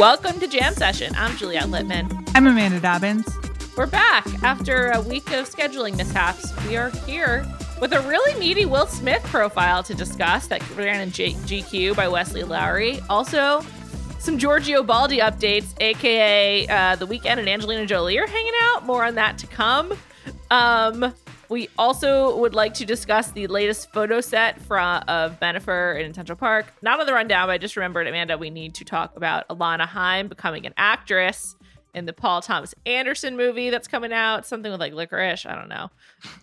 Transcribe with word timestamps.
Welcome 0.00 0.40
to 0.40 0.48
Jam 0.48 0.72
Session. 0.72 1.12
I'm 1.14 1.36
Juliet 1.36 1.64
Litman. 1.64 2.32
I'm 2.34 2.46
Amanda 2.46 2.80
Dobbins. 2.80 3.28
We're 3.76 3.84
back 3.84 4.26
after 4.42 4.92
a 4.92 5.00
week 5.02 5.30
of 5.32 5.46
scheduling 5.46 5.94
mishaps. 5.94 6.54
We 6.66 6.78
are 6.78 6.88
here 7.04 7.46
with 7.82 7.92
a 7.92 8.00
really 8.08 8.40
meaty 8.40 8.64
Will 8.64 8.86
Smith 8.86 9.22
profile 9.24 9.82
to 9.82 9.94
discuss 9.94 10.46
that 10.46 10.66
ran 10.74 11.02
in 11.02 11.10
G- 11.10 11.34
GQ 11.34 11.96
by 11.96 12.08
Wesley 12.08 12.44
Lowery. 12.44 13.00
Also, 13.10 13.60
some 14.18 14.38
Giorgio 14.38 14.82
Baldi 14.82 15.18
updates, 15.18 15.74
aka 15.82 16.66
uh, 16.66 16.96
The 16.96 17.06
Weeknd 17.06 17.36
and 17.38 17.46
Angelina 17.46 17.84
Jolie 17.84 18.18
are 18.18 18.26
hanging 18.26 18.54
out. 18.62 18.86
More 18.86 19.04
on 19.04 19.16
that 19.16 19.36
to 19.36 19.46
come. 19.48 19.92
Um, 20.50 21.12
we 21.50 21.68
also 21.76 22.36
would 22.38 22.54
like 22.54 22.74
to 22.74 22.86
discuss 22.86 23.32
the 23.32 23.46
latest 23.48 23.92
photo 23.92 24.20
set 24.20 24.60
from 24.62 25.02
of 25.08 25.38
Bennifer 25.40 26.00
in 26.02 26.14
Central 26.14 26.36
Park. 26.36 26.72
Not 26.80 27.00
on 27.00 27.06
the 27.06 27.12
rundown, 27.12 27.48
but 27.48 27.52
I 27.52 27.58
just 27.58 27.76
remembered, 27.76 28.06
Amanda, 28.06 28.38
we 28.38 28.50
need 28.50 28.74
to 28.76 28.84
talk 28.84 29.16
about 29.16 29.46
Alana 29.48 29.86
Haim 29.86 30.28
becoming 30.28 30.64
an 30.64 30.72
actress 30.76 31.56
in 31.92 32.06
the 32.06 32.12
Paul 32.12 32.40
Thomas 32.40 32.72
Anderson 32.86 33.36
movie 33.36 33.68
that's 33.70 33.88
coming 33.88 34.12
out. 34.12 34.46
Something 34.46 34.70
with 34.70 34.80
like 34.80 34.94
licorice. 34.94 35.44
I 35.44 35.56
don't 35.56 35.68
know. 35.68 35.90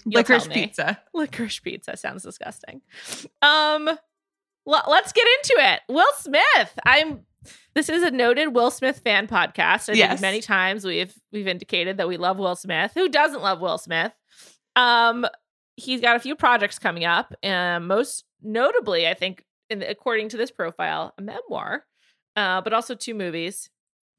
You'll 0.05 0.21
Licorice 0.23 0.51
pizza. 0.51 0.99
Licorice 1.15 1.61
pizza 1.63 1.95
sounds 1.95 2.23
disgusting. 2.23 2.81
Um, 3.41 3.87
l- 3.87 4.83
let's 4.89 5.13
get 5.13 5.25
into 5.39 5.55
it. 5.59 5.79
Will 5.87 6.11
Smith. 6.17 6.77
I'm. 6.85 7.21
This 7.75 7.87
is 7.87 8.03
a 8.03 8.11
noted 8.11 8.47
Will 8.53 8.71
Smith 8.71 8.99
fan 8.99 9.27
podcast. 9.27 9.83
I 9.83 9.93
think 9.93 9.97
Yes. 9.99 10.19
many 10.19 10.41
times 10.41 10.83
we've 10.83 11.13
we've 11.31 11.47
indicated 11.47 11.95
that 11.97 12.09
we 12.09 12.17
love 12.17 12.37
Will 12.37 12.57
Smith. 12.57 12.91
Who 12.93 13.07
doesn't 13.07 13.41
love 13.41 13.61
Will 13.61 13.77
Smith? 13.77 14.11
Um, 14.77 15.25
he's 15.75 15.99
got 16.01 16.15
a 16.15 16.19
few 16.19 16.35
projects 16.35 16.79
coming 16.79 17.03
up, 17.03 17.33
and 17.43 17.87
most 17.87 18.23
notably, 18.41 19.07
I 19.07 19.13
think, 19.15 19.43
in 19.69 19.81
according 19.83 20.29
to 20.29 20.37
this 20.37 20.51
profile, 20.51 21.13
a 21.17 21.21
memoir, 21.21 21.83
uh, 22.37 22.61
but 22.61 22.71
also 22.71 22.95
two 22.95 23.13
movies 23.13 23.69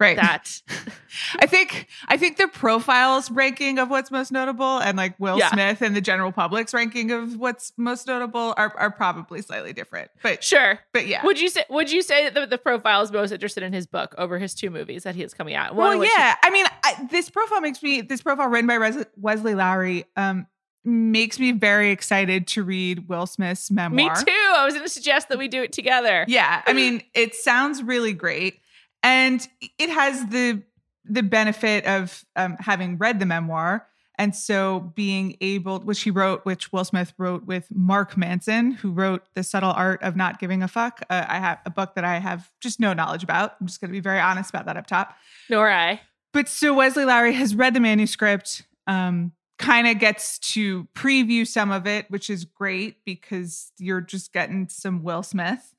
Right. 0.00 0.16
that 0.16 0.62
I 1.40 1.46
think 1.46 1.88
I 2.06 2.16
think 2.16 2.36
the 2.36 2.46
profiles 2.46 3.30
ranking 3.30 3.78
of 3.78 3.90
what's 3.90 4.10
most 4.10 4.30
notable 4.30 4.78
and 4.78 4.96
like 4.96 5.18
Will 5.18 5.38
Yeah. 5.38 5.50
Smith 5.50 5.82
and 5.82 5.96
the 5.96 6.00
general 6.00 6.30
public's 6.30 6.72
ranking 6.72 7.10
of 7.10 7.36
what's 7.36 7.72
most 7.76 8.06
notable 8.06 8.54
are, 8.56 8.72
are 8.76 8.90
probably 8.92 9.42
slightly 9.42 9.72
different. 9.72 10.10
But 10.22 10.44
sure. 10.44 10.78
but 10.92 11.06
yeah. 11.08 11.24
Would 11.24 11.40
you 11.40 11.48
say 11.48 11.64
would 11.68 11.90
you 11.90 12.02
say 12.02 12.24
that 12.24 12.34
the, 12.34 12.46
the 12.46 12.58
profile 12.58 13.02
is 13.02 13.10
most 13.10 13.32
interested 13.32 13.62
in 13.64 13.72
his 13.72 13.86
book 13.86 14.14
over 14.18 14.38
his 14.38 14.54
two 14.54 14.70
movies 14.70 15.02
that 15.02 15.14
he 15.16 15.22
is 15.24 15.34
coming 15.34 15.54
out? 15.54 15.74
Well, 15.74 16.04
yeah. 16.04 16.36
I 16.42 16.50
mean, 16.50 16.66
I, 16.84 17.08
this 17.10 17.28
profile 17.28 17.60
makes 17.60 17.82
me 17.82 18.00
this 18.00 18.22
profile 18.22 18.48
written 18.48 18.68
by 18.68 18.74
Res- 18.74 19.04
Wesley 19.16 19.54
Lowery 19.54 20.04
um 20.16 20.46
makes 20.84 21.38
me 21.38 21.52
very 21.52 21.90
excited 21.90 22.46
to 22.46 22.62
read 22.62 23.08
Will 23.08 23.26
Smith's 23.26 23.70
memoir. 23.70 24.14
me 24.14 24.24
too. 24.24 24.30
I 24.56 24.64
was 24.64 24.72
going 24.74 24.86
to 24.86 24.88
suggest 24.92 25.28
that 25.28 25.36
we 25.36 25.48
do 25.48 25.62
it 25.62 25.72
together. 25.72 26.24
Yeah, 26.28 26.62
I 26.66 26.72
mean, 26.72 27.02
it 27.14 27.34
sounds 27.34 27.82
really 27.82 28.14
great, 28.14 28.60
and 29.02 29.46
it 29.78 29.90
has 29.90 30.26
the 30.28 30.62
the 31.10 31.22
benefit 31.22 31.86
of 31.86 32.24
um, 32.36 32.56
having 32.60 32.98
read 32.98 33.18
the 33.18 33.26
memoir, 33.26 33.86
and 34.18 34.34
so 34.34 34.92
being 34.94 35.36
able, 35.40 35.78
which 35.80 36.02
he 36.02 36.10
wrote, 36.10 36.44
which 36.44 36.72
Will 36.72 36.84
Smith 36.84 37.14
wrote 37.16 37.46
with 37.46 37.68
Mark 37.72 38.16
Manson, 38.16 38.72
who 38.72 38.90
wrote 38.90 39.22
The 39.34 39.42
Subtle 39.42 39.70
Art 39.70 40.02
of 40.02 40.16
Not 40.16 40.38
Giving 40.40 40.62
a 40.62 40.68
Fuck. 40.68 41.00
Uh, 41.08 41.24
I 41.26 41.38
have 41.38 41.60
a 41.64 41.70
book 41.70 41.94
that 41.94 42.04
I 42.04 42.18
have 42.18 42.50
just 42.60 42.80
no 42.80 42.92
knowledge 42.92 43.22
about. 43.22 43.54
I'm 43.60 43.66
just 43.66 43.80
going 43.80 43.90
to 43.90 43.92
be 43.92 44.00
very 44.00 44.18
honest 44.18 44.50
about 44.50 44.66
that 44.66 44.76
up 44.76 44.86
top. 44.86 45.16
Nor 45.48 45.70
I. 45.70 46.00
But 46.32 46.48
so 46.48 46.74
Wesley 46.74 47.04
Lowery 47.04 47.32
has 47.34 47.54
read 47.54 47.74
the 47.74 47.80
manuscript, 47.80 48.64
um, 48.86 49.32
kind 49.58 49.86
of 49.86 49.98
gets 49.98 50.38
to 50.38 50.88
preview 50.94 51.46
some 51.46 51.70
of 51.70 51.86
it, 51.86 52.10
which 52.10 52.28
is 52.28 52.44
great 52.44 53.04
because 53.04 53.72
you're 53.78 54.00
just 54.00 54.32
getting 54.32 54.68
some 54.68 55.02
Will 55.02 55.22
Smith 55.22 55.74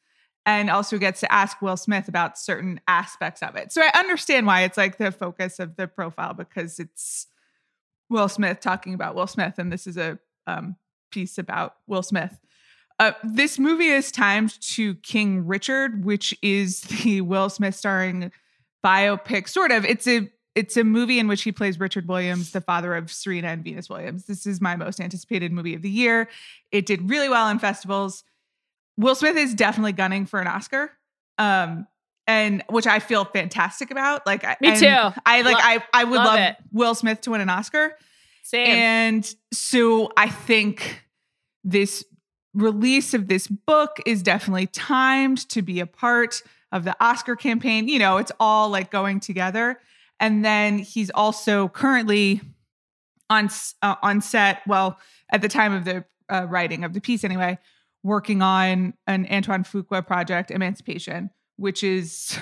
and 0.50 0.72
also 0.72 0.98
gets 0.98 1.20
to 1.20 1.32
ask 1.32 1.62
Will 1.62 1.78
Smith 1.78 2.08
about 2.08 2.40
certain 2.40 2.82
aspects 2.88 3.44
of 3.44 3.56
it. 3.56 3.72
So 3.72 3.84
I 3.84 3.92
understand 4.00 4.48
why 4.48 4.64
it's 4.64 4.78
like 4.78 4.98
the 4.98 5.12
focus 5.12 5.60
of 5.60 5.76
the 5.76 5.88
profile 5.88 6.34
because 6.34 6.80
it's 6.80 7.28
Will 8.10 8.28
Smith 8.28 8.60
talking 8.60 8.96
about 8.96 9.14
Will 9.14 9.28
Smith, 9.28 9.60
and 9.60 9.72
this 9.72 9.86
is 9.86 9.96
a 9.96 10.18
um, 10.48 10.76
piece 11.12 11.38
about 11.38 11.76
Will 11.86 12.02
Smith. 12.02 12.40
Uh, 12.98 13.12
this 13.24 13.60
movie 13.60 13.90
is 13.90 14.12
timed 14.12 14.60
to 14.62 14.96
King 14.96 15.46
Richard, 15.46 16.04
which 16.04 16.36
is 16.42 16.82
the 17.04 17.22
Will 17.22 17.52
Smith 17.52 17.76
starring 17.76 18.32
biopic, 18.84 19.48
sort 19.48 19.72
of. 19.72 19.86
It's 19.86 20.08
a 20.08 20.32
it's 20.56 20.78
a 20.78 20.84
movie 20.84 21.20
in 21.20 21.28
which 21.28 21.44
he 21.44 21.52
plays 21.52 21.80
Richard 21.80 22.08
Williams, 22.08 22.54
the 22.54 22.60
father 22.60 22.96
of 22.96 23.12
Serena 23.12 23.50
and 23.50 23.64
Venus 23.64 23.88
Williams. 23.88 24.26
This 24.26 24.48
is 24.48 24.60
my 24.60 24.76
most 24.76 25.00
anticipated 25.00 25.52
movie 25.52 25.76
of 25.76 25.84
the 25.84 25.92
year. 25.92 26.28
It 26.72 26.88
did 26.88 27.08
really 27.08 27.30
well 27.30 27.48
in 27.50 27.60
festivals. 27.60 28.24
Will 29.00 29.16
Smith 29.16 29.38
is 29.38 29.56
definitely 29.56 29.94
gunning 29.94 30.26
for 30.28 30.40
an 30.40 30.48
Oscar. 30.48 30.92
Um 31.38 31.88
and 32.28 32.64
which 32.70 32.86
I 32.86 33.00
feel 33.00 33.26
fantastic 33.26 33.90
about. 33.90 34.28
Like 34.28 34.44
I- 34.44 34.58
Me 34.62 34.78
too. 34.80 34.86
I 35.26 35.42
like 35.42 35.56
Lo- 35.56 35.62
I 35.64 35.84
I 35.94 36.04
would 36.04 36.18
love 36.18 36.40
love. 36.40 36.56
Will 36.72 36.94
Smith 36.94 37.22
to 37.22 37.32
win 37.32 37.42
an 37.42 37.50
Oscar. 37.50 37.96
Same. 38.44 38.68
And 38.68 39.36
so 39.54 40.12
I 40.18 40.30
think 40.30 41.04
this 41.64 42.04
release 42.54 43.14
of 43.14 43.28
this 43.28 43.48
book 43.48 43.98
is 44.06 44.22
definitely 44.24 44.68
timed 44.68 45.48
to 45.50 45.62
be 45.62 45.80
a 45.80 45.86
part 45.86 46.42
of 46.72 46.84
the 46.84 46.96
Oscar 47.04 47.36
campaign. 47.36 47.88
You 47.88 48.00
know, 48.00 48.18
it's 48.18 48.32
all 48.40 48.70
like 48.70 48.92
going 48.92 49.20
together. 49.20 49.80
And 50.20 50.44
then 50.44 50.80
he's 50.80 51.10
also 51.12 51.68
currently 51.70 52.42
on 53.30 53.50
uh, 53.82 53.96
on 54.04 54.22
set. 54.22 54.62
Well, 54.68 55.00
at 55.32 55.42
the 55.42 55.48
time 55.50 55.74
of 55.74 55.86
the 55.86 56.06
uh, 56.30 56.46
writing 56.50 56.84
of 56.84 56.94
the 56.94 57.02
piece, 57.02 57.24
anyway, 57.24 57.58
working 58.04 58.42
on 58.42 58.94
an 59.08 59.28
Antoine 59.30 59.64
Fuqua 59.64 60.06
project, 60.06 60.52
Emancipation, 60.52 61.30
which 61.58 61.84
is 61.84 62.38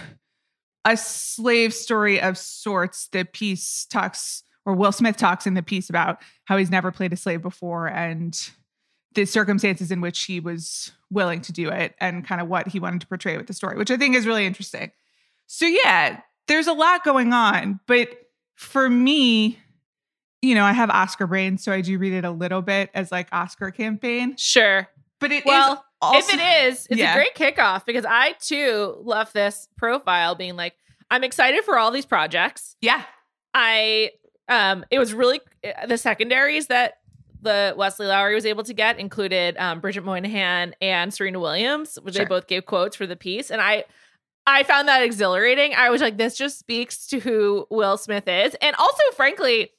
a 0.85 0.95
slave 0.95 1.73
story 1.73 2.21
of 2.21 2.37
sorts. 2.37 3.07
The 3.07 3.25
piece 3.25 3.85
talks, 3.85 4.43
or 4.65 4.73
Will 4.73 4.91
Smith 4.91 5.17
talks 5.17 5.47
in 5.47 5.53
the 5.53 5.63
piece 5.63 5.89
about 5.89 6.21
how 6.45 6.57
he's 6.57 6.71
never 6.71 6.91
played 6.91 7.13
a 7.13 7.17
slave 7.17 7.41
before 7.41 7.87
and 7.87 8.49
the 9.15 9.25
circumstances 9.25 9.89
in 9.89 9.99
which 9.99 10.23
he 10.25 10.39
was 10.39 10.91
willing 11.09 11.41
to 11.41 11.51
do 11.51 11.69
it 11.69 11.95
and 11.99 12.25
kind 12.25 12.39
of 12.39 12.47
what 12.47 12.67
he 12.67 12.79
wanted 12.79 13.01
to 13.01 13.07
portray 13.07 13.35
with 13.37 13.47
the 13.47 13.53
story, 13.53 13.75
which 13.75 13.89
I 13.89 13.97
think 13.97 14.15
is 14.15 14.27
really 14.27 14.45
interesting. 14.45 14.91
So, 15.47 15.65
yeah, 15.65 16.21
there's 16.47 16.67
a 16.67 16.73
lot 16.73 17.03
going 17.03 17.33
on. 17.33 17.79
But 17.87 18.09
for 18.55 18.89
me, 18.89 19.59
you 20.41 20.53
know, 20.53 20.63
I 20.63 20.73
have 20.73 20.89
Oscar 20.91 21.25
brain, 21.25 21.57
so 21.57 21.71
I 21.71 21.81
do 21.81 21.97
read 21.97 22.13
it 22.13 22.25
a 22.25 22.31
little 22.31 22.61
bit 22.61 22.91
as 22.93 23.11
like 23.11 23.27
Oscar 23.31 23.71
campaign. 23.71 24.35
Sure. 24.37 24.87
But 25.19 25.31
it 25.31 25.45
well, 25.45 25.73
is 25.73 25.79
also, 26.01 26.19
if 26.19 26.33
it 26.39 26.67
is, 26.67 26.87
it's 26.89 26.99
Yeah. 26.99 27.13
a 27.13 27.15
great 27.15 27.35
kickoff 27.35 27.85
because 27.85 28.05
I 28.07 28.33
too 28.39 28.97
love 29.01 29.31
this 29.33 29.67
profile 29.77 30.35
being 30.35 30.55
like, 30.55 30.75
I'm 31.09 31.23
excited 31.23 31.63
for 31.63 31.77
all 31.77 31.91
these 31.91 32.05
projects. 32.05 32.75
yeah, 32.81 33.03
I 33.53 34.11
um 34.49 34.85
it 34.91 34.99
was 34.99 35.13
really 35.13 35.41
the 35.87 35.97
secondaries 35.97 36.67
that 36.67 36.99
the 37.41 37.73
Wesley 37.77 38.07
Lowery 38.07 38.33
was 38.35 38.45
able 38.45 38.63
to 38.63 38.73
get 38.73 38.99
included 38.99 39.55
um, 39.57 39.79
Bridget 39.79 40.03
Moynahan 40.03 40.73
and 40.81 41.13
Serena 41.13 41.39
Williams, 41.39 41.97
which 42.01 42.15
Sure. 42.15 42.25
they 42.25 42.29
both 42.29 42.47
gave 42.47 42.65
quotes 42.65 42.95
for 42.95 43.05
the 43.07 43.15
piece, 43.15 43.49
and 43.51 43.61
I 43.61 43.85
I 44.45 44.63
found 44.63 44.87
that 44.87 45.01
exhilarating. 45.03 45.73
I 45.75 45.89
was 45.89 46.01
like, 46.01 46.17
this 46.17 46.37
just 46.37 46.57
speaks 46.57 47.05
to 47.07 47.19
who 47.19 47.67
Will 47.69 47.97
Smith 47.97 48.27
is, 48.27 48.55
and 48.61 48.75
also, 48.77 49.01
frankly, 49.15 49.71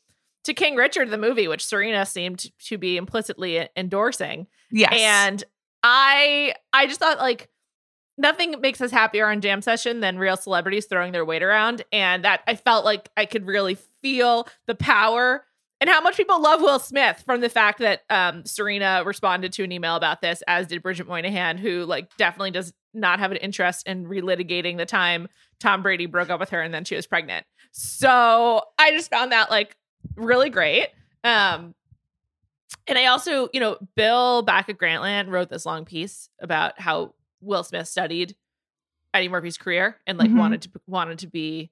to 0.49 0.55
King 0.55 0.77
Richard 0.77 1.11
the 1.11 1.19
movie, 1.19 1.47
which 1.47 1.65
Serena 1.65 2.07
seemed 2.07 2.47
to 2.67 2.79
be 2.79 2.97
implicitly 2.97 3.69
endorsing. 3.77 4.47
yes, 4.71 4.95
And 4.95 5.45
I 5.83 6.55
I 6.73 6.87
just 6.87 6.99
thought 6.99 7.19
like 7.19 7.51
nothing 8.17 8.59
makes 8.61 8.81
us 8.81 8.91
happier 8.91 9.27
on 9.29 9.43
jam 9.43 9.61
session 9.63 10.01
than 10.01 10.19
real 10.19 10.37
celebrities 10.37 10.87
throwing 10.87 11.13
their 11.13 11.25
weight 11.25 11.43
around. 11.43 11.85
And 11.93 12.25
that 12.25 12.41
I 12.47 12.57
felt 12.57 12.85
like 12.85 13.11
I 13.17 13.27
could 13.27 13.47
really 13.47 13.77
feel 14.03 14.49
the 14.67 14.75
power 14.75 15.45
and 15.81 15.89
how 15.89 16.01
much 16.01 16.17
people 16.17 16.41
love 16.41 16.61
Will 16.61 16.79
Smith 16.79 17.23
from 17.25 17.41
the 17.41 17.49
fact 17.49 17.79
that 17.81 18.01
um, 18.11 18.45
Serena 18.45 19.03
responded 19.05 19.53
to 19.53 19.65
an 19.65 19.71
email 19.71 19.95
about 19.97 20.21
this, 20.21 20.43
as 20.49 20.67
did 20.67 20.83
Bridget 20.83 21.07
Moynahan, 21.07 21.59
who 21.59 21.85
like 21.85 22.17
definitely 22.17 22.51
does 22.51 22.73
not 22.95 23.21
have 23.21 23.31
an 23.31 23.37
interest 23.37 23.87
in 23.87 24.07
relitigating 24.07 24.79
the 24.79 24.87
time 24.87 25.29
Tom 25.61 25.83
Brady 25.83 26.07
broke 26.07 26.31
up 26.31 26.41
with 26.41 26.51
her 26.51 26.61
and 26.63 26.73
then 26.73 26.85
she 26.85 26.97
was 26.97 27.07
pregnant. 27.07 27.47
So 27.71 28.63
I 28.79 28.91
just 28.93 29.11
found 29.11 29.31
that 29.31 29.51
like 29.51 29.77
really 30.17 30.51
great. 30.51 30.89
Um, 31.25 31.75
and 32.87 32.99
I 32.99 33.07
also, 33.07 33.49
you 33.53 33.61
know, 33.61 33.79
Bill 33.97 34.43
back 34.43 34.69
at 34.69 34.79
Grantland 34.79 35.29
wrote 35.29 35.51
this 35.51 35.67
long 35.67 35.85
piece 35.85 36.29
about 36.41 36.81
how 36.81 37.15
Will 37.41 37.65
Smith 37.65 37.89
studied 37.89 38.35
Eddie 39.15 39.29
Murphy's 39.29 39.59
career 39.59 39.97
and 40.07 40.19
like 40.19 40.31
Mhm. 40.31 40.39
wanted 40.39 40.63
to 40.63 40.71
wanted 40.87 41.19
to 41.21 41.27
be 41.27 41.71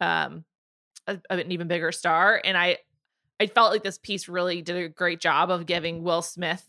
um 0.00 0.44
a, 1.06 1.18
an 1.30 1.50
even 1.52 1.68
bigger 1.68 1.92
star. 1.92 2.40
And 2.44 2.56
I 2.56 2.78
I 3.40 3.46
felt 3.46 3.72
like 3.72 3.82
this 3.82 3.98
piece 3.98 4.28
really 4.28 4.62
did 4.62 4.76
a 4.76 4.88
great 4.88 5.20
job 5.20 5.50
of 5.50 5.66
giving 5.66 6.02
Will 6.02 6.22
Smith 6.22 6.68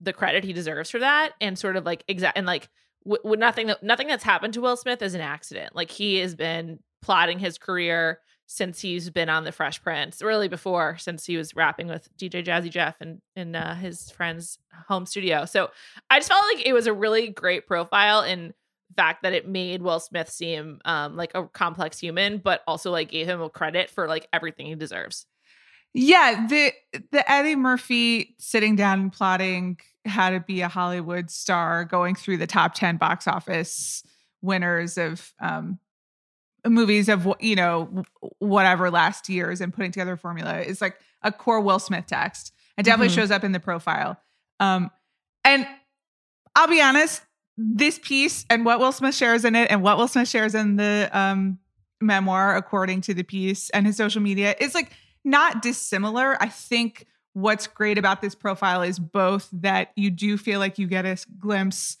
the 0.00 0.12
credit 0.12 0.44
he 0.44 0.52
deserves 0.52 0.90
for 0.90 0.98
that 1.00 1.32
and 1.40 1.58
sort 1.58 1.76
of 1.76 1.84
like 1.84 2.04
exact 2.08 2.36
and 2.36 2.46
like 2.46 2.68
w- 3.04 3.22
w- 3.22 3.38
nothing 3.40 3.68
that 3.68 3.82
nothing 3.82 4.06
that's 4.06 4.24
happened 4.24 4.54
to 4.54 4.60
Will 4.60 4.76
Smith 4.76 5.02
is 5.02 5.14
an 5.14 5.20
accident. 5.20 5.74
Like 5.74 5.90
he 5.90 6.16
has 6.16 6.34
been 6.34 6.78
plotting 7.00 7.38
his 7.38 7.58
career 7.58 8.20
since 8.46 8.80
he's 8.80 9.10
been 9.10 9.28
on 9.28 9.44
the 9.44 9.52
Fresh 9.52 9.82
Prince, 9.82 10.22
really 10.22 10.48
before, 10.48 10.96
since 10.98 11.24
he 11.24 11.36
was 11.36 11.56
rapping 11.56 11.88
with 11.88 12.08
DJ 12.16 12.44
Jazzy 12.44 12.70
Jeff 12.70 12.96
and 13.00 13.20
in 13.34 13.56
uh, 13.56 13.74
his 13.74 14.10
friend's 14.10 14.58
home 14.88 15.06
studio. 15.06 15.44
So 15.44 15.70
I 16.10 16.18
just 16.18 16.28
felt 16.28 16.44
like 16.54 16.66
it 16.66 16.72
was 16.72 16.86
a 16.86 16.92
really 16.92 17.28
great 17.28 17.66
profile 17.66 18.22
in 18.22 18.52
fact 18.96 19.22
that 19.22 19.32
it 19.32 19.48
made 19.48 19.82
Will 19.82 20.00
Smith 20.00 20.30
seem 20.30 20.80
um, 20.84 21.16
like 21.16 21.32
a 21.34 21.46
complex 21.48 21.98
human, 21.98 22.38
but 22.38 22.62
also 22.66 22.90
like 22.90 23.10
gave 23.10 23.28
him 23.28 23.40
a 23.40 23.50
credit 23.50 23.90
for 23.90 24.06
like 24.06 24.28
everything 24.32 24.66
he 24.66 24.74
deserves. 24.74 25.26
Yeah, 25.92 26.46
the 26.48 26.72
the 27.12 27.30
Eddie 27.30 27.56
Murphy 27.56 28.34
sitting 28.38 28.74
down 28.74 29.00
and 29.00 29.12
plotting 29.12 29.78
how 30.04 30.30
to 30.30 30.40
be 30.40 30.60
a 30.60 30.68
Hollywood 30.68 31.30
star, 31.30 31.84
going 31.84 32.14
through 32.14 32.38
the 32.38 32.46
top 32.46 32.74
ten 32.74 32.96
box 32.96 33.28
office 33.28 34.02
winners 34.42 34.98
of 34.98 35.32
um, 35.40 35.78
movies 36.66 37.08
of 37.08 37.26
you 37.40 37.56
know 37.56 38.04
whatever 38.38 38.90
last 38.90 39.28
years 39.28 39.60
and 39.60 39.72
putting 39.72 39.92
together 39.92 40.12
a 40.12 40.18
formula 40.18 40.60
is 40.60 40.80
like 40.80 40.96
a 41.22 41.30
core 41.32 41.60
Will 41.60 41.78
Smith 41.78 42.06
text. 42.06 42.52
It 42.76 42.84
definitely 42.84 43.12
Mhm. 43.12 43.16
shows 43.16 43.30
up 43.30 43.44
in 43.44 43.52
the 43.52 43.60
profile. 43.60 44.18
Um, 44.60 44.90
and 45.44 45.66
I'll 46.56 46.68
be 46.68 46.80
honest, 46.80 47.22
this 47.56 47.98
piece 48.02 48.44
and 48.50 48.64
what 48.64 48.80
Will 48.80 48.92
Smith 48.92 49.14
shares 49.14 49.44
in 49.44 49.54
it 49.54 49.70
and 49.70 49.82
what 49.82 49.96
Will 49.98 50.08
Smith 50.08 50.28
shares 50.28 50.54
in 50.54 50.76
the 50.76 51.08
um, 51.12 51.58
memoir, 52.00 52.56
according 52.56 53.00
to 53.02 53.14
the 53.14 53.22
piece 53.22 53.70
and 53.70 53.86
his 53.86 53.96
social 53.96 54.20
media, 54.22 54.54
is 54.58 54.74
like 54.74 54.92
not 55.24 55.62
dissimilar. 55.62 56.36
I 56.42 56.48
think 56.48 57.06
what's 57.32 57.66
great 57.66 57.98
about 57.98 58.20
this 58.22 58.34
profile 58.34 58.82
is 58.82 58.98
both 58.98 59.48
that 59.52 59.92
you 59.96 60.10
do 60.10 60.36
feel 60.38 60.60
like 60.60 60.78
you 60.78 60.86
get 60.86 61.04
a 61.04 61.16
glimpse 61.38 61.96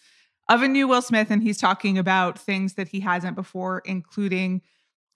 of 0.48 0.62
a 0.62 0.68
new 0.68 0.86
Will 0.86 1.02
Smith 1.02 1.30
and 1.30 1.42
he's 1.42 1.58
talking 1.58 1.98
about 1.98 2.38
things 2.38 2.74
that 2.74 2.88
he 2.88 3.00
hasn't 3.00 3.36
before, 3.36 3.82
including 3.84 4.62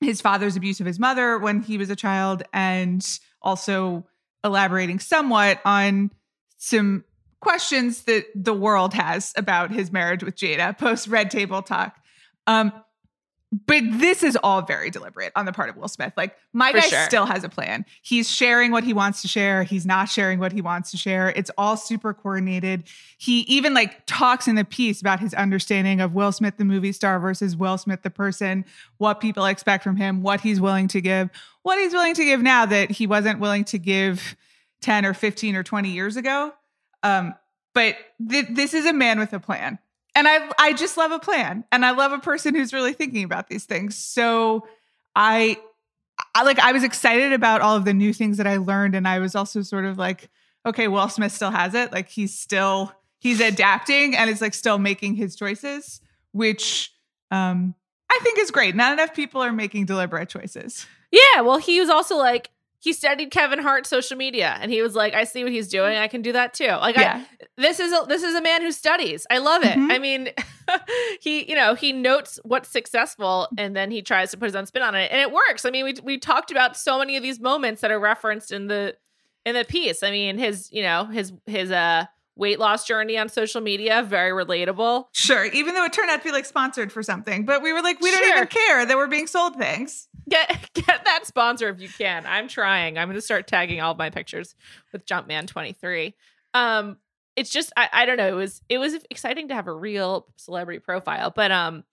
his 0.00 0.20
father's 0.20 0.56
abuse 0.56 0.80
of 0.80 0.86
his 0.86 0.98
mother 0.98 1.38
when 1.38 1.60
he 1.60 1.76
was 1.76 1.90
a 1.90 1.96
child 1.96 2.42
and 2.52 3.18
also 3.42 4.06
elaborating 4.44 4.98
somewhat 4.98 5.60
on 5.64 6.10
some 6.56 7.04
questions 7.40 8.02
that 8.04 8.24
the 8.34 8.54
world 8.54 8.94
has 8.94 9.32
about 9.36 9.70
his 9.70 9.92
marriage 9.92 10.22
with 10.22 10.36
Jada 10.36 10.76
post 10.76 11.08
Red 11.08 11.30
Table 11.30 11.62
Talk. 11.62 11.96
Um, 12.46 12.72
but 13.66 13.82
this 13.92 14.22
is 14.22 14.36
all 14.42 14.60
very 14.60 14.90
deliberate 14.90 15.32
on 15.34 15.46
the 15.46 15.52
part 15.52 15.70
of 15.70 15.76
Will 15.76 15.88
Smith. 15.88 16.12
Like 16.18 16.36
my 16.52 16.70
For 16.70 16.78
guy 16.80 16.86
sure. 16.86 17.04
still 17.06 17.24
has 17.24 17.44
a 17.44 17.48
plan. 17.48 17.86
He's 18.02 18.30
sharing 18.30 18.72
what 18.72 18.84
he 18.84 18.92
wants 18.92 19.22
to 19.22 19.28
share. 19.28 19.62
He's 19.62 19.86
not 19.86 20.10
sharing 20.10 20.38
what 20.38 20.52
he 20.52 20.60
wants 20.60 20.90
to 20.90 20.98
share. 20.98 21.30
It's 21.30 21.50
all 21.56 21.78
super 21.78 22.12
coordinated. 22.12 22.84
He 23.16 23.40
even 23.40 23.72
like 23.72 24.04
talks 24.06 24.48
in 24.48 24.54
the 24.54 24.66
piece 24.66 25.00
about 25.00 25.18
his 25.20 25.32
understanding 25.32 26.02
of 26.02 26.12
Will 26.12 26.30
Smith 26.30 26.58
the 26.58 26.64
movie 26.64 26.92
star 26.92 27.18
versus 27.18 27.56
Will 27.56 27.78
Smith 27.78 28.02
the 28.02 28.10
person, 28.10 28.66
what 28.98 29.20
people 29.20 29.46
expect 29.46 29.82
from 29.82 29.96
him, 29.96 30.20
what 30.20 30.42
he's 30.42 30.60
willing 30.60 30.88
to 30.88 31.00
give, 31.00 31.30
what 31.62 31.78
he's 31.78 31.94
willing 31.94 32.14
to 32.14 32.24
give 32.24 32.42
now 32.42 32.66
that 32.66 32.90
he 32.90 33.06
wasn't 33.06 33.40
willing 33.40 33.64
to 33.64 33.78
give 33.78 34.36
10 34.82 35.06
or 35.06 35.14
15 35.14 35.56
or 35.56 35.62
20 35.62 35.88
years 35.88 36.16
ago. 36.16 36.52
Um, 37.02 37.34
but 37.72 37.96
th- 38.28 38.48
this 38.50 38.74
is 38.74 38.84
a 38.84 38.92
man 38.92 39.18
with 39.18 39.32
a 39.32 39.40
plan. 39.40 39.78
And 40.18 40.26
I 40.26 40.50
I 40.58 40.72
just 40.72 40.96
love 40.96 41.12
a 41.12 41.20
plan. 41.20 41.62
And 41.70 41.86
I 41.86 41.92
love 41.92 42.10
a 42.10 42.18
person 42.18 42.52
who's 42.56 42.72
really 42.72 42.92
thinking 42.92 43.22
about 43.22 43.46
these 43.46 43.66
things. 43.66 43.96
So 43.96 44.66
I 45.14 45.58
I 46.34 46.42
like 46.42 46.58
I 46.58 46.72
was 46.72 46.82
excited 46.82 47.32
about 47.32 47.60
all 47.60 47.76
of 47.76 47.84
the 47.84 47.94
new 47.94 48.12
things 48.12 48.36
that 48.38 48.46
I 48.46 48.56
learned 48.56 48.96
and 48.96 49.06
I 49.06 49.20
was 49.20 49.36
also 49.36 49.62
sort 49.62 49.84
of 49.84 49.96
like 49.96 50.28
okay, 50.66 50.88
Will 50.88 51.08
Smith 51.08 51.30
still 51.30 51.52
has 51.52 51.72
it. 51.74 51.92
Like 51.92 52.08
he's 52.08 52.36
still 52.36 52.92
he's 53.20 53.40
adapting 53.40 54.16
and 54.16 54.28
is 54.28 54.40
like 54.40 54.54
still 54.54 54.78
making 54.78 55.14
his 55.14 55.36
choices, 55.36 56.00
which 56.32 56.92
um 57.30 57.76
I 58.10 58.18
think 58.24 58.40
is 58.40 58.50
great. 58.50 58.74
Not 58.74 58.92
enough 58.92 59.14
people 59.14 59.40
are 59.40 59.52
making 59.52 59.86
deliberate 59.86 60.28
choices. 60.28 60.84
Yeah, 61.12 61.42
well, 61.42 61.58
he 61.58 61.78
was 61.78 61.90
also 61.90 62.16
like 62.16 62.50
he 62.80 62.92
studied 62.92 63.30
Kevin 63.30 63.58
Hart's 63.58 63.88
social 63.88 64.16
media, 64.16 64.56
and 64.60 64.70
he 64.70 64.82
was 64.82 64.94
like, 64.94 65.14
"I 65.14 65.24
see 65.24 65.42
what 65.42 65.52
he's 65.52 65.68
doing. 65.68 65.96
I 65.96 66.06
can 66.08 66.22
do 66.22 66.32
that 66.32 66.54
too." 66.54 66.66
Like, 66.68 66.96
Yeah. 66.96 67.24
I, 67.40 67.46
this 67.56 67.80
is 67.80 67.92
a, 67.92 68.04
this 68.06 68.22
is 68.22 68.34
a 68.34 68.40
man 68.42 68.62
who 68.62 68.70
studies. 68.72 69.26
I 69.30 69.38
love 69.38 69.64
it. 69.64 69.76
Mhm. 69.76 69.90
I 69.92 69.98
mean, 69.98 70.28
he 71.20 71.48
you 71.48 71.56
know 71.56 71.74
he 71.74 71.92
notes 71.92 72.38
what's 72.44 72.68
successful, 72.68 73.48
and 73.58 73.74
then 73.74 73.90
he 73.90 74.02
tries 74.02 74.30
to 74.30 74.36
put 74.36 74.46
his 74.46 74.56
own 74.56 74.66
spin 74.66 74.82
on 74.82 74.94
it, 74.94 75.10
and 75.10 75.20
it 75.20 75.32
works. 75.32 75.64
I 75.64 75.70
mean, 75.70 75.84
we 75.84 75.94
we 76.02 76.18
talked 76.18 76.50
about 76.50 76.76
so 76.76 76.98
many 76.98 77.16
of 77.16 77.22
these 77.22 77.40
moments 77.40 77.80
that 77.82 77.90
are 77.90 78.00
referenced 78.00 78.52
in 78.52 78.66
the 78.68 78.96
in 79.44 79.54
the 79.54 79.64
piece. 79.64 80.02
I 80.02 80.10
mean, 80.10 80.38
his 80.38 80.70
you 80.72 80.82
know 80.82 81.04
his 81.06 81.32
his 81.46 81.70
uh 81.70 82.06
weight 82.36 82.60
loss 82.60 82.86
journey 82.86 83.18
on 83.18 83.28
social 83.28 83.60
media 83.60 84.00
very 84.04 84.30
relatable. 84.30 85.06
Sure, 85.12 85.44
even 85.46 85.74
though 85.74 85.84
it 85.84 85.92
turned 85.92 86.08
out 86.10 86.18
to 86.18 86.24
be 86.24 86.30
like 86.32 86.44
sponsored 86.44 86.92
for 86.92 87.02
something, 87.02 87.44
but 87.44 87.62
we 87.62 87.72
were 87.72 87.82
like, 87.82 88.00
we 88.00 88.10
don't 88.12 88.22
Sure. 88.22 88.36
even 88.36 88.46
care 88.46 88.86
that 88.86 88.96
we're 88.96 89.08
being 89.08 89.26
sold 89.26 89.56
things. 89.56 90.06
Get 90.28 90.70
get 90.74 91.04
that 91.04 91.26
sponsor 91.26 91.68
if 91.68 91.80
you 91.80 91.88
can. 91.88 92.24
I'm 92.26 92.48
trying. 92.48 92.98
I'm 92.98 93.08
going 93.08 93.16
to 93.16 93.20
start 93.22 93.46
tagging 93.46 93.80
all 93.80 93.92
of 93.92 93.98
my 93.98 94.10
pictures 94.10 94.54
with 94.92 95.06
Jumpman 95.06 95.46
23. 95.46 96.14
Um, 96.54 96.98
it's 97.36 97.50
just 97.50 97.72
I, 97.76 97.88
I 97.92 98.06
don't 98.06 98.16
know. 98.16 98.28
It 98.28 98.32
was 98.40 98.60
it 98.68 98.78
was 98.78 98.94
exciting 99.10 99.48
to 99.48 99.54
have 99.54 99.66
a 99.68 99.72
real 99.72 100.26
celebrity 100.36 100.80
profile, 100.80 101.32
but 101.34 101.50
um, 101.52 101.84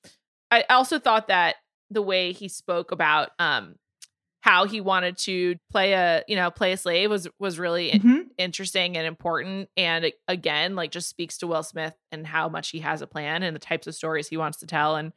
I 0.51 0.63
also 0.69 0.99
thought 0.99 1.27
that 1.27 1.55
the 1.91 2.01
way 2.01 2.31
he 2.31 2.47
spoke 2.47 2.91
about 2.91 3.29
um 3.39 3.75
how 4.41 4.65
he 4.65 4.79
wanted 4.81 5.17
to 5.17 5.55
play 5.71 5.93
a 5.93 6.23
you 6.27 6.35
know 6.35 6.49
play 6.51 6.71
a 6.71 6.77
slave 6.77 7.09
was 7.09 7.27
was 7.39 7.57
really 7.59 7.91
in- 7.91 8.01
Mhm. 8.01 8.25
interesting 8.37 8.97
and 8.97 9.05
important 9.07 9.69
and 9.77 10.05
it, 10.05 10.15
again 10.27 10.75
like 10.75 10.91
just 10.91 11.09
speaks 11.09 11.37
to 11.39 11.47
will 11.47 11.63
smith 11.63 11.95
and 12.11 12.25
how 12.27 12.47
much 12.49 12.69
he 12.69 12.79
has 12.79 13.01
a 13.01 13.07
plan 13.07 13.43
and 13.43 13.55
the 13.55 13.59
types 13.59 13.87
of 13.87 13.95
stories 13.95 14.27
he 14.27 14.37
wants 14.37 14.57
to 14.59 14.67
tell 14.67 14.95
and 14.95 15.13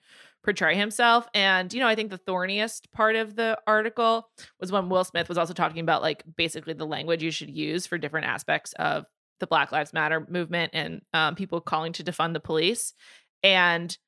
portray 0.48 0.74
himself 0.74 1.26
and 1.34 1.74
you 1.74 1.80
know 1.80 1.86
i 1.86 1.94
think 1.94 2.10
the 2.10 2.18
thorniest 2.18 2.90
part 2.92 3.16
of 3.16 3.36
the 3.36 3.58
article 3.66 4.28
was 4.60 4.72
when 4.72 4.88
will 4.88 5.04
smith 5.04 5.28
was 5.28 5.36
also 5.36 5.52
talking 5.52 5.80
about 5.80 6.00
like 6.00 6.24
basically 6.36 6.72
the 6.72 6.86
language 6.86 7.22
you 7.22 7.30
should 7.30 7.50
use 7.50 7.86
for 7.86 7.98
different 7.98 8.26
aspects 8.26 8.72
of 8.78 9.04
the 9.40 9.46
black 9.46 9.72
lives 9.72 9.92
matter 9.92 10.26
movement 10.30 10.70
and 10.72 11.02
um, 11.12 11.34
people 11.34 11.60
calling 11.60 11.92
to 11.92 12.02
defund 12.02 12.32
the 12.32 12.40
police 12.40 12.94
and 13.42 13.98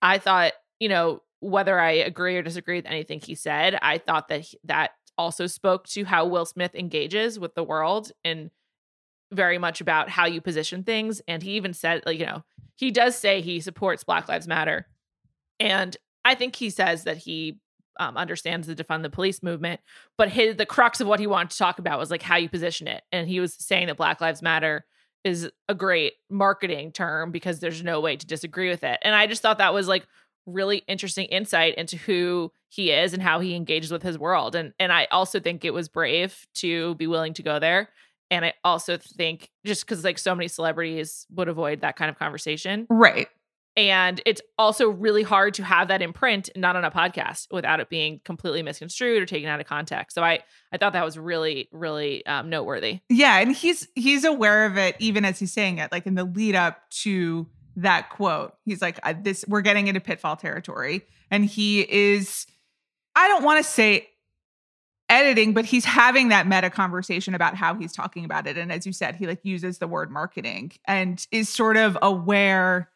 i 0.00 0.16
thought 0.18 0.52
you 0.80 0.88
know 0.88 1.20
whether 1.42 1.78
I 1.78 1.90
agree 1.90 2.36
or 2.36 2.42
disagree 2.42 2.76
with 2.76 2.86
anything 2.86 3.20
he 3.20 3.34
said, 3.34 3.76
I 3.82 3.98
thought 3.98 4.28
that 4.28 4.42
he, 4.42 4.58
that 4.64 4.92
also 5.18 5.48
spoke 5.48 5.88
to 5.88 6.04
how 6.04 6.24
Will 6.24 6.46
Smith 6.46 6.74
engages 6.76 7.38
with 7.38 7.56
the 7.56 7.64
world 7.64 8.12
and 8.24 8.50
very 9.32 9.58
much 9.58 9.80
about 9.80 10.08
how 10.08 10.26
you 10.26 10.40
position 10.40 10.84
things. 10.84 11.20
And 11.26 11.42
he 11.42 11.52
even 11.52 11.74
said, 11.74 12.02
like, 12.06 12.18
you 12.18 12.26
know, 12.26 12.44
he 12.76 12.92
does 12.92 13.16
say 13.16 13.40
he 13.40 13.58
supports 13.60 14.04
Black 14.04 14.28
Lives 14.28 14.46
Matter. 14.46 14.86
And 15.62 15.96
I 16.24 16.34
think 16.34 16.56
he 16.56 16.70
says 16.70 17.04
that 17.04 17.18
he 17.18 17.58
um, 18.00 18.16
understands 18.16 18.66
the 18.66 18.74
defund 18.74 19.02
the 19.02 19.10
police 19.10 19.42
movement, 19.44 19.80
but 20.18 20.28
his 20.28 20.56
the 20.56 20.66
crux 20.66 21.00
of 21.00 21.06
what 21.06 21.20
he 21.20 21.26
wanted 21.28 21.50
to 21.50 21.58
talk 21.58 21.78
about 21.78 22.00
was 22.00 22.10
like 22.10 22.22
how 22.22 22.36
you 22.36 22.48
position 22.48 22.88
it. 22.88 23.02
And 23.12 23.28
he 23.28 23.38
was 23.38 23.54
saying 23.54 23.86
that 23.86 23.96
Black 23.96 24.20
Lives 24.20 24.42
Matter 24.42 24.84
is 25.22 25.48
a 25.68 25.74
great 25.74 26.14
marketing 26.28 26.90
term 26.90 27.30
because 27.30 27.60
there's 27.60 27.84
no 27.84 28.00
way 28.00 28.16
to 28.16 28.26
disagree 28.26 28.70
with 28.70 28.82
it. 28.82 28.98
And 29.02 29.14
I 29.14 29.28
just 29.28 29.40
thought 29.40 29.58
that 29.58 29.72
was 29.72 29.86
like 29.86 30.04
really 30.46 30.78
interesting 30.88 31.26
insight 31.26 31.76
into 31.76 31.96
who 31.96 32.50
he 32.68 32.90
is 32.90 33.14
and 33.14 33.22
how 33.22 33.38
he 33.38 33.54
engages 33.54 33.92
with 33.92 34.02
his 34.02 34.18
world. 34.18 34.56
And 34.56 34.72
and 34.80 34.92
I 34.92 35.06
also 35.12 35.38
think 35.38 35.64
it 35.64 35.74
was 35.74 35.88
brave 35.88 36.44
to 36.56 36.96
be 36.96 37.06
willing 37.06 37.34
to 37.34 37.42
go 37.44 37.60
there. 37.60 37.88
And 38.32 38.44
I 38.44 38.54
also 38.64 38.96
think 38.96 39.50
just 39.64 39.86
because 39.86 40.02
like 40.02 40.18
so 40.18 40.34
many 40.34 40.48
celebrities 40.48 41.24
would 41.30 41.48
avoid 41.48 41.82
that 41.82 41.94
kind 41.94 42.10
of 42.10 42.18
conversation. 42.18 42.86
Right. 42.90 43.28
And 43.76 44.20
it's 44.26 44.42
also 44.58 44.90
really 44.90 45.22
hard 45.22 45.54
to 45.54 45.64
have 45.64 45.88
that 45.88 46.02
in 46.02 46.12
print, 46.12 46.50
not 46.54 46.76
on 46.76 46.84
a 46.84 46.90
podcast, 46.90 47.46
without 47.50 47.80
it 47.80 47.88
being 47.88 48.20
completely 48.24 48.62
misconstrued 48.62 49.22
or 49.22 49.26
taken 49.26 49.48
out 49.48 49.60
of 49.60 49.66
context. 49.66 50.14
So 50.14 50.22
I 50.22 50.40
I 50.72 50.76
thought 50.76 50.92
that 50.92 51.04
was 51.04 51.18
really, 51.18 51.68
really 51.72 52.24
um, 52.26 52.50
noteworthy. 52.50 53.00
Yeah, 53.08 53.38
and 53.38 53.52
he's 53.52 53.88
he's 53.94 54.24
aware 54.24 54.66
of 54.66 54.76
it 54.76 54.96
even 54.98 55.24
as 55.24 55.38
he's 55.38 55.52
saying 55.52 55.78
it, 55.78 55.90
like 55.90 56.06
in 56.06 56.14
the 56.14 56.24
lead 56.24 56.54
up 56.54 56.82
to 57.02 57.46
that 57.76 58.10
quote. 58.10 58.54
He's 58.64 58.82
like, 58.82 59.00
"This 59.22 59.44
we're 59.48 59.62
getting 59.62 59.88
into 59.88 60.00
pitfall 60.00 60.36
territory," 60.36 61.02
and 61.30 61.44
he 61.44 61.80
is. 61.80 62.46
I 63.14 63.28
don't 63.28 63.44
want 63.44 63.62
to 63.62 63.70
say 63.70 64.08
editing, 65.08 65.52
but 65.52 65.66
he's 65.66 65.84
having 65.84 66.28
that 66.28 66.46
meta 66.46 66.70
conversation 66.70 67.34
about 67.34 67.54
how 67.54 67.74
he's 67.74 67.92
talking 67.92 68.24
about 68.24 68.46
it. 68.46 68.56
And 68.56 68.72
as 68.72 68.86
you 68.86 68.92
said, 68.92 69.16
he 69.16 69.26
like 69.26 69.40
uses 69.42 69.78
the 69.78 69.86
word 69.86 70.10
marketing 70.10 70.72
and 70.86 71.24
is 71.30 71.48
sort 71.48 71.76
of 71.76 71.98
aware 72.00 72.88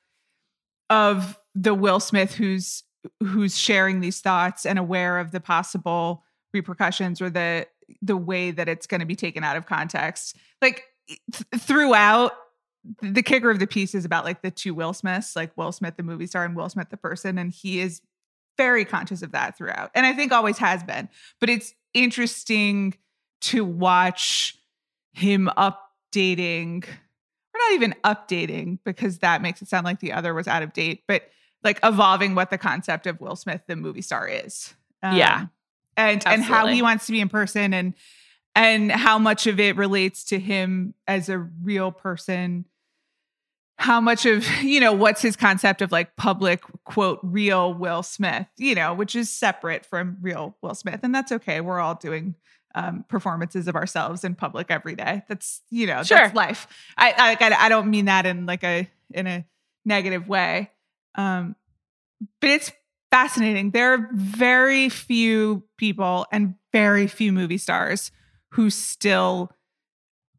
of 0.90 1.38
the 1.54 1.74
Will 1.74 2.00
Smith 2.00 2.34
who's 2.34 2.82
who's 3.22 3.56
sharing 3.56 4.00
these 4.00 4.20
thoughts 4.20 4.66
and 4.66 4.78
aware 4.78 5.18
of 5.18 5.30
the 5.30 5.40
possible 5.40 6.24
repercussions 6.52 7.20
or 7.20 7.30
the 7.30 7.66
the 8.02 8.16
way 8.16 8.50
that 8.50 8.68
it's 8.68 8.86
going 8.86 9.00
to 9.00 9.06
be 9.06 9.14
taken 9.14 9.44
out 9.44 9.56
of 9.56 9.66
context. 9.66 10.36
Like 10.60 10.84
th- 11.08 11.62
throughout 11.62 12.32
the 13.00 13.22
kicker 13.22 13.50
of 13.50 13.58
the 13.58 13.66
piece 13.66 13.94
is 13.94 14.04
about 14.04 14.24
like 14.24 14.42
the 14.42 14.50
two 14.50 14.74
Will 14.74 14.92
Smiths, 14.92 15.36
like 15.36 15.56
Will 15.56 15.72
Smith 15.72 15.96
the 15.96 16.02
movie 16.02 16.26
star 16.26 16.44
and 16.44 16.56
Will 16.56 16.68
Smith 16.68 16.90
the 16.90 16.96
person 16.96 17.38
and 17.38 17.52
he 17.52 17.80
is 17.80 18.00
very 18.56 18.84
conscious 18.84 19.22
of 19.22 19.32
that 19.32 19.56
throughout. 19.56 19.90
And 19.94 20.06
I 20.06 20.12
think 20.14 20.32
always 20.32 20.58
has 20.58 20.82
been. 20.82 21.08
But 21.40 21.50
it's 21.50 21.74
interesting 21.94 22.94
to 23.42 23.64
watch 23.64 24.56
him 25.12 25.50
updating 25.56 26.84
or 27.56 27.70
not 27.70 27.74
even 27.74 27.94
updating 28.04 28.78
because 28.84 29.18
that 29.18 29.42
makes 29.42 29.62
it 29.62 29.68
sound 29.68 29.84
like 29.84 30.00
the 30.00 30.12
other 30.12 30.34
was 30.34 30.46
out 30.46 30.62
of 30.62 30.72
date, 30.72 31.04
but 31.06 31.30
like 31.64 31.80
evolving 31.82 32.34
what 32.34 32.50
the 32.50 32.58
concept 32.58 33.06
of 33.06 33.20
Will 33.20 33.36
Smith 33.36 33.62
the 33.66 33.76
movie 33.76 34.02
star 34.02 34.28
is. 34.28 34.74
Yeah. 35.02 35.40
Um, 35.40 35.50
and 35.96 36.26
and 36.26 36.42
how 36.42 36.66
he 36.66 36.82
wants 36.82 37.06
to 37.06 37.12
be 37.12 37.20
in 37.20 37.28
person 37.28 37.72
and 37.72 37.94
and 38.54 38.90
how 38.90 39.18
much 39.18 39.46
of 39.46 39.60
it 39.60 39.76
relates 39.76 40.24
to 40.24 40.38
him 40.38 40.94
as 41.06 41.28
a 41.28 41.38
real 41.38 41.90
person 41.90 42.64
how 43.78 44.00
much 44.00 44.26
of 44.26 44.46
you 44.62 44.80
know 44.80 44.92
what's 44.92 45.22
his 45.22 45.36
concept 45.36 45.82
of 45.82 45.92
like 45.92 46.16
public 46.16 46.62
quote 46.84 47.20
real 47.22 47.72
will 47.72 48.02
smith 48.02 48.46
you 48.56 48.74
know 48.74 48.94
which 48.94 49.14
is 49.14 49.30
separate 49.30 49.84
from 49.84 50.16
real 50.20 50.56
will 50.62 50.74
smith 50.74 51.00
and 51.02 51.14
that's 51.14 51.32
okay 51.32 51.60
we're 51.60 51.80
all 51.80 51.94
doing 51.94 52.34
um, 52.76 53.04
performances 53.08 53.66
of 53.66 53.74
ourselves 53.74 54.22
in 54.22 54.34
public 54.36 54.70
every 54.70 54.94
day 54.94 55.22
that's 55.28 55.62
you 55.70 55.86
know 55.86 56.02
Sure. 56.04 56.18
that's 56.18 56.34
life 56.34 56.68
I, 56.96 57.36
I 57.40 57.44
I 57.44 57.66
I 57.66 57.68
don't 57.68 57.90
mean 57.90 58.04
that 58.04 58.26
in 58.26 58.46
like 58.46 58.62
a 58.62 58.88
in 59.12 59.26
a 59.26 59.44
negative 59.84 60.28
way 60.28 60.70
um 61.16 61.56
but 62.40 62.50
it's 62.50 62.70
fascinating 63.10 63.70
there 63.70 63.94
are 63.94 64.08
very 64.12 64.88
few 64.88 65.64
people 65.78 66.26
and 66.30 66.54
very 66.72 67.06
few 67.06 67.32
movie 67.32 67.58
stars 67.58 68.10
who 68.52 68.68
still 68.70 69.50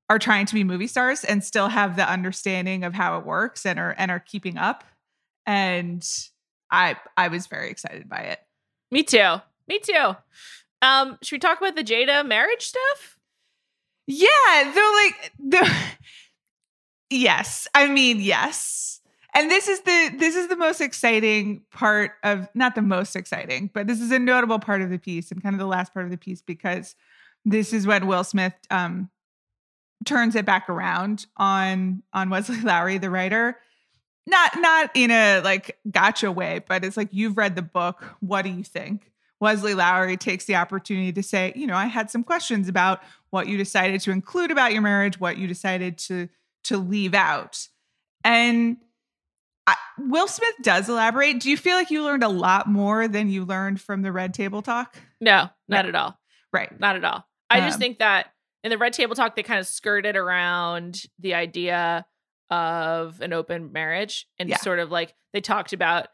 are 0.09 0.19
trying 0.19 0.45
to 0.45 0.53
be 0.53 0.63
movie 0.63 0.87
stars 0.87 1.23
and 1.23 1.43
still 1.43 1.67
have 1.67 1.95
the 1.97 2.09
understanding 2.09 2.83
of 2.83 2.93
how 2.93 3.17
it 3.17 3.25
works 3.25 3.65
and 3.65 3.77
are 3.79 3.95
and 3.97 4.11
are 4.11 4.19
keeping 4.19 4.57
up 4.57 4.83
and 5.45 6.07
i 6.71 6.95
i 7.17 7.27
was 7.29 7.47
very 7.47 7.69
excited 7.71 8.07
by 8.07 8.19
it 8.19 8.39
Me 8.91 9.03
too. 9.03 9.41
Me 9.67 9.79
too. 9.79 10.15
Um, 10.81 11.17
should 11.23 11.35
we 11.35 11.39
talk 11.39 11.59
about 11.59 11.75
the 11.75 11.83
Jada 11.83 12.25
marriage 12.25 12.63
stuff? 12.63 13.17
yeah 14.07 14.71
they're 14.73 14.93
like 15.03 15.33
the 15.37 15.75
yes 17.09 17.67
i 17.75 17.87
mean 17.87 18.19
yes. 18.19 18.85
And 19.33 19.51
this 19.51 19.67
is 19.67 19.81
the 19.81 20.15
this 20.17 20.35
is 20.35 20.47
the 20.47 20.55
most 20.55 20.81
exciting 20.81 21.61
part 21.71 22.13
of 22.23 22.47
not 22.55 22.73
the 22.73 22.81
most 22.81 23.15
exciting 23.15 23.69
but 23.71 23.85
this 23.85 24.01
is 24.01 24.09
a 24.11 24.17
notable 24.17 24.57
part 24.57 24.81
of 24.81 24.89
the 24.89 24.97
piece 24.97 25.29
and 25.29 25.43
kind 25.43 25.53
of 25.53 25.59
the 25.59 25.67
last 25.67 25.93
part 25.93 26.05
of 26.05 26.11
the 26.11 26.17
piece 26.17 26.41
because 26.41 26.95
this 27.45 27.71
is 27.71 27.85
when 27.85 28.07
will 28.07 28.23
smith 28.23 28.55
um 28.71 29.11
turns 30.05 30.35
it 30.35 30.43
back 30.43 30.69
around 30.69 31.27
on 31.37 32.01
on 32.13 32.31
wesley 32.31 32.59
lowery 32.61 32.97
the 32.97 33.11
writer. 33.11 33.57
Not 34.25 34.53
not 34.59 34.89
in 34.95 35.11
a 35.11 35.41
like 35.41 35.77
gotcha 35.91 36.31
way 36.31 36.63
but 36.67 36.83
it's 36.83 36.97
like 36.97 37.09
you've 37.11 37.37
read 37.37 37.55
the 37.55 37.61
book. 37.61 38.15
What 38.21 38.41
do 38.41 38.49
you 38.49 38.63
think 38.63 39.11
wesley 39.39 39.73
lowery 39.73 40.17
takes 40.17 40.45
the 40.45 40.55
opportunity 40.55 41.11
to 41.11 41.21
say 41.23 41.53
you 41.55 41.67
know 41.67 41.75
i 41.75 41.85
had 41.85 42.09
some 42.09 42.23
questions 42.23 42.67
about 42.67 43.01
what 43.29 43.47
you 43.47 43.57
decided 43.57 44.01
to 44.01 44.11
include 44.11 44.51
about 44.51 44.73
your 44.73 44.81
marriage 44.81 45.19
what 45.19 45.37
you 45.37 45.47
decided 45.47 45.97
to 45.97 46.27
to 46.63 46.77
leave 46.77 47.13
out 47.13 47.67
and 48.23 48.77
I, 49.67 49.75
will 49.99 50.27
smith 50.27 50.55
does 50.61 50.87
elaborate 50.89 51.39
do 51.39 51.49
you 51.49 51.57
feel 51.57 51.75
like 51.75 51.91
you 51.91 52.03
learned 52.03 52.23
a 52.23 52.29
lot 52.29 52.67
more 52.67 53.07
than 53.07 53.29
you 53.29 53.45
learned 53.45 53.79
from 53.81 54.01
the 54.01 54.11
red 54.11 54.33
table 54.33 54.61
talk 54.61 54.97
No, 55.21 55.49
not 55.67 55.83
No. 55.85 55.89
at 55.89 55.95
all. 55.95 56.19
right 56.53 56.79
Not 56.79 56.95
at 56.95 57.03
all. 57.03 57.25
I 57.49 57.59
just 57.61 57.75
Um, 57.75 57.79
think 57.81 57.99
that 57.99 58.27
in 58.63 58.69
the 58.71 58.77
red 58.77 58.91
table 58.93 59.15
talk, 59.15 59.35
they 59.35 59.43
kind 59.43 59.59
of 59.59 59.67
skirted 59.67 60.15
around 60.17 61.03
the 61.19 61.33
idea 61.35 62.05
of 62.49 63.21
an 63.21 63.33
open 63.33 63.71
marriage 63.71 64.25
and 64.39 64.49
Yeah. 64.49 64.57
sort 64.57 64.79
of 64.79 64.89
like 64.91 65.13
they 65.33 65.41
talked 65.41 65.73
about 65.73 66.07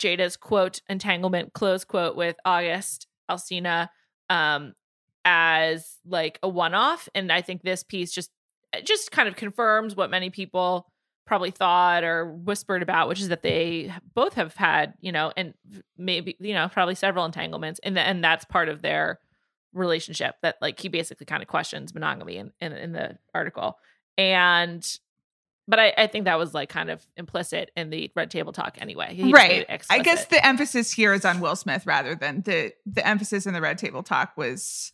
Jada's 0.00 0.36
quote 0.36 0.80
entanglement 0.88 1.52
close 1.52 1.84
quote 1.84 2.16
with 2.16 2.36
August 2.44 3.06
Alsina 3.30 3.88
um 4.30 4.72
as 5.24 5.98
like 6.04 6.38
a 6.42 6.48
one 6.48 6.74
off 6.74 7.08
and 7.14 7.30
I 7.30 7.42
think 7.42 7.62
this 7.62 7.82
piece 7.82 8.12
just 8.12 8.30
just 8.84 9.10
kind 9.10 9.28
of 9.28 9.36
confirms 9.36 9.94
what 9.94 10.10
many 10.10 10.30
people 10.30 10.86
probably 11.26 11.50
thought 11.50 12.02
or 12.02 12.32
whispered 12.32 12.82
about 12.82 13.08
which 13.08 13.20
is 13.20 13.28
that 13.28 13.42
they 13.42 13.92
both 14.14 14.34
have 14.34 14.54
had 14.56 14.94
you 15.00 15.12
know 15.12 15.32
and 15.36 15.54
maybe 15.96 16.36
you 16.40 16.54
know 16.54 16.68
probably 16.68 16.94
several 16.94 17.24
entanglements 17.24 17.78
and 17.84 17.94
th- 17.94 18.06
and 18.06 18.24
that's 18.24 18.44
part 18.46 18.68
of 18.68 18.82
their 18.82 19.20
relationship 19.72 20.36
that 20.42 20.56
like 20.60 20.78
he 20.78 20.88
basically 20.88 21.26
kind 21.26 21.42
of 21.42 21.48
questions 21.48 21.94
monogamy 21.94 22.36
in, 22.36 22.52
in 22.60 22.72
in 22.72 22.92
the 22.92 23.18
article. 23.34 23.78
And 24.18 24.86
but 25.68 25.78
I, 25.78 25.92
I 25.96 26.06
think 26.08 26.24
that 26.24 26.38
was 26.38 26.54
like 26.54 26.68
kind 26.68 26.90
of 26.90 27.04
implicit 27.16 27.70
in 27.76 27.90
the 27.90 28.10
red 28.16 28.30
table 28.30 28.52
talk 28.52 28.78
anyway 28.80 29.14
He 29.14 29.32
right 29.32 29.66
i 29.90 29.98
guess 30.00 30.26
the 30.26 30.44
emphasis 30.44 30.92
here 30.92 31.12
is 31.12 31.24
on 31.24 31.40
will 31.40 31.56
smith 31.56 31.86
rather 31.86 32.14
than 32.14 32.42
the 32.42 32.72
the 32.86 33.06
emphasis 33.06 33.46
in 33.46 33.54
the 33.54 33.60
red 33.60 33.78
table 33.78 34.02
talk 34.02 34.36
was 34.36 34.92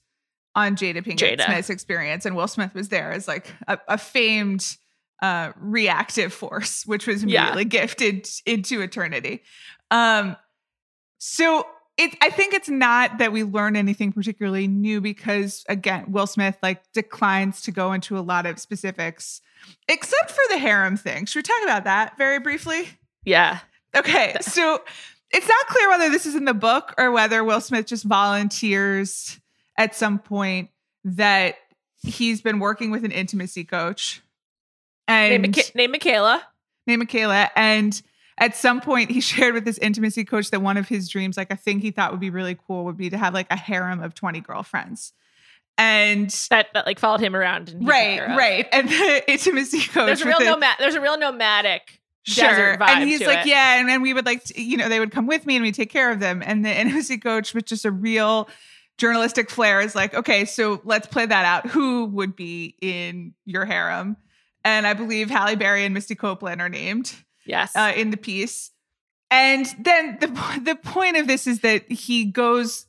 on 0.54 0.76
jada 0.76 1.02
pinkett 1.04 1.38
Jada. 1.38 1.44
smith's 1.46 1.70
experience 1.70 2.26
and 2.26 2.36
will 2.36 2.48
smith 2.48 2.74
was 2.74 2.88
there 2.88 3.12
as 3.12 3.26
like 3.28 3.52
a, 3.66 3.78
a 3.88 3.98
famed 3.98 4.76
uh 5.22 5.52
reactive 5.56 6.32
force 6.32 6.84
which 6.86 7.06
was 7.06 7.24
Yeah. 7.24 7.40
immediately 7.52 7.64
gifted 7.64 8.28
into 8.46 8.80
eternity 8.82 9.42
um 9.90 10.36
so 11.18 11.66
it 11.98 12.16
i 12.22 12.30
think 12.30 12.54
it's 12.54 12.68
not 12.70 13.18
that 13.18 13.32
we 13.32 13.42
learn 13.44 13.76
anything 13.76 14.12
particularly 14.12 14.66
new 14.66 15.00
because 15.00 15.64
again 15.68 16.10
will 16.10 16.26
smith 16.26 16.56
like 16.62 16.82
declines 16.92 17.60
to 17.60 17.70
go 17.70 17.92
into 17.92 18.16
a 18.16 18.20
lot 18.20 18.46
of 18.46 18.58
specifics 18.58 19.40
except 19.88 20.30
for 20.30 20.42
the 20.48 20.56
harem 20.58 20.96
thing 20.96 21.26
should 21.26 21.40
we 21.40 21.42
talk 21.42 21.62
about 21.62 21.84
that 21.84 22.16
very 22.16 22.38
briefly 22.40 22.88
yeah 23.24 23.58
Okay, 23.96 24.36
so 24.42 24.82
it's 25.30 25.48
not 25.48 25.66
clear 25.66 25.88
whether 25.88 26.10
this 26.10 26.26
is 26.26 26.34
in 26.34 26.44
the 26.44 26.52
book 26.54 26.94
or 26.98 27.10
whether 27.10 27.42
Will 27.42 27.60
Smith 27.60 27.86
just 27.86 28.04
volunteers 28.04 29.40
at 29.78 29.94
some 29.94 30.18
point 30.18 30.70
that 31.04 31.56
he's 32.02 32.40
been 32.40 32.58
working 32.58 32.90
with 32.90 33.04
an 33.04 33.12
intimacy 33.12 33.64
coach 33.64 34.20
and 35.06 35.42
Name, 35.42 35.52
Micha- 35.52 35.74
name 35.74 35.90
Michaela. 35.92 36.42
named 36.86 37.00
Michaela. 37.00 37.50
And 37.56 38.00
at 38.38 38.56
some 38.56 38.80
point, 38.80 39.10
he 39.10 39.20
shared 39.32 39.54
with 39.54 39.64
this 39.64 39.78
intimacy 39.78 40.24
coach 40.24 40.50
that 40.50 40.62
one 40.62 40.76
of 40.76 40.88
his 40.88 41.08
dreams, 41.08 41.36
like 41.36 41.52
a 41.52 41.56
thing 41.56 41.80
he 41.80 41.90
thought 41.90 42.10
would 42.10 42.20
be 42.20 42.30
really 42.30 42.56
cool, 42.66 42.84
would 42.84 42.96
be 42.96 43.10
to 43.10 43.18
have 43.18 43.34
like 43.34 43.46
a 43.50 43.56
harem 43.56 44.02
of 44.02 44.14
20 44.14 44.40
girlfriends. 44.40 45.12
And 45.76 46.30
That, 46.50 46.68
that 46.74 46.86
like 46.86 46.98
followed 46.98 47.20
him 47.20 47.36
around. 47.36 47.68
And 47.70 47.86
right, 47.86 48.20
right. 48.36 48.66
And 48.72 48.88
the 48.88 49.24
intimacy 49.32 49.80
coach. 49.82 50.06
There's 50.06 50.22
a 50.22 50.26
real 50.26 50.40
nomad. 50.40 50.76
There's 50.78 50.94
a 50.96 51.00
real 51.00 51.18
nomadic 51.18 52.00
Sure. 52.24 52.76
vibe 52.76 52.88
And 52.88 53.08
he's 53.08 53.24
like, 53.24 53.46
it. 53.46 53.50
yeah. 53.50 53.78
And 53.80 53.88
then 53.88 54.02
we 54.02 54.12
would 54.12 54.26
like, 54.26 54.44
to, 54.44 54.60
you 54.60 54.76
know, 54.76 54.88
they 54.88 55.00
would 55.00 55.12
come 55.12 55.26
with 55.26 55.46
me 55.46 55.56
and 55.56 55.62
we 55.62 55.72
take 55.72 55.90
care 55.90 56.10
of 56.10 56.20
them. 56.20 56.42
And 56.44 56.64
the 56.64 56.78
intimacy 56.80 57.16
coach 57.16 57.54
with 57.54 57.64
just 57.64 57.84
a 57.86 57.90
real 57.90 58.48
journalistic 58.98 59.48
flair 59.48 59.80
is 59.80 59.94
like, 59.94 60.12
okay, 60.14 60.44
so 60.44 60.80
let's 60.84 61.06
play 61.06 61.24
that 61.24 61.44
out. 61.46 61.70
Who 61.70 62.04
would 62.06 62.36
be 62.36 62.74
in 62.82 63.32
your 63.46 63.64
harem? 63.64 64.16
And 64.64 64.86
I 64.86 64.92
believe 64.92 65.30
Halle 65.30 65.56
Berry 65.56 65.84
and 65.84 65.94
Misty 65.94 66.16
Copeland 66.16 66.60
are 66.60 66.68
named 66.68 67.14
Yes. 67.48 67.74
uh, 67.74 67.92
in 67.96 68.10
the 68.10 68.16
piece. 68.16 68.70
And 69.30 69.66
then 69.80 70.18
the 70.20 70.26
the 70.62 70.76
point 70.76 71.16
of 71.16 71.26
this 71.26 71.46
is 71.46 71.60
that 71.60 71.90
he 71.90 72.26
goes, 72.26 72.86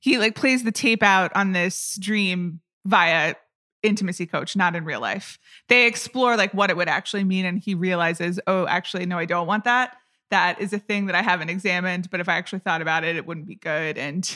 he 0.00 0.18
like 0.18 0.34
plays 0.34 0.64
the 0.64 0.72
tape 0.72 1.02
out 1.02 1.30
on 1.34 1.52
this 1.52 1.96
dream 2.00 2.60
via 2.84 3.34
intimacy 3.82 4.26
coach, 4.26 4.56
not 4.56 4.74
in 4.74 4.84
real 4.84 5.00
life. 5.00 5.38
They 5.68 5.86
explore 5.86 6.36
like 6.36 6.52
what 6.52 6.70
it 6.70 6.76
would 6.76 6.88
actually 6.88 7.24
mean, 7.24 7.44
and 7.44 7.58
he 7.58 7.74
realizes, 7.74 8.40
oh, 8.46 8.66
actually, 8.66 9.06
no, 9.06 9.18
I 9.18 9.24
don't 9.24 9.46
want 9.46 9.64
that. 9.64 9.96
That 10.30 10.60
is 10.60 10.72
a 10.72 10.78
thing 10.78 11.06
that 11.06 11.14
I 11.14 11.22
haven't 11.22 11.48
examined, 11.48 12.10
but 12.10 12.20
if 12.20 12.28
I 12.28 12.34
actually 12.34 12.58
thought 12.58 12.82
about 12.82 13.04
it, 13.04 13.16
it 13.16 13.26
wouldn't 13.26 13.46
be 13.46 13.54
good. 13.54 13.96
And 13.96 14.28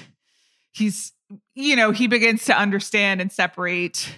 he's, 0.72 1.12
you 1.54 1.76
know, 1.76 1.90
he 1.90 2.06
begins 2.06 2.46
to 2.46 2.56
understand 2.56 3.20
and 3.20 3.30
separate 3.30 4.16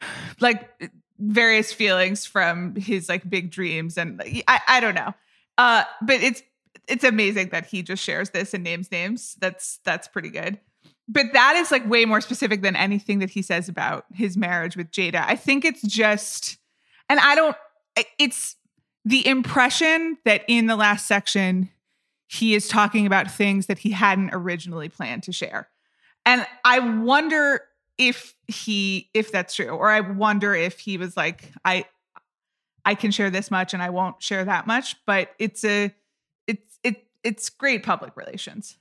like 0.40 0.70
various 1.18 1.72
feelings 1.72 2.26
from 2.26 2.74
his 2.74 3.08
like 3.08 3.28
big 3.28 3.50
dreams 3.50 3.96
and 3.96 4.20
I, 4.48 4.60
I 4.66 4.80
don't 4.80 4.94
know. 4.94 5.14
Uh 5.58 5.84
but 6.02 6.16
it's 6.16 6.42
it's 6.86 7.04
amazing 7.04 7.48
that 7.50 7.66
he 7.66 7.82
just 7.82 8.02
shares 8.02 8.30
this 8.30 8.54
and 8.54 8.64
names 8.64 8.90
names. 8.90 9.36
That's 9.40 9.78
that's 9.84 10.08
pretty 10.08 10.30
good. 10.30 10.58
But 11.06 11.26
that 11.34 11.56
is 11.56 11.70
like 11.70 11.88
way 11.88 12.04
more 12.04 12.20
specific 12.20 12.62
than 12.62 12.76
anything 12.76 13.18
that 13.18 13.30
he 13.30 13.42
says 13.42 13.68
about 13.68 14.06
his 14.12 14.36
marriage 14.36 14.76
with 14.76 14.90
jada. 14.90 15.24
I 15.26 15.36
think 15.36 15.64
it's 15.64 15.82
just 15.82 16.58
and 17.08 17.20
i 17.20 17.34
don't 17.34 17.56
it's 18.18 18.56
the 19.04 19.26
impression 19.26 20.18
that 20.24 20.42
in 20.48 20.66
the 20.66 20.76
last 20.76 21.06
section 21.06 21.70
he 22.26 22.54
is 22.54 22.68
talking 22.68 23.06
about 23.06 23.30
things 23.30 23.66
that 23.66 23.78
he 23.78 23.90
hadn't 23.90 24.30
originally 24.32 24.88
planned 24.88 25.22
to 25.24 25.32
share. 25.32 25.68
And 26.26 26.46
i 26.64 26.78
wonder 26.78 27.62
if 27.98 28.34
he 28.48 29.08
if 29.14 29.30
that's 29.32 29.54
true 29.54 29.68
or 29.68 29.88
i 29.88 30.00
wonder 30.00 30.54
if 30.54 30.78
he 30.80 30.98
was 30.98 31.16
like 31.16 31.50
i 31.64 31.84
i 32.84 32.94
can 32.94 33.10
share 33.10 33.30
this 33.30 33.50
much 33.50 33.72
and 33.74 33.82
i 33.82 33.90
won't 33.90 34.22
share 34.22 34.44
that 34.44 34.66
much 34.66 34.96
but 35.06 35.30
it's 35.38 35.64
a 35.64 35.94
it's 36.46 36.78
it 36.82 37.06
it's 37.22 37.48
great 37.50 37.82
public 37.84 38.16
relations 38.16 38.76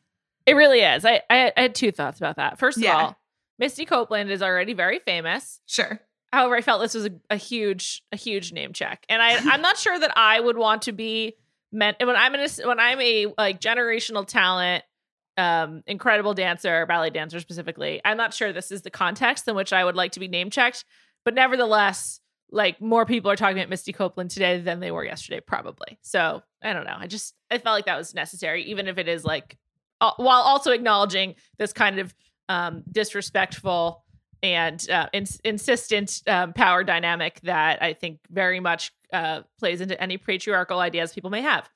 It 0.45 0.55
really 0.55 0.81
is. 0.81 1.05
I, 1.05 1.21
I 1.29 1.53
I 1.55 1.61
had 1.61 1.75
two 1.75 1.91
thoughts 1.91 2.17
about 2.19 2.35
that. 2.35 2.59
First 2.59 2.77
of 2.77 2.83
Yeah. 2.83 2.97
all, 2.97 3.17
Misty 3.59 3.85
Copeland 3.85 4.29
is 4.31 4.41
already 4.41 4.73
very 4.73 4.99
famous. 4.99 5.61
sure 5.65 6.01
However, 6.33 6.55
I 6.55 6.61
felt 6.61 6.81
this 6.81 6.95
was 6.95 7.05
a, 7.05 7.11
a 7.29 7.37
huge 7.37 8.01
a 8.11 8.17
huge 8.17 8.51
name 8.51 8.73
check, 8.73 9.05
and 9.07 9.21
I 9.21 9.37
I'm 9.37 9.61
not 9.61 9.77
sure 9.77 9.97
that 9.97 10.11
I 10.17 10.39
would 10.39 10.57
want 10.57 10.81
to 10.83 10.91
be 10.91 11.35
meant 11.71 11.97
when 11.99 12.15
I'm 12.15 12.33
in 12.35 12.41
a, 12.41 12.67
when 12.67 12.79
I'm 12.79 12.99
a 12.99 13.27
like 13.37 13.61
generational 13.61 14.25
talent, 14.27 14.83
um, 15.37 15.83
incredible 15.87 16.33
dancer, 16.33 16.85
ballet 16.85 17.09
dancer 17.09 17.39
specifically. 17.39 18.01
I'm 18.05 18.17
not 18.17 18.33
sure 18.33 18.53
this 18.53 18.71
is 18.71 18.81
the 18.81 18.91
context 18.91 19.47
in 19.47 19.55
which 19.55 19.73
I 19.73 19.83
would 19.83 19.95
like 19.95 20.11
to 20.13 20.19
be 20.19 20.27
name 20.27 20.49
checked, 20.49 20.85
but 21.25 21.33
nevertheless, 21.33 22.19
like 22.51 22.79
more 22.79 23.05
people 23.05 23.31
are 23.31 23.35
talking 23.35 23.57
about 23.57 23.69
Misty 23.69 23.93
Copeland 23.93 24.29
today 24.29 24.59
than 24.59 24.79
they 24.79 24.91
were 24.91 25.03
yesterday, 25.03 25.39
probably. 25.39 25.97
So 26.01 26.43
I 26.61 26.73
don't 26.73 26.85
know. 26.85 26.95
I 26.97 27.07
just 27.07 27.33
I 27.49 27.57
felt 27.57 27.75
like 27.75 27.85
that 27.85 27.97
was 27.97 28.13
necessary, 28.13 28.63
even 28.65 28.87
if 28.87 28.97
it 28.97 29.07
is 29.07 29.25
like 29.25 29.57
uh, 30.01 30.11
while 30.17 30.41
also 30.41 30.71
acknowledging 30.71 31.35
this 31.57 31.73
kind 31.73 31.99
of 31.99 32.13
um, 32.49 32.83
disrespectful 32.91 34.03
and 34.43 34.87
uh, 34.89 35.07
ins- 35.13 35.39
insistent 35.45 36.21
um, 36.27 36.53
power 36.53 36.83
dynamic 36.83 37.39
that 37.41 37.81
I 37.81 37.93
think 37.93 38.19
very 38.29 38.59
much 38.59 38.91
uh, 39.13 39.41
plays 39.57 39.79
into 39.79 39.99
any 40.01 40.17
patriarchal 40.17 40.79
ideas 40.79 41.13
people 41.13 41.29
may 41.29 41.41
have. 41.41 41.69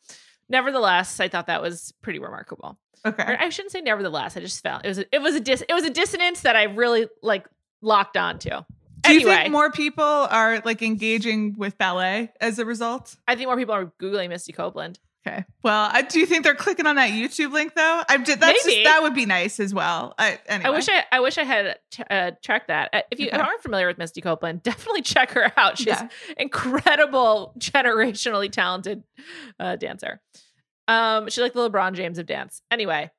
Nevertheless, 0.50 1.20
I 1.20 1.28
thought 1.28 1.48
that 1.48 1.62
was 1.62 1.94
pretty 2.02 2.20
remarkable. 2.20 2.78
Or 3.06 3.12
okay 3.12 3.38
I 3.40 3.50
shouldn't 3.50 3.72
say 3.72 3.82
nevertheless. 3.82 4.36
I 4.38 4.40
just 4.40 4.62
felt 4.64 4.84
it 4.86 4.88
was 4.88 4.98
a, 5.00 5.16
it 5.16 5.22
was 5.22 5.36
a 5.36 5.40
dis- 5.40 5.64
it 5.68 5.74
was 5.74 5.84
a 5.86 5.90
dissonance 5.90 6.42
that 6.42 6.56
I 6.56 6.64
really 6.64 7.08
like 7.22 7.46
locked 7.82 8.18
onto. 8.18 8.50
do 8.50 8.56
you 8.56 8.64
Anyway, 9.06 9.36
think 9.36 9.52
more 9.52 9.72
people 9.72 10.04
are 10.04 10.62
like 10.66 10.82
engaging 10.82 11.56
with 11.58 11.78
ballet 11.78 12.32
as 12.42 12.60
a 12.60 12.66
result 12.66 13.16
I 13.28 13.36
think 13.36 13.48
more 13.48 13.58
people 13.58 13.76
are 13.76 13.92
googling 14.02 14.30
Misty 14.30 14.52
Copeland. 14.52 15.00
Okay 15.28 15.46
well 15.64 15.90
I, 15.92 16.02
do 16.02 16.20
you 16.20 16.26
think 16.26 16.44
they're 16.44 16.56
clicking 16.56 16.88
on 16.88 16.96
that 16.96 17.12
youtube 17.12 17.52
link 17.52 17.76
though 17.76 18.04
i 18.10 18.18
did 18.18 18.40
that's 18.40 18.64
just 18.64 18.84
that 18.86 19.02
would 19.04 19.14
be 19.14 19.26
nice 19.26 19.60
as 19.60 19.74
well 19.74 20.14
I, 20.18 20.40
anyway. 20.48 20.70
I 20.70 20.72
wish 20.72 20.88
I 20.90 21.04
I 21.12 21.20
wish 21.20 21.38
I 21.38 21.44
had 21.44 21.78
t- 21.92 22.04
uh, 22.10 22.32
checked 22.42 22.68
that. 22.70 22.90
Uh, 22.94 23.02
If 23.12 23.20
you 23.20 23.28
Okay. 23.28 23.38
aren't 23.38 23.62
familiar 23.62 23.88
with 23.88 23.98
Misty 23.98 24.22
Copeland, 24.22 24.64
definitely 24.64 25.02
check 25.02 25.32
her 25.32 25.52
out. 25.58 25.78
She's 25.78 25.88
Yeah. 25.88 26.08
incredible, 26.38 27.54
generationally 27.60 28.52
talented 28.52 29.04
uh, 29.60 29.76
dancer. 29.78 30.22
Um, 30.88 31.28
she's 31.30 31.40
like 31.40 31.54
the 31.54 31.70
LeBron 31.70 31.94
James 31.94 32.18
of 32.18 32.26
dance. 32.26 32.62
Anyway, 32.72 33.10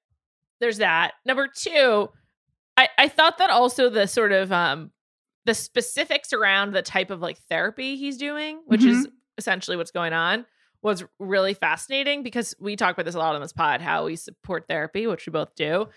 there's 0.61 0.79
that. 0.79 1.13
Number 1.27 1.49
two, 1.49 2.09
I 2.77 2.89
I 2.99 3.09
thought 3.09 3.39
that 3.39 3.51
also 3.51 3.91
the 3.91 4.07
sort 4.07 4.33
of 4.33 4.51
um 4.53 4.91
the 5.45 5.55
specifics 5.55 6.33
around 6.33 6.73
the 6.73 6.83
type 6.83 7.11
of 7.11 7.21
like 7.21 7.39
therapy 7.49 7.97
he's 7.97 8.17
doing, 8.17 8.61
which 8.67 8.85
is 8.85 9.09
essentially 9.39 9.77
what's 9.77 9.91
going 9.93 10.13
on, 10.13 10.45
was 10.83 11.05
really 11.19 11.55
fascinating 11.55 12.23
because 12.23 12.55
we 12.61 12.77
talk 12.77 12.95
about 12.95 13.05
this 13.05 13.15
a 13.15 13.19
lot 13.19 13.35
on 13.35 13.41
this 13.41 13.53
pod 13.53 13.81
how 13.81 14.07
we 14.07 14.17
support 14.17 14.67
therapy, 14.69 15.07
which 15.07 15.27
we 15.27 15.31
both 15.31 15.55
do, 15.55 15.89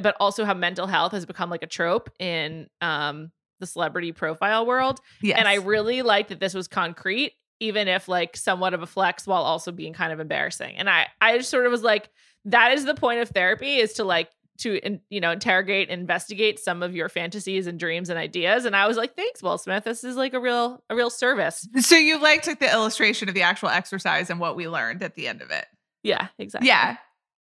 but 0.00 0.16
also 0.20 0.44
how 0.44 0.54
mental 0.54 0.86
health 0.86 1.12
has 1.12 1.26
become 1.26 1.50
like 1.50 1.62
a 1.62 1.66
trope 1.66 2.10
in 2.18 2.68
um 2.80 3.30
the 3.60 3.66
celebrity 3.66 4.12
profile 4.12 4.66
world. 4.66 5.00
yes. 5.20 5.36
And 5.38 5.48
I 5.48 5.54
really 5.54 6.02
like 6.02 6.28
that 6.28 6.38
this 6.38 6.54
was 6.54 6.68
concrete, 6.68 7.32
even 7.58 7.88
if 7.88 8.06
like 8.08 8.36
somewhat 8.36 8.74
of 8.74 8.82
a 8.82 8.86
flex 8.86 9.26
while 9.26 9.42
also 9.42 9.72
being 9.72 9.92
kind 9.92 10.12
of 10.12 10.20
embarrassing. 10.20 10.76
And 10.76 10.88
I 10.88 11.08
I 11.20 11.38
just 11.38 11.50
sort 11.50 11.66
of 11.66 11.72
was 11.72 11.82
like, 11.82 12.10
that 12.44 12.72
is 12.72 12.84
the 12.84 12.94
point 12.94 13.20
of 13.20 13.30
therapy 13.30 13.76
is 13.76 13.94
to 13.94 14.04
like 14.04 14.30
to 14.58 14.76
in, 14.84 15.00
you 15.10 15.20
know 15.20 15.30
interrogate 15.30 15.88
investigate 15.88 16.58
some 16.58 16.82
of 16.82 16.94
your 16.94 17.08
fantasies 17.08 17.66
and 17.66 17.78
dreams 17.78 18.08
and 18.10 18.18
ideas 18.18 18.64
and 18.64 18.74
i 18.76 18.86
was 18.86 18.96
like 18.96 19.14
thanks 19.16 19.42
will 19.42 19.58
smith 19.58 19.84
this 19.84 20.04
is 20.04 20.16
like 20.16 20.34
a 20.34 20.40
real 20.40 20.82
a 20.90 20.96
real 20.96 21.10
service 21.10 21.66
so 21.80 21.96
you 21.96 22.20
liked 22.20 22.46
like 22.46 22.60
the 22.60 22.70
illustration 22.72 23.28
of 23.28 23.34
the 23.34 23.42
actual 23.42 23.68
exercise 23.68 24.30
and 24.30 24.40
what 24.40 24.56
we 24.56 24.68
learned 24.68 25.02
at 25.02 25.14
the 25.14 25.26
end 25.28 25.40
of 25.42 25.50
it 25.50 25.66
yeah 26.02 26.28
exactly 26.38 26.68
Yeah. 26.68 26.96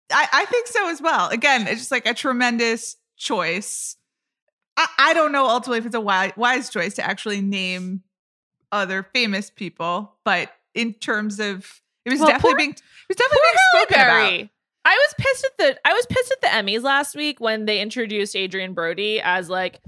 I, 0.09 0.25
I 0.31 0.45
think 0.45 0.67
so 0.67 0.89
as 0.89 1.01
well. 1.01 1.27
Again, 1.27 1.67
it's 1.67 1.81
just 1.81 1.91
like 1.91 2.05
a 2.07 2.13
tremendous 2.13 2.95
choice. 3.17 3.97
I, 4.77 4.87
I 4.97 5.13
don't 5.13 5.33
know 5.33 5.47
ultimately 5.47 5.79
if 5.79 5.85
it's 5.85 5.95
a 5.95 5.99
wise, 5.99 6.31
wise 6.37 6.69
choice 6.69 6.93
to 6.95 7.05
actually 7.05 7.41
name 7.41 8.03
other 8.71 9.03
famous 9.13 9.49
people, 9.49 10.13
but 10.23 10.49
in 10.73 10.93
terms 10.93 11.41
of 11.41 11.81
it 12.05 12.09
was 12.11 12.19
Well, 12.19 12.29
definitely 12.29 12.51
poor- 12.51 12.57
being 12.57 12.69
it 12.71 12.81
was 13.09 13.17
definitely 13.17 13.39
being 13.43 13.55
Halle 13.73 13.81
spoken 13.83 14.01
about. 14.39 14.49
I 14.87 14.95
was 14.95 15.15
pissed 15.17 15.45
at 15.45 15.57
the 15.57 15.79
I 15.85 15.93
was 15.93 16.05
pissed 16.05 16.31
at 16.31 16.41
the 16.41 16.47
Emmys 16.47 16.81
last 16.81 17.13
week 17.13 17.41
when 17.41 17.65
they 17.65 17.81
introduced 17.81 18.37
Adrien 18.37 18.73
Brody 18.73 19.19
as 19.19 19.49
like 19.49 19.81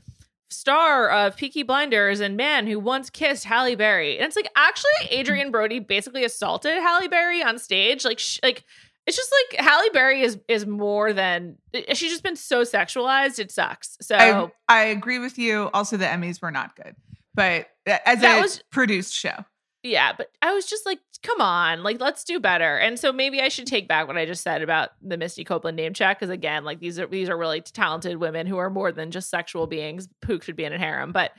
star 0.49 1.09
of 1.09 1.37
Peaky 1.37 1.63
Blinders 1.63 2.19
and 2.19 2.35
man 2.35 2.67
who 2.67 2.79
once 2.79 3.09
kissed 3.09 3.45
Halle 3.45 3.75
Berry. 3.75 4.17
And 4.17 4.25
it's 4.25 4.35
like 4.35 4.49
actually 4.57 5.17
Adrien 5.17 5.47
mm. 5.47 5.51
Brody 5.51 5.79
basically 5.79 6.25
assaulted 6.25 6.73
Halle 6.73 7.07
Berry 7.07 7.41
on 7.41 7.57
stage. 7.59 8.03
Like 8.03 8.19
sh- 8.19 8.39
like 8.43 8.65
it's 9.07 9.15
just 9.15 9.33
like 9.51 9.65
Halle 9.65 9.89
Berry 9.93 10.21
is 10.21 10.37
is 10.49 10.65
more 10.65 11.13
than 11.13 11.57
eh, 11.73 11.83
eh, 11.87 11.93
she's 11.93 12.11
just 12.11 12.23
been 12.23 12.35
so 12.35 12.63
sexualized. 12.63 13.39
It 13.39 13.51
sucks. 13.51 13.97
So 14.01 14.17
I, 14.17 14.51
I 14.67 14.83
agree 14.87 15.19
with 15.19 15.37
you. 15.39 15.69
Also, 15.73 15.95
the 15.95 16.05
Emmys 16.05 16.41
were 16.41 16.51
not 16.51 16.75
good, 16.75 16.97
but 17.33 17.67
eh, 17.85 17.99
as 18.05 18.19
That 18.19 18.39
a 18.39 18.41
was- 18.41 18.61
produced 18.69 19.13
show, 19.13 19.45
yeah, 19.83 20.13
but 20.17 20.29
I 20.41 20.53
was 20.53 20.65
just 20.65 20.85
like, 20.85 20.99
come 21.23 21.41
on, 21.41 21.83
like 21.83 21.99
let's 21.99 22.23
do 22.23 22.39
better. 22.39 22.77
And 22.77 22.99
so 22.99 23.11
maybe 23.13 23.41
I 23.41 23.49
should 23.49 23.67
take 23.67 23.87
back 23.87 24.07
what 24.07 24.17
I 24.17 24.25
just 24.25 24.43
said 24.43 24.61
about 24.61 24.89
the 25.01 25.17
Misty 25.17 25.43
Copeland 25.43 25.77
name 25.77 25.93
check 25.93 26.19
because 26.19 26.29
again, 26.29 26.63
like 26.63 26.79
these 26.79 26.99
are 26.99 27.07
these 27.07 27.29
are 27.29 27.37
really 27.37 27.61
talented 27.61 28.17
women 28.17 28.47
who 28.47 28.57
are 28.57 28.69
more 28.69 28.91
than 28.91 29.11
just 29.11 29.29
sexual 29.29 29.67
beings 29.67 30.07
who 30.25 30.39
should 30.41 30.55
be 30.55 30.65
in 30.65 30.73
a 30.73 30.77
harem. 30.77 31.11
But 31.11 31.31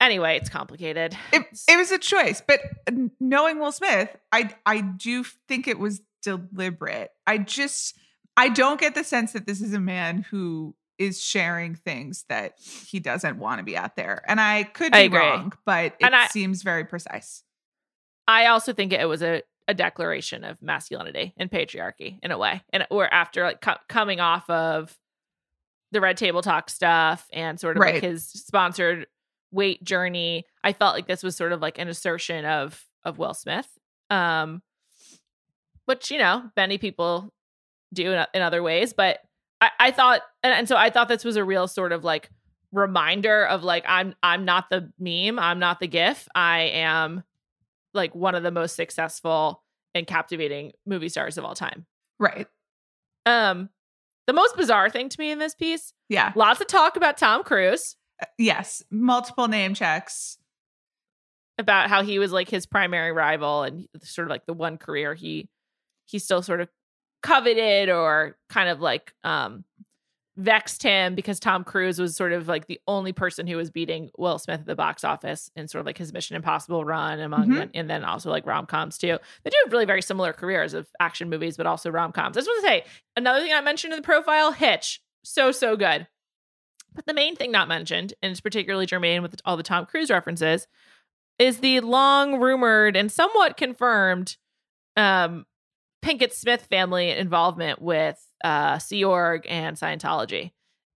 anyway, 0.00 0.36
it's 0.36 0.48
complicated. 0.48 1.16
it, 1.32 1.42
it 1.68 1.76
was 1.76 1.90
a 1.90 1.98
choice. 1.98 2.42
But 2.46 2.60
knowing 3.20 3.58
Will 3.60 3.72
Smith, 3.72 4.16
I 4.32 4.50
I 4.64 4.80
do 4.80 5.24
think 5.48 5.68
it 5.68 5.78
was 5.78 6.00
deliberate. 6.22 7.10
I 7.26 7.38
just 7.38 7.96
I 8.36 8.48
don't 8.48 8.80
get 8.80 8.94
the 8.94 9.04
sense 9.04 9.32
that 9.32 9.46
this 9.46 9.60
is 9.60 9.72
a 9.74 9.80
man 9.80 10.24
who 10.30 10.74
is 10.98 11.22
sharing 11.22 11.74
things 11.74 12.24
that 12.28 12.54
he 12.58 13.00
doesn't 13.00 13.38
want 13.38 13.58
to 13.58 13.64
be 13.64 13.76
out 13.76 13.96
there. 13.96 14.22
And 14.26 14.40
I 14.40 14.62
could 14.64 14.92
be 14.92 14.98
I 14.98 15.06
wrong, 15.08 15.52
but 15.66 15.94
it 16.00 16.12
I- 16.12 16.28
seems 16.28 16.62
very 16.62 16.84
precise. 16.84 17.42
I 18.28 18.46
also 18.46 18.72
think 18.72 18.92
it 18.92 19.08
was 19.08 19.22
a, 19.22 19.42
a 19.68 19.74
declaration 19.74 20.44
of 20.44 20.60
masculinity 20.62 21.34
and 21.36 21.50
patriarchy 21.50 22.18
in 22.22 22.30
a 22.30 22.38
way, 22.38 22.62
and 22.72 22.86
we're 22.90 23.06
after 23.06 23.42
like 23.44 23.60
co- 23.60 23.76
coming 23.88 24.20
off 24.20 24.48
of 24.50 24.96
the 25.92 26.00
Red 26.00 26.16
Table 26.16 26.42
Talk 26.42 26.68
stuff 26.68 27.26
and 27.32 27.58
sort 27.60 27.76
of 27.76 27.80
Right. 27.80 27.94
like 27.94 28.02
his 28.02 28.26
sponsored 28.26 29.06
weight 29.52 29.82
journey. 29.84 30.44
I 30.64 30.72
felt 30.72 30.94
like 30.94 31.06
this 31.06 31.22
was 31.22 31.36
sort 31.36 31.52
of 31.52 31.60
like 31.60 31.78
an 31.78 31.88
assertion 31.88 32.44
of 32.44 32.84
of 33.04 33.18
Will 33.18 33.34
Smith. 33.34 33.68
Um 34.10 34.62
which, 35.84 36.10
you 36.10 36.18
know, 36.18 36.50
many 36.56 36.78
people 36.78 37.32
do 37.94 38.12
in, 38.12 38.26
in 38.34 38.42
other 38.42 38.60
ways, 38.62 38.92
but 38.92 39.20
I, 39.60 39.70
I 39.78 39.90
thought 39.92 40.22
and, 40.42 40.52
and 40.52 40.68
so 40.68 40.76
I 40.76 40.90
thought 40.90 41.08
this 41.08 41.24
was 41.24 41.36
a 41.36 41.44
real 41.44 41.68
sort 41.68 41.92
of 41.92 42.02
like 42.04 42.28
reminder 42.72 43.44
of 43.46 43.62
like 43.62 43.84
I'm 43.86 44.14
I'm 44.22 44.44
not 44.44 44.68
the 44.70 44.92
meme, 44.98 45.38
I'm 45.38 45.60
not 45.60 45.78
the 45.80 45.86
gif. 45.86 46.28
I 46.34 46.62
am 46.74 47.22
like 47.96 48.14
one 48.14 48.34
of 48.34 48.42
the 48.42 48.50
most 48.52 48.76
successful 48.76 49.62
and 49.94 50.06
captivating 50.06 50.72
movie 50.86 51.08
stars 51.08 51.38
of 51.38 51.44
all 51.44 51.54
time. 51.54 51.86
Right. 52.20 52.46
Um 53.24 53.70
the 54.26 54.32
most 54.32 54.56
bizarre 54.56 54.90
thing 54.90 55.08
to 55.08 55.16
me 55.20 55.30
in 55.30 55.38
this 55.38 55.54
piece, 55.54 55.92
Yeah. 56.08 56.32
lots 56.34 56.60
of 56.60 56.66
talk 56.66 56.96
about 56.96 57.16
Tom 57.16 57.42
Cruise, 57.44 57.96
Yes. 58.38 58.82
Multiple 58.90 59.48
name 59.48 59.74
checks. 59.74 60.38
about 61.58 61.88
how 61.88 62.02
he 62.02 62.18
was 62.18 62.32
like 62.32 62.50
his 62.50 62.66
primary 62.66 63.12
rival 63.12 63.62
and 63.62 63.86
sort 64.02 64.26
of 64.26 64.30
like 64.30 64.44
the 64.46 64.52
one 64.52 64.76
career 64.76 65.14
he 65.14 65.48
he 66.04 66.18
still 66.18 66.42
sort 66.42 66.60
of 66.60 66.68
coveted 67.22 67.88
or 67.88 68.36
kind 68.50 68.68
of 68.68 68.80
like 68.80 69.14
um 69.24 69.64
vexed 70.36 70.82
him 70.82 71.14
because 71.14 71.40
Tom 71.40 71.64
Cruise 71.64 71.98
was 71.98 72.14
sort 72.14 72.32
of 72.32 72.46
like 72.46 72.66
the 72.66 72.78
only 72.86 73.12
person 73.12 73.46
who 73.46 73.56
was 73.56 73.70
beating 73.70 74.10
Will 74.18 74.38
Smith 74.38 74.60
at 74.60 74.66
the 74.66 74.74
box 74.76 75.02
office 75.02 75.50
in 75.56 75.66
sort 75.66 75.80
of 75.80 75.86
like 75.86 75.96
his 75.96 76.12
Mission 76.12 76.36
Impossible 76.36 76.84
run 76.84 77.20
among 77.20 77.48
Mhm. 77.48 77.70
and 77.74 77.88
then 77.88 78.04
also 78.04 78.30
like 78.30 78.44
rom 78.46 78.66
coms 78.66 78.98
too. 78.98 79.18
They 79.44 79.50
do 79.50 79.56
have 79.64 79.72
really 79.72 79.86
very 79.86 80.02
similar 80.02 80.32
careers 80.34 80.74
of 80.74 80.88
action 81.00 81.30
movies, 81.30 81.56
but 81.56 81.66
also 81.66 81.90
rom 81.90 82.12
coms. 82.12 82.36
I 82.36 82.40
just 82.40 82.48
want 82.48 82.62
to 82.62 82.68
say 82.68 82.84
another 83.16 83.40
thing 83.40 83.52
I 83.54 83.60
mentioned 83.62 83.94
in 83.94 83.98
the 83.98 84.04
profile: 84.04 84.52
Hitch, 84.52 85.00
so 85.24 85.52
so 85.52 85.74
good. 85.76 86.06
But 86.94 87.06
the 87.06 87.14
main 87.14 87.34
thing 87.36 87.50
not 87.50 87.68
mentioned, 87.68 88.14
and 88.22 88.30
it's 88.30 88.40
particularly 88.40 88.86
germane 88.86 89.22
with 89.22 89.40
all 89.44 89.56
the 89.56 89.62
Tom 89.62 89.86
Cruise 89.86 90.10
references, 90.10 90.66
is 91.38 91.58
the 91.60 91.80
long 91.80 92.40
rumored 92.40 92.96
and 92.96 93.10
somewhat 93.12 93.56
confirmed 93.56 94.36
um, 94.96 95.44
Pinkett 96.02 96.32
Smith 96.32 96.66
family 96.66 97.10
involvement 97.10 97.80
with 97.80 98.18
uh, 98.44 98.78
Sea 98.78 99.04
Org 99.04 99.46
and 99.48 99.76
Scientology. 99.76 100.52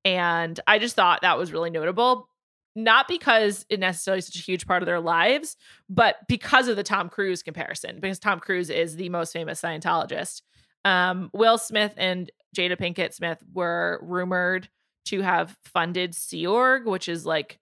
And 0.05 0.59
I 0.67 0.79
just 0.79 0.95
thought 0.95 1.21
that 1.21 1.37
was 1.37 1.51
really 1.51 1.69
notable, 1.69 2.29
not 2.75 3.07
because 3.07 3.65
it 3.69 3.79
necessarily 3.79 4.19
is 4.19 4.27
such 4.27 4.37
a 4.37 4.43
huge 4.43 4.65
part 4.65 4.81
of 4.81 4.85
their 4.85 4.99
lives, 4.99 5.57
but 5.89 6.15
because 6.27 6.67
of 6.67 6.75
the 6.75 6.83
Tom 6.83 7.09
Cruise 7.09 7.43
comparison, 7.43 7.99
because 7.99 8.19
Tom 8.19 8.39
Cruise 8.39 8.69
is 8.69 8.95
the 8.95 9.09
most 9.09 9.33
famous 9.33 9.61
Scientologist. 9.61 10.41
Um, 10.85 11.29
Will 11.33 11.57
Smith 11.57 11.93
and 11.97 12.31
Jada 12.55 12.77
Pinkett 12.77 13.13
Smith 13.13 13.39
were 13.53 13.99
rumored 14.01 14.69
to 15.05 15.21
have 15.21 15.57
funded 15.63 16.15
Sea 16.15 16.47
Org, 16.47 16.85
which 16.85 17.09
is 17.09 17.25
like 17.25 17.59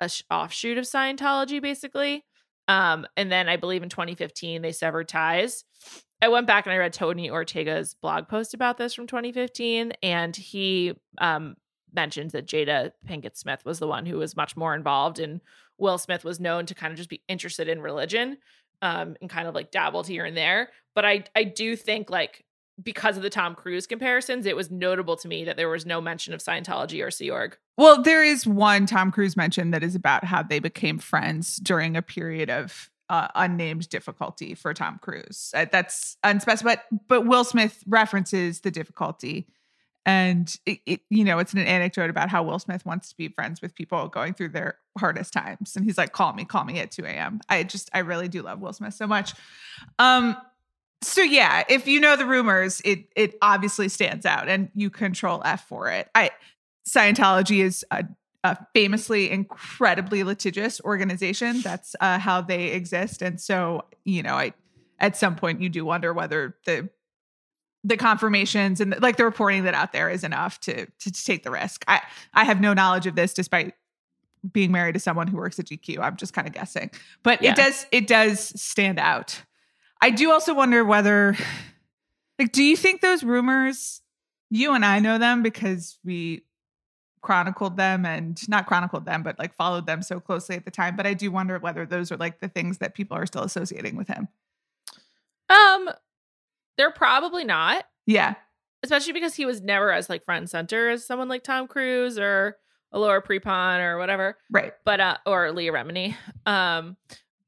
a 0.00 0.08
sh- 0.08 0.22
offshoot 0.30 0.78
of 0.78 0.84
Scientology, 0.84 1.60
basically. 1.60 2.24
Um, 2.68 3.06
and 3.16 3.32
then 3.32 3.48
I 3.48 3.56
believe 3.56 3.82
in 3.82 3.88
2015 3.88 4.62
they 4.62 4.72
severed 4.72 5.08
ties. 5.08 5.64
I 6.20 6.28
went 6.28 6.46
back 6.46 6.66
and 6.66 6.72
I 6.72 6.78
read 6.78 6.92
Tony 6.92 7.30
Ortega's 7.30 7.94
blog 7.94 8.28
post 8.28 8.54
about 8.54 8.76
this 8.76 8.94
from 8.94 9.06
2015, 9.06 9.92
and 10.02 10.34
he 10.34 10.94
um, 11.18 11.56
that 11.92 12.10
Jada 12.46 12.92
Pinkett 13.08 13.36
Smith 13.36 13.64
was 13.64 13.78
the 13.78 13.88
one 13.88 14.06
who 14.06 14.18
was 14.18 14.36
much 14.36 14.56
more 14.56 14.74
involved, 14.74 15.18
and 15.18 15.40
Will 15.78 15.98
Smith 15.98 16.24
was 16.24 16.40
known 16.40 16.66
to 16.66 16.74
kind 16.74 16.90
of 16.90 16.96
just 16.96 17.08
be 17.08 17.22
interested 17.28 17.68
in 17.68 17.80
religion 17.80 18.38
um, 18.82 19.16
and 19.20 19.30
kind 19.30 19.48
of 19.48 19.54
like 19.54 19.70
dabbled 19.70 20.06
here 20.06 20.24
and 20.24 20.36
there. 20.36 20.70
But 20.94 21.04
I 21.04 21.24
I 21.34 21.44
do 21.44 21.76
think 21.76 22.10
like 22.10 22.44
because 22.82 23.16
of 23.16 23.22
the 23.22 23.30
Tom 23.30 23.54
Cruise 23.54 23.86
comparisons, 23.86 24.46
it 24.46 24.56
was 24.56 24.70
notable 24.70 25.16
to 25.16 25.28
me 25.28 25.44
that 25.44 25.56
there 25.56 25.68
was 25.68 25.84
no 25.84 26.00
mention 26.00 26.32
of 26.32 26.40
Scientology 26.40 27.04
or 27.04 27.10
Sea 27.10 27.30
Org. 27.30 27.56
Well, 27.76 28.02
there 28.02 28.22
is 28.22 28.46
one 28.46 28.86
Tom 28.86 29.10
Cruise 29.10 29.36
mention 29.36 29.72
that 29.72 29.82
is 29.82 29.94
about 29.94 30.24
how 30.24 30.42
they 30.42 30.60
became 30.60 30.98
friends 30.98 31.56
during 31.56 31.96
a 31.96 32.02
period 32.02 32.50
of 32.50 32.90
uh, 33.08 33.28
unnamed 33.34 33.88
difficulty 33.88 34.54
for 34.54 34.74
Tom 34.74 34.98
Cruise. 35.00 35.52
Uh, 35.54 35.66
that's 35.70 36.16
unspecified, 36.24 36.80
but 37.08 37.26
Will 37.26 37.44
Smith 37.44 37.82
references 37.86 38.60
the 38.60 38.70
difficulty. 38.70 39.46
And 40.06 40.54
it, 40.64 40.78
it, 40.86 41.00
you 41.10 41.24
know, 41.24 41.38
it's 41.38 41.52
an 41.52 41.58
anecdote 41.58 42.08
about 42.08 42.30
how 42.30 42.42
Will 42.42 42.58
Smith 42.58 42.86
wants 42.86 43.10
to 43.10 43.16
be 43.16 43.28
friends 43.28 43.60
with 43.60 43.74
people 43.74 44.08
going 44.08 44.32
through 44.32 44.50
their 44.50 44.78
hardest 44.98 45.32
times. 45.32 45.76
And 45.76 45.84
he's 45.84 45.98
like, 45.98 46.12
call 46.12 46.32
me, 46.32 46.44
call 46.44 46.64
me 46.64 46.78
at 46.78 46.90
2 46.90 47.04
a.m. 47.04 47.40
I 47.48 47.62
just, 47.62 47.90
I 47.92 47.98
really 47.98 48.28
do 48.28 48.42
love 48.42 48.60
Will 48.60 48.72
Smith 48.72 48.94
so 48.94 49.06
much. 49.06 49.34
Um, 49.98 50.36
so 51.02 51.22
yeah, 51.22 51.64
if 51.68 51.86
you 51.86 52.00
know 52.00 52.16
the 52.16 52.26
rumors, 52.26 52.80
it 52.84 53.04
it 53.14 53.36
obviously 53.40 53.88
stands 53.88 54.26
out 54.26 54.48
and 54.48 54.68
you 54.74 54.90
control 54.90 55.42
F 55.44 55.68
for 55.68 55.90
it. 55.90 56.08
I 56.14 56.30
Scientology 56.88 57.62
is 57.62 57.84
a, 57.90 58.04
a 58.44 58.56
famously 58.74 59.30
incredibly 59.30 60.22
litigious 60.24 60.80
organization. 60.82 61.60
That's 61.60 61.94
uh, 62.00 62.18
how 62.18 62.40
they 62.40 62.68
exist, 62.68 63.22
and 63.22 63.40
so 63.40 63.84
you 64.04 64.22
know, 64.22 64.34
I 64.34 64.54
at 65.00 65.16
some 65.16 65.36
point 65.36 65.60
you 65.60 65.68
do 65.68 65.84
wonder 65.84 66.12
whether 66.12 66.56
the 66.64 66.88
the 67.84 67.96
confirmations 67.96 68.80
and 68.80 69.00
like 69.00 69.16
the 69.16 69.24
reporting 69.24 69.62
that 69.64 69.74
out 69.74 69.92
there 69.92 70.10
is 70.10 70.24
enough 70.24 70.58
to, 70.60 70.86
to 70.86 71.12
to 71.12 71.24
take 71.24 71.42
the 71.44 71.50
risk. 71.50 71.84
I 71.88 72.00
I 72.34 72.44
have 72.44 72.60
no 72.60 72.74
knowledge 72.74 73.06
of 73.06 73.14
this, 73.14 73.32
despite 73.34 73.74
being 74.52 74.70
married 74.70 74.92
to 74.94 75.00
someone 75.00 75.26
who 75.26 75.36
works 75.36 75.58
at 75.58 75.66
GQ. 75.66 75.98
I'm 75.98 76.16
just 76.16 76.32
kind 76.32 76.46
of 76.46 76.54
guessing, 76.54 76.90
but 77.22 77.42
Yeah. 77.42 77.52
it 77.52 77.56
does 77.56 77.86
it 77.92 78.06
does 78.06 78.60
stand 78.60 78.98
out. 78.98 79.42
I 80.00 80.10
do 80.10 80.30
also 80.30 80.54
wonder 80.54 80.84
whether, 80.84 81.36
like, 82.38 82.52
do 82.52 82.62
you 82.62 82.76
think 82.76 83.00
those 83.00 83.24
rumors? 83.24 84.00
You 84.48 84.74
and 84.74 84.84
I 84.84 85.00
know 85.00 85.18
them 85.18 85.42
because 85.42 85.98
we 86.04 86.44
chronicled 87.22 87.76
them 87.76 88.04
and 88.06 88.46
not 88.48 88.66
chronicled 88.66 89.04
them, 89.04 89.22
but 89.22 89.38
like 89.38 89.54
followed 89.56 89.86
them 89.86 90.02
so 90.02 90.20
closely 90.20 90.56
at 90.56 90.64
the 90.64 90.70
time. 90.70 90.96
But 90.96 91.06
I 91.06 91.14
do 91.14 91.30
wonder 91.30 91.58
whether 91.58 91.84
those 91.86 92.10
are 92.12 92.16
like 92.16 92.40
the 92.40 92.48
things 92.48 92.78
that 92.78 92.94
people 92.94 93.16
are 93.16 93.26
still 93.26 93.42
associating 93.42 93.96
with 93.96 94.08
him. 94.08 94.28
Um, 95.48 95.88
they're 96.76 96.90
probably 96.90 97.44
not, 97.44 97.84
Yeah. 98.06 98.34
especially 98.82 99.12
because 99.14 99.34
he 99.34 99.46
was 99.46 99.62
never 99.62 99.90
as 99.92 100.08
like 100.08 100.24
front 100.24 100.40
and 100.42 100.50
center 100.50 100.90
as 100.90 101.06
someone 101.06 101.28
like 101.28 101.42
Tom 101.42 101.66
Cruise 101.66 102.18
or 102.18 102.56
Laura 102.92 103.22
Prepon 103.22 103.80
or 103.80 103.98
whatever. 103.98 104.36
Right. 104.50 104.72
But 104.84 105.00
uh, 105.00 105.16
or 105.26 105.50
Leah 105.52 105.72
Remini. 105.72 106.14
Um, 106.46 106.96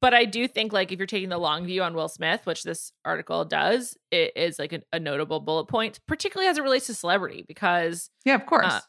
but 0.01 0.15
I 0.15 0.25
do 0.25 0.49
think 0.49 0.73
like 0.73 0.93
if 0.93 0.99
you're 0.99 1.07
taking 1.07 1.29
the 1.29 1.37
long 1.39 1.67
view 1.67 1.83
on 1.83 1.93
Will 1.95 2.09
Smith, 2.09 2.47
which 2.47 2.63
this 2.63 2.93
article 3.05 3.45
does, 3.45 3.99
it 4.11 4.33
is 4.35 4.59
like 4.59 4.73
a, 4.73 4.81
a 4.95 4.99
notable 4.99 5.41
bullet 5.41 5.67
point, 5.67 6.01
particularly 6.07 6.49
as 6.49 6.57
it 6.57 6.63
relates 6.63 6.87
to 6.87 6.95
celebrity, 6.95 7.45
because 7.47 8.09
Yeah, 8.25 8.35
of 8.35 8.47
course. 8.47 8.67
Uh, 8.67 8.81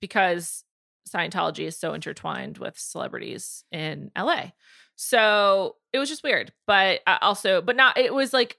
because 0.00 0.64
Scientology 1.08 1.66
is 1.66 1.78
so 1.78 1.94
intertwined 1.94 2.58
with 2.58 2.78
celebrities 2.78 3.64
in 3.70 4.10
LA. 4.16 4.50
So 4.96 5.76
it 5.92 5.98
was 5.98 6.08
just 6.08 6.24
weird, 6.24 6.52
but 6.66 7.00
uh, 7.06 7.18
also, 7.20 7.60
but 7.60 7.76
not, 7.76 7.98
it 7.98 8.12
was 8.14 8.32
like, 8.32 8.58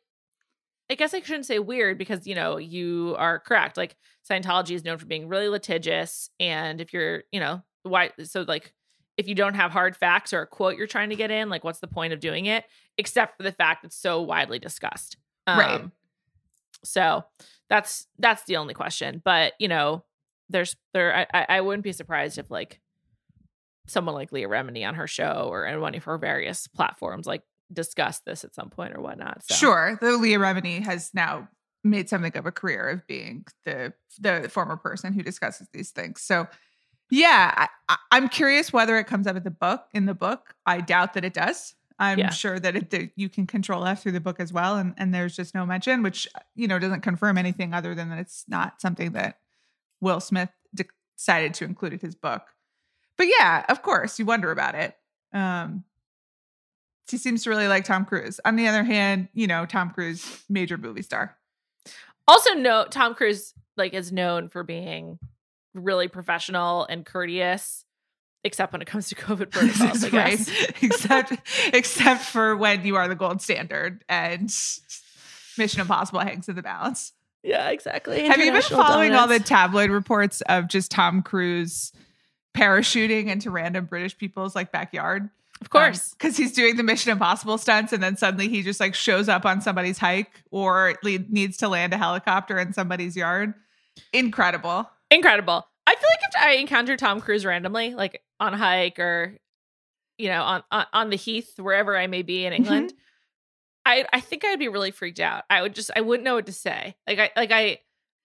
I 0.89 0.95
guess 0.95 1.13
I 1.13 1.21
shouldn't 1.21 1.45
say 1.45 1.59
weird 1.59 1.97
because, 1.97 2.25
you 2.25 2.35
know, 2.35 2.57
you 2.57 3.15
are 3.17 3.39
correct. 3.39 3.75
Like 3.75 3.97
Scientology 4.29 4.71
is 4.71 4.85
known 4.85 4.97
for 4.97 5.05
being 5.05 5.27
really 5.27 5.49
litigious. 5.49 6.29
And 6.39 6.79
if 6.79 6.93
you're, 6.93 7.23
you 7.31 7.39
know, 7.39 7.63
why, 7.83 8.11
so 8.23 8.45
like, 8.47 8.73
if 9.17 9.27
you 9.27 9.35
don't 9.35 9.55
have 9.55 9.71
hard 9.71 9.97
facts 9.97 10.31
or 10.31 10.41
a 10.41 10.47
quote 10.47 10.77
you're 10.77 10.87
trying 10.87 11.09
to 11.09 11.15
get 11.15 11.31
in, 11.31 11.49
like, 11.49 11.63
what's 11.63 11.79
the 11.79 11.87
point 11.87 12.13
of 12.13 12.19
doing 12.19 12.45
it? 12.45 12.63
Except 12.97 13.35
for 13.35 13.43
the 13.43 13.51
fact 13.51 13.83
it's 13.83 13.97
so 13.97 14.21
widely 14.21 14.59
discussed. 14.59 15.17
Right. 15.47 15.81
So 16.83 17.23
that's 17.69 18.05
that's 18.19 18.43
the 18.43 18.57
only 18.57 18.73
question. 18.73 19.21
But 19.23 19.53
you 19.59 19.67
know, 19.67 20.03
there's 20.49 20.75
there 20.93 21.27
I 21.33 21.45
I 21.49 21.61
wouldn't 21.61 21.83
be 21.83 21.91
surprised 21.93 22.37
if 22.37 22.49
like 22.51 22.79
someone 23.87 24.15
like 24.15 24.31
Leah 24.31 24.47
Remini 24.49 24.87
on 24.87 24.95
her 24.95 25.07
show 25.07 25.47
or 25.49 25.65
in 25.65 25.79
one 25.79 25.95
of 25.95 26.03
her 26.03 26.17
various 26.17 26.67
platforms 26.67 27.25
like 27.25 27.43
discussed 27.71 28.25
this 28.25 28.43
at 28.43 28.53
some 28.53 28.69
point 28.69 28.95
or 28.95 29.01
whatnot. 29.01 29.43
So 29.43 29.55
Sure. 29.55 29.97
Though 30.01 30.15
Leah 30.17 30.39
Remini 30.39 30.83
has 30.83 31.11
now 31.13 31.47
made 31.83 32.09
something 32.09 32.35
of 32.35 32.45
a 32.45 32.51
career 32.51 32.89
of 32.89 33.07
being 33.07 33.45
the 33.65 33.93
the 34.19 34.49
former 34.49 34.75
person 34.77 35.13
who 35.13 35.21
discusses 35.23 35.67
these 35.73 35.91
things. 35.91 36.21
So 36.21 36.47
yeah, 37.09 37.67
I, 37.87 37.97
I'm 38.11 38.27
curious 38.27 38.73
whether 38.73 38.97
it 38.97 39.05
comes 39.07 39.27
up 39.27 39.37
at 39.37 39.45
the 39.45 39.51
book 39.51 39.85
in 39.93 40.05
the 40.05 40.13
book. 40.13 40.53
I 40.65 40.81
doubt 40.81 41.13
that 41.13 41.23
it 41.23 41.33
does. 41.33 41.73
I'm 41.99 42.19
Yeah. 42.19 42.29
sure 42.31 42.59
that 42.59 42.75
it 42.75 42.89
that 42.91 43.11
you 43.15 43.29
can 43.29 43.47
control 43.47 43.85
F 43.85 44.03
through 44.03 44.11
the 44.11 44.19
book 44.19 44.39
as 44.41 44.51
well, 44.51 44.75
and 44.75 44.93
and 44.97 45.13
there's 45.13 45.35
just 45.35 45.55
no 45.55 45.65
mention, 45.65 46.03
which 46.03 46.27
you 46.55 46.67
know 46.67 46.77
doesn't 46.79 47.01
confirm 47.01 47.37
anything 47.37 47.73
other 47.73 47.95
than 47.95 48.09
that 48.09 48.19
it's 48.19 48.43
not 48.49 48.81
something 48.81 49.13
that 49.13 49.37
Will 50.01 50.19
Smith 50.19 50.49
decided 51.17 51.53
to 51.55 51.65
include 51.65 51.93
in 51.93 51.99
his 51.99 52.15
book. 52.15 52.43
But 53.17 53.27
yeah, 53.27 53.65
of 53.67 53.81
course, 53.81 54.19
you 54.19 54.25
wonder 54.25 54.51
about 54.51 54.75
it. 54.75 54.95
Um, 55.33 55.83
he 57.09 57.17
seems 57.17 57.43
to 57.43 57.49
really 57.49 57.67
like 57.67 57.85
Tom 57.85 58.05
Cruise. 58.05 58.39
On 58.45 58.55
the 58.55 58.67
other 58.67 58.83
hand, 58.83 59.29
you 59.33 59.47
know, 59.47 59.65
Tom 59.65 59.89
Cruise, 59.89 60.43
major 60.49 60.77
movie 60.77 61.01
star. 61.01 61.35
also 62.27 62.53
no 62.53 62.85
Tom 62.89 63.15
Cruise 63.15 63.53
like 63.75 63.93
is 63.93 64.11
known 64.11 64.49
for 64.49 64.63
being 64.63 65.19
really 65.73 66.07
professional 66.07 66.85
and 66.85 67.05
courteous, 67.05 67.85
except 68.43 68.73
when 68.73 68.81
it 68.81 68.85
comes 68.85 69.09
to 69.09 69.15
COVID 69.15 69.51
protocols. 69.51 70.03
I 70.03 70.09
guess. 70.09 70.49
except 70.81 71.33
except 71.73 72.23
for 72.23 72.55
when 72.55 72.85
you 72.85 72.95
are 72.95 73.07
the 73.07 73.15
gold 73.15 73.41
standard 73.41 74.03
and 74.07 74.53
Mission 75.57 75.81
Impossible 75.81 76.19
hangs 76.19 76.47
in 76.49 76.55
the 76.55 76.61
balance. 76.61 77.13
Yeah, 77.43 77.69
exactly. 77.69 78.25
Have 78.25 78.39
you 78.39 78.51
been 78.51 78.61
following 78.61 79.13
all 79.13 79.27
the 79.27 79.39
tabloid 79.39 79.89
reports 79.89 80.41
of 80.41 80.67
just 80.67 80.91
Tom 80.91 81.21
Cruise 81.21 81.93
parachuting 82.55 83.27
into 83.27 83.51
random 83.51 83.85
British 83.85 84.17
people's 84.17 84.55
like 84.55 84.71
backyard? 84.71 85.29
Of 85.61 85.69
course. 85.69 86.11
Um, 86.11 86.15
because 86.17 86.37
he's 86.37 86.51
doing 86.51 86.75
the 86.75 86.83
Mission 86.83 87.11
Impossible 87.11 87.57
stunts, 87.57 87.93
and 87.93 88.01
then 88.01 88.17
suddenly 88.17 88.47
he 88.47 88.61
just 88.61 88.79
like 88.79 88.93
shows 88.93 89.27
up 89.29 89.45
on 89.45 89.61
somebody's 89.61 89.97
hike 89.97 90.43
or 90.51 90.95
le- 91.03 91.19
needs 91.29 91.57
to 91.57 91.67
land 91.67 91.93
a 91.93 91.97
helicopter 91.97 92.59
in 92.59 92.73
somebody's 92.73 93.15
yard. 93.15 93.53
Incredible. 94.13 94.89
Incredible. 95.09 95.65
I 95.87 95.95
feel 95.95 96.09
like 96.11 96.19
if 96.29 96.41
I 96.41 96.51
encounter 96.59 96.97
Tom 96.97 97.21
Cruise 97.21 97.45
randomly, 97.45 97.95
like 97.95 98.21
on 98.39 98.53
a 98.53 98.57
hike 98.57 98.99
or, 98.99 99.37
you 100.17 100.27
know, 100.29 100.43
on 100.43 100.63
on, 100.69 100.85
on 100.93 101.09
the 101.09 101.15
heath, 101.15 101.53
wherever 101.57 101.97
I 101.97 102.07
may 102.07 102.21
be 102.21 102.45
in 102.45 102.53
mm-hmm. 102.53 102.63
England, 102.63 102.93
I 103.87 104.05
I 104.11 104.19
think 104.19 104.43
I'd 104.45 104.59
be 104.59 104.67
really 104.67 104.91
freaked 104.91 105.19
out. 105.19 105.45
I 105.49 105.61
would 105.61 105.73
just 105.73 105.89
I 105.95 106.01
wouldn't 106.01 106.25
know 106.25 106.35
what 106.35 106.45
to 106.47 106.53
say. 106.53 106.95
Like 107.07 107.19
I 107.19 107.31
like 107.35 107.51
I 107.51 107.79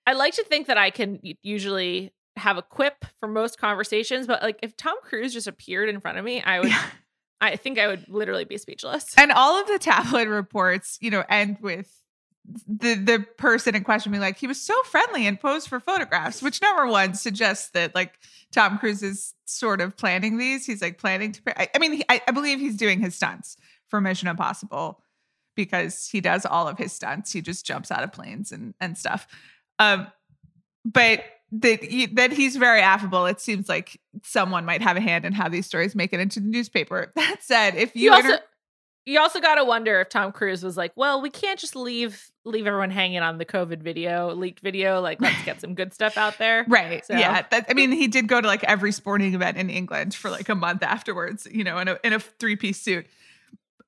I 0.06 0.14
like 0.14 0.34
to 0.34 0.44
think 0.44 0.66
that 0.66 0.76
I 0.76 0.90
can 0.90 1.20
usually 1.42 2.12
have 2.36 2.58
a 2.58 2.62
quip 2.62 3.04
for 3.20 3.28
most 3.28 3.58
conversations, 3.58 4.26
but 4.26 4.42
like 4.42 4.58
if 4.62 4.76
Tom 4.76 4.96
Cruise 5.02 5.32
just 5.32 5.46
appeared 5.46 5.88
in 5.88 6.00
front 6.00 6.18
of 6.18 6.24
me, 6.24 6.42
I 6.42 6.60
would 6.60 6.72
I 7.40 7.56
think 7.56 7.78
I 7.78 7.86
would 7.86 8.08
literally 8.08 8.44
be 8.44 8.58
speechless. 8.58 9.14
And 9.16 9.32
all 9.32 9.60
of 9.60 9.68
the 9.68 9.78
tabloid 9.78 10.28
reports, 10.28 10.98
you 11.00 11.10
know, 11.10 11.24
end 11.28 11.58
with 11.60 12.02
the 12.66 12.94
the 12.94 13.26
person 13.38 13.76
in 13.76 13.84
question 13.84 14.10
being 14.10 14.20
like, 14.20 14.38
he 14.38 14.48
was 14.48 14.60
so 14.60 14.80
friendly 14.82 15.28
and 15.28 15.40
posed 15.40 15.68
for 15.68 15.78
photographs, 15.78 16.42
which 16.42 16.60
number 16.60 16.88
one 16.88 17.14
suggests 17.14 17.70
that 17.70 17.94
like 17.94 18.18
Tom 18.50 18.78
Cruise 18.78 19.02
is 19.02 19.34
sort 19.44 19.80
of 19.80 19.96
planning 19.96 20.38
these. 20.38 20.66
He's 20.66 20.82
like 20.82 20.98
planning 20.98 21.32
to. 21.32 21.60
I, 21.60 21.68
I 21.74 21.78
mean, 21.78 21.92
he, 21.92 22.04
I, 22.08 22.20
I 22.26 22.32
believe 22.32 22.58
he's 22.58 22.76
doing 22.76 23.00
his 23.00 23.14
stunts 23.14 23.56
for 23.88 24.00
Mission 24.00 24.26
Impossible 24.26 25.01
because 25.54 26.08
he 26.08 26.20
does 26.20 26.44
all 26.46 26.68
of 26.68 26.78
his 26.78 26.92
stunts. 26.92 27.32
He 27.32 27.40
just 27.42 27.64
jumps 27.66 27.90
out 27.90 28.02
of 28.04 28.12
planes 28.12 28.52
and 28.52 28.74
and 28.80 28.96
stuff. 28.96 29.26
Um, 29.78 30.06
but 30.84 31.24
that 31.52 31.82
he, 31.84 32.06
that 32.06 32.32
he's 32.32 32.56
very 32.56 32.80
affable. 32.80 33.26
It 33.26 33.40
seems 33.40 33.68
like 33.68 34.00
someone 34.24 34.64
might 34.64 34.82
have 34.82 34.96
a 34.96 35.00
hand 35.00 35.24
in 35.24 35.32
how 35.32 35.48
these 35.48 35.66
stories 35.66 35.94
make 35.94 36.12
it 36.12 36.20
into 36.20 36.40
the 36.40 36.46
newspaper. 36.48 37.12
That 37.16 37.38
said, 37.42 37.74
if 37.74 37.94
you 37.94 38.04
You 38.04 38.12
also 38.12 38.28
inter- 38.28 38.42
you 39.04 39.18
also 39.18 39.40
got 39.40 39.56
to 39.56 39.64
wonder 39.64 40.00
if 40.00 40.08
Tom 40.10 40.30
Cruise 40.30 40.62
was 40.62 40.76
like, 40.76 40.92
"Well, 40.94 41.20
we 41.20 41.28
can't 41.28 41.58
just 41.58 41.74
leave 41.74 42.30
leave 42.44 42.66
everyone 42.68 42.90
hanging 42.90 43.18
on 43.18 43.36
the 43.38 43.44
COVID 43.44 43.82
video, 43.82 44.32
leaked 44.32 44.60
video. 44.60 45.00
Like, 45.00 45.20
let's 45.20 45.44
get 45.44 45.60
some 45.60 45.74
good 45.74 45.92
stuff 45.92 46.16
out 46.16 46.38
there." 46.38 46.64
Right. 46.68 47.04
So- 47.04 47.14
Yeah. 47.14 47.44
That, 47.50 47.66
I 47.68 47.74
mean, 47.74 47.90
he 47.92 48.06
did 48.08 48.28
go 48.28 48.40
to 48.40 48.46
like 48.46 48.62
every 48.64 48.92
sporting 48.92 49.34
event 49.34 49.56
in 49.56 49.70
England 49.70 50.14
for 50.14 50.30
like 50.30 50.48
a 50.48 50.54
month 50.54 50.82
afterwards, 50.84 51.46
you 51.50 51.64
know, 51.64 51.78
in 51.78 51.88
a 51.88 51.98
in 52.04 52.12
a 52.12 52.20
three 52.20 52.56
piece 52.56 52.80
suit. 52.80 53.06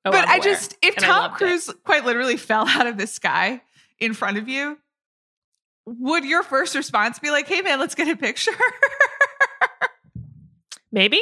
Oh, 0.07 0.11
but 0.11 0.29
I 0.29 0.39
just, 0.39 0.77
if 0.83 0.97
And 0.97 1.05
Tom 1.05 1.23
loved 1.23 1.35
it. 1.41 1.45
Cruise 1.47 1.71
quite 1.85 2.05
literally 2.05 2.37
fell 2.51 2.69
out 2.69 2.87
of 2.87 2.99
the 2.99 3.07
sky 3.07 3.63
in 3.99 4.13
front 4.15 4.37
of 4.39 4.49
you, 4.49 4.79
would 5.87 6.25
your 6.25 6.43
first 6.43 6.75
response 6.75 7.19
be 7.19 7.31
like, 7.31 7.47
"Hey, 7.47 7.61
man, 7.63 7.79
let's 7.81 7.95
get 7.95 8.09
a 8.09 8.17
picture"? 8.17 8.53
maybe 10.93 11.21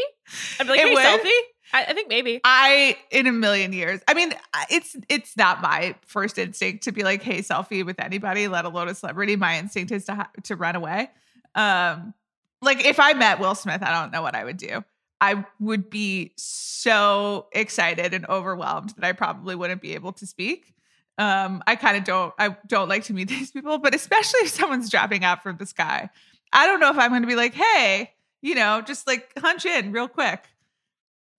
I'd 0.60 0.64
be 0.66 0.70
like, 0.70 0.80
It 0.80 0.86
"Hey, 0.88 0.94
would? 0.94 1.04
selfie." 1.04 1.40
I, 1.74 1.84
I 1.84 1.92
think 1.94 2.08
maybe. 2.08 2.40
I, 2.44 2.98
in 3.10 3.26
a 3.26 3.32
million 3.32 3.72
years, 3.72 4.00
I 4.06 4.14
mean, 4.14 4.34
it's 4.70 4.94
it's 5.08 5.36
not 5.36 5.62
my 5.62 5.94
first 6.06 6.36
instinct 6.38 6.84
to 6.84 6.92
be 6.92 7.02
like, 7.02 7.22
"Hey, 7.22 7.38
selfie" 7.40 7.84
with 7.84 7.98
anybody, 8.00 8.46
let 8.48 8.64
alone 8.64 8.88
a 8.88 8.94
celebrity. 8.94 9.36
My 9.36 9.58
instinct 9.58 9.90
is 9.92 10.04
to 10.06 10.14
ha- 10.14 10.30
to 10.44 10.56
run 10.56 10.76
away. 10.76 11.10
Um, 11.54 12.14
like 12.60 12.84
if 12.84 13.00
I 13.00 13.14
met 13.14 13.40
Will 13.40 13.54
Smith, 13.54 13.82
I 13.82 13.90
don't 14.00 14.12
know 14.12 14.22
what 14.22 14.34
I 14.34 14.44
would 14.44 14.58
do. 14.58 14.84
I 15.22 15.44
would 15.60 15.88
be 15.88 16.32
so 16.36 17.46
excited 17.52 18.12
and 18.12 18.28
overwhelmed 18.28 18.90
that 18.96 19.04
I 19.04 19.12
probably 19.12 19.54
wouldn't 19.54 19.80
be 19.80 19.94
able 19.94 20.12
to 20.14 20.26
speak. 20.26 20.74
Um, 21.16 21.62
I 21.64 21.76
kind 21.76 21.96
of 21.96 22.02
don't 22.02 22.34
I 22.40 22.56
don't 22.66 22.88
like 22.88 23.04
to 23.04 23.14
meet 23.14 23.28
these 23.28 23.52
people, 23.52 23.78
but 23.78 23.94
especially 23.94 24.40
if 24.40 24.48
someone's 24.48 24.90
dropping 24.90 25.22
out 25.22 25.44
from 25.44 25.58
the 25.58 25.66
sky. 25.66 26.10
I 26.52 26.66
don't 26.66 26.80
know 26.80 26.90
if 26.90 26.98
I'm 26.98 27.10
going 27.10 27.22
to 27.22 27.28
be 27.28 27.36
like, 27.36 27.54
"Hey, 27.54 28.10
you 28.42 28.56
know, 28.56 28.82
just 28.82 29.06
like 29.06 29.30
hunch 29.38 29.64
in 29.64 29.92
real 29.92 30.08
quick." 30.08 30.44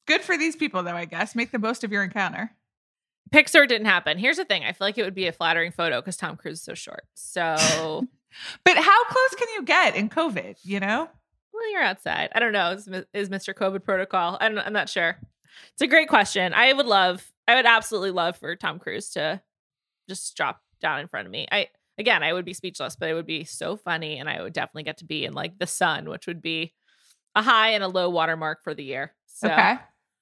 Good 0.07 0.21
for 0.21 0.37
these 0.37 0.55
people 0.55 0.81
though, 0.83 0.95
I 0.95 1.03
guess. 1.03 1.35
Make 1.35 1.51
the 1.51 1.59
most 1.59 1.83
of 1.83 1.91
your 1.91 2.03
encounter. 2.03 2.51
Pixar 3.33 3.67
didn't 3.67 3.87
happen. 3.87 4.17
Here's 4.17 4.37
the 4.37 4.45
thing: 4.45 4.63
I 4.63 4.71
feel 4.71 4.87
like 4.87 4.97
it 4.97 5.03
would 5.03 5.13
be 5.13 5.27
a 5.27 5.33
flattering 5.33 5.73
photo 5.73 5.99
because 5.99 6.15
Tom 6.15 6.37
Cruise 6.37 6.59
is 6.59 6.63
so 6.63 6.73
short. 6.73 7.03
So, 7.15 8.07
But 8.63 8.77
how 8.77 9.03
close 9.05 9.35
can 9.37 9.47
you 9.55 9.63
get 9.63 9.95
in 9.95 10.09
COVID, 10.09 10.57
you 10.63 10.79
know? 10.79 11.09
You're 11.71 11.83
outside. 11.83 12.29
I 12.33 12.39
don't 12.39 12.53
know. 12.53 12.71
Is, 12.71 12.87
is 13.13 13.29
Mr. 13.29 13.53
COVID 13.53 13.83
protocol? 13.83 14.37
I'm, 14.39 14.57
I'm 14.57 14.73
not 14.73 14.89
sure. 14.89 15.17
It's 15.73 15.81
a 15.81 15.87
great 15.87 16.09
question. 16.09 16.53
I 16.53 16.73
would 16.73 16.85
love. 16.85 17.25
I 17.47 17.55
would 17.55 17.65
absolutely 17.65 18.11
love 18.11 18.37
for 18.37 18.55
Tom 18.55 18.79
Cruise 18.79 19.09
to 19.11 19.41
just 20.09 20.35
drop 20.35 20.61
down 20.81 20.99
in 20.99 21.07
front 21.07 21.27
of 21.27 21.31
me. 21.31 21.47
I 21.51 21.67
again, 21.97 22.23
I 22.23 22.33
would 22.33 22.45
be 22.45 22.53
speechless, 22.53 22.95
but 22.95 23.09
it 23.09 23.13
would 23.13 23.27
be 23.27 23.43
so 23.43 23.75
funny, 23.77 24.17
and 24.17 24.27
I 24.29 24.41
would 24.41 24.53
definitely 24.53 24.83
get 24.83 24.97
to 24.97 25.05
be 25.05 25.25
in 25.25 25.33
like 25.33 25.59
the 25.59 25.67
sun, 25.67 26.09
which 26.09 26.25
would 26.27 26.41
be 26.41 26.73
a 27.35 27.41
high 27.41 27.69
and 27.69 27.83
a 27.83 27.87
low 27.87 28.09
watermark 28.09 28.63
for 28.63 28.73
the 28.73 28.83
year. 28.83 29.13
So, 29.27 29.47
Okay. 29.47 29.75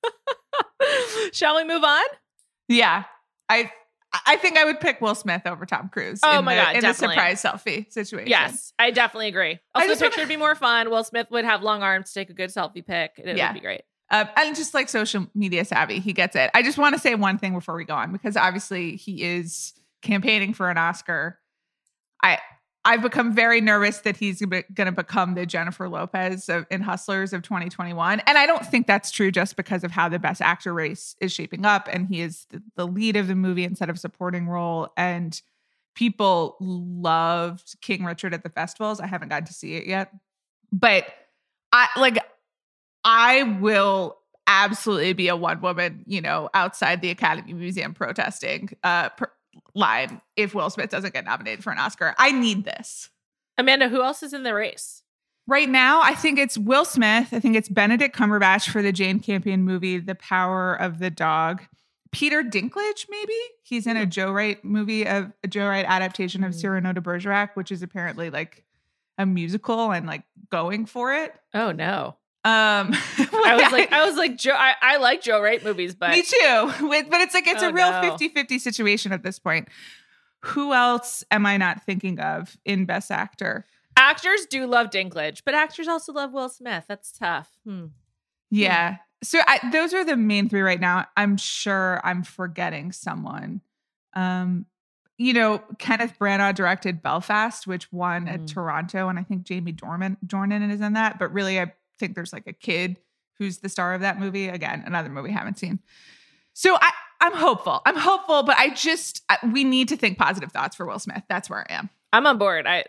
shall 1.34 1.56
we 1.56 1.64
move 1.64 1.84
on? 1.84 2.04
Yeah. 2.68 3.04
I 3.50 3.72
I 4.26 4.36
think 4.36 4.58
I 4.58 4.66
would 4.66 4.80
pick 4.80 5.00
Will 5.00 5.16
Smith 5.16 5.44
over 5.46 5.66
Tom 5.66 5.90
Cruise. 5.90 6.20
Oh 6.24 6.42
my 6.42 6.56
the, 6.56 6.62
God, 6.62 6.76
in 6.76 6.82
definitely. 6.82 7.16
a 7.16 7.38
surprise 7.38 7.42
selfie 7.44 7.92
situation. 7.94 8.28
Yes, 8.28 8.74
I 8.78 8.92
definitely 8.92 9.28
agree. 9.30 9.60
Also, 9.74 9.94
the 9.94 10.00
picture 10.00 10.22
would 10.22 10.28
be 10.28 10.38
more 10.38 10.56
fun. 10.56 10.90
Will 10.90 11.04
Smith 11.04 11.28
would 11.32 11.46
have 11.46 11.62
long 11.64 11.82
arms 11.82 12.12
to 12.12 12.20
take 12.20 12.30
a 12.30 12.34
good 12.34 12.50
selfie 12.50 12.86
pic. 12.86 13.14
It 13.18 13.38
Yeah. 13.38 13.50
would 13.50 13.54
be 13.54 13.62
great. 13.62 13.84
Um, 14.10 14.28
and 14.36 14.54
just 14.56 14.74
like 14.74 14.90
social 14.90 15.28
media 15.34 15.64
savvy, 15.64 16.00
he 16.00 16.12
gets 16.12 16.36
it. 16.36 16.52
I 16.54 16.64
just 16.64 16.78
want 16.78 16.94
to 16.96 17.00
say 17.00 17.16
one 17.16 17.38
thing 17.38 17.54
before 17.54 17.76
we 17.76 17.86
go 17.86 17.96
on 17.96 18.12
because 18.12 18.36
obviously 18.36 18.98
he 18.98 19.24
is 19.24 19.74
campaigning 20.02 20.54
for 20.54 20.70
an 20.70 20.78
Oscar. 20.78 21.40
I 22.22 22.40
I've 22.84 23.04
become 23.04 23.34
very 23.34 23.62
nervous 23.62 24.00
that 24.00 24.18
he's 24.18 24.42
going 24.42 24.66
to 24.74 24.92
become 24.92 25.36
the 25.36 25.46
Jennifer 25.46 25.88
Lopez 25.88 26.50
of, 26.50 26.66
in 26.72 26.82
Hustlers 26.82 27.32
of 27.32 27.44
2021, 27.44 28.22
and 28.22 28.38
I 28.38 28.48
don't 28.48 28.66
think 28.66 28.88
that's 28.88 29.12
true 29.12 29.30
just 29.32 29.56
because 29.56 29.84
of 29.84 29.92
how 29.92 30.10
the 30.10 30.18
Best 30.18 30.42
Actor 30.42 30.74
race 30.74 31.16
is 31.22 31.32
shaping 31.32 31.64
up, 31.64 31.88
and 31.92 32.08
he 32.08 32.22
is 32.22 32.48
the, 32.76 32.88
lead 32.88 33.16
of 33.16 33.28
the 33.28 33.36
movie 33.36 33.66
instead 33.66 33.92
of 33.92 34.00
supporting 34.00 34.48
role, 34.48 34.90
and 34.98 35.40
people 35.94 36.58
loved 36.60 37.76
King 37.82 38.04
Richard 38.04 38.34
at 38.34 38.42
the 38.42 38.50
festivals. 38.50 39.00
I 39.00 39.06
haven't 39.06 39.30
gotten 39.30 39.46
to 39.46 39.54
see 39.54 39.76
it 39.76 39.86
yet, 39.86 40.12
but 40.72 41.06
I 41.72 41.88
like 41.98 42.18
I 43.04 43.44
will 43.44 44.18
absolutely 44.48 45.14
be 45.14 45.28
a 45.28 45.36
one 45.36 45.62
woman, 45.62 46.04
you 46.08 46.22
know, 46.22 46.50
outside 46.56 47.02
the 47.02 47.12
Academy 47.12 47.54
Museum 47.54 47.94
protesting 47.94 48.70
uh 48.84 49.10
line 49.76 50.22
if 50.36 50.54
Will 50.56 50.70
Smith 50.70 50.90
doesn't 50.90 51.14
get 51.14 51.26
nominated 51.26 51.64
for 51.64 51.72
an 51.72 51.80
Oscar. 51.80 52.16
I 52.18 52.32
need 52.32 52.64
this. 52.64 53.10
Amanda, 53.58 53.90
who 53.90 54.02
else 54.02 54.24
is 54.24 54.34
in 54.34 54.44
the 54.44 54.54
race? 54.54 55.04
Right 55.48 55.70
now, 55.70 56.02
I 56.02 56.14
think 56.16 56.40
it's 56.40 56.58
Will 56.58 56.86
Smith. 56.86 57.30
I 57.34 57.40
think 57.40 57.56
it's 57.56 57.68
Benedict 57.70 58.16
Cumberbatch 58.16 58.70
for 58.70 58.82
the 58.82 58.92
Jane 58.92 59.20
Campion 59.20 59.64
movie, 59.64 59.98
The 59.98 60.16
Power 60.16 60.74
of 60.74 61.00
the 61.00 61.10
Dog. 61.10 61.64
Peter 62.12 62.44
Dinklage, 62.44 63.06
maybe 63.10 63.34
he's 63.64 63.88
in 63.88 63.96
a 63.98 64.06
Joe 64.06 64.32
Wright 64.32 64.64
movie 64.64 65.08
of 65.08 65.32
a 65.44 65.48
Joe 65.48 65.68
Wright 65.68 65.86
adaptation 65.88 66.44
of 66.44 66.52
Mm. 66.52 66.60
Cyrano 66.62 66.94
de 66.94 67.02
Bergerac, 67.02 67.56
which 67.56 67.72
is 67.72 67.82
apparently 67.82 68.30
like 68.30 68.66
a 69.18 69.26
musical 69.26 69.92
and 69.92 70.06
like 70.06 70.24
going 70.52 70.86
for 70.86 71.14
it. 71.14 71.34
Oh 71.54 71.72
no, 71.72 72.18
Um, 72.44 72.92
I 73.20 73.60
was 73.62 73.72
like, 73.72 73.92
I 73.92 74.06
was 74.08 74.16
like, 74.18 74.38
Joe. 74.38 74.54
I, 74.56 74.74
I 74.82 74.98
like 74.98 75.22
Joe 75.22 75.42
Wright 75.42 75.64
movies, 75.64 75.94
but 75.96 76.12
Me 76.12 76.24
too. 76.24 76.72
With- 76.88 77.10
But 77.10 77.22
it's 77.22 77.34
like 77.34 77.48
it's 77.48 77.62
Oh, 77.64 77.70
a 77.70 77.74
real 77.74 77.92
no. 77.92 78.18
50-50 78.18 78.60
situation 78.60 79.12
at 79.12 79.24
this 79.24 79.38
point. 79.40 79.68
Who 80.46 80.74
else 80.74 81.24
am 81.30 81.46
I 81.46 81.58
not 81.58 81.84
thinking 81.84 82.20
of 82.20 82.58
in 82.66 82.86
Best 82.86 83.12
Actor? 83.12 83.66
actors 83.98 84.48
do 84.50 84.66
love 84.66 84.90
Dinklage, 84.90 85.42
but 85.46 85.54
actors 85.54 85.88
also 85.88 86.12
love 86.14 86.32
Will 86.34 86.50
Smith. 86.50 86.86
That's 86.88 87.12
tough. 87.12 87.50
Hmm. 87.66 87.88
Yeah. 88.50 88.98
So 89.22 89.40
I, 89.46 89.60
those 89.72 89.94
are 89.94 90.04
the 90.04 90.18
main 90.18 90.50
three 90.50 90.62
right 90.62 90.80
now. 90.80 91.06
I'm 91.16 91.38
sure 91.38 92.02
I'm 92.04 92.24
forgetting 92.24 92.92
someone. 92.94 93.62
Um, 94.16 94.66
you 95.20 95.34
know, 95.34 95.62
Kenneth 95.78 96.16
Branagh 96.20 96.56
directed 96.56 97.04
Belfast, 97.04 97.68
which 97.68 97.92
won 97.92 98.28
at 98.28 98.40
Mm. 98.42 98.48
Toronto, 98.52 99.08
and 99.08 99.20
I 99.20 99.24
think 99.24 99.44
Jamie 99.44 99.72
Dorman 99.74 100.18
Dornan 100.26 100.72
is 100.72 100.82
in 100.82 100.94
that. 100.94 101.20
But 101.20 101.32
really, 101.32 101.60
I 101.60 101.72
think 102.02 102.16
there's 102.16 102.34
like 102.34 102.48
a 102.48 102.54
kid 102.54 102.98
who's 103.38 103.60
the 103.60 103.70
star 103.70 103.94
of 103.94 104.02
that 104.02 104.20
movie. 104.20 104.50
Again, 104.50 104.84
another 104.86 105.08
movie 105.10 105.30
I 105.30 105.34
haven't 105.34 105.58
seen. 105.58 105.80
So 106.54 106.76
I, 106.76 106.92
I'm 107.22 107.34
hopeful. 107.34 107.82
I'm 107.86 107.96
hopeful, 107.96 108.44
but 108.44 108.58
I 108.58 108.70
just 108.74 109.24
I, 109.30 109.38
we 109.54 109.64
need 109.64 109.88
to 109.90 109.96
think 109.98 110.18
positive 110.18 110.52
thoughts 110.52 110.76
for 110.76 110.86
Will 110.86 111.00
Smith. 111.00 111.24
That's 111.30 111.50
where 111.50 111.66
I 111.70 111.74
am. 111.76 111.90
I'm 112.12 112.28
on 112.28 112.38
board. 112.38 112.68
I 112.68 112.84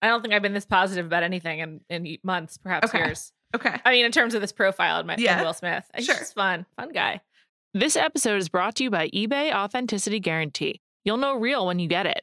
I 0.00 0.06
don't 0.06 0.22
think 0.22 0.32
I've 0.32 0.42
been 0.42 0.54
this 0.54 0.64
positive 0.66 1.06
about 1.06 1.24
anything 1.24 1.58
in 1.58 1.80
in 1.90 2.18
months, 2.22 2.56
perhaps 2.58 2.88
Okay. 2.90 2.98
years. 2.98 3.32
Okay. 3.56 3.74
I 3.84 3.90
mean, 3.90 4.04
in 4.04 4.12
terms 4.12 4.34
of 4.34 4.40
this 4.40 4.52
profile 4.52 5.00
of 5.00 5.06
my 5.06 5.16
Yeah. 5.18 5.32
friend 5.34 5.46
Will 5.46 5.54
Smith, 5.54 5.84
he's 5.96 6.06
Sure. 6.06 6.14
just 6.14 6.34
fun, 6.34 6.66
fun 6.76 6.92
guy. 6.92 7.20
This 7.74 7.96
episode 7.96 8.36
is 8.36 8.48
brought 8.48 8.76
to 8.76 8.84
you 8.84 8.90
by 8.90 9.08
eBay 9.08 9.52
Authenticity 9.52 10.20
Guarantee. 10.20 10.80
You'll 11.04 11.16
know 11.16 11.34
real 11.34 11.66
when 11.66 11.78
you 11.78 11.88
get 11.88 12.06
it. 12.06 12.22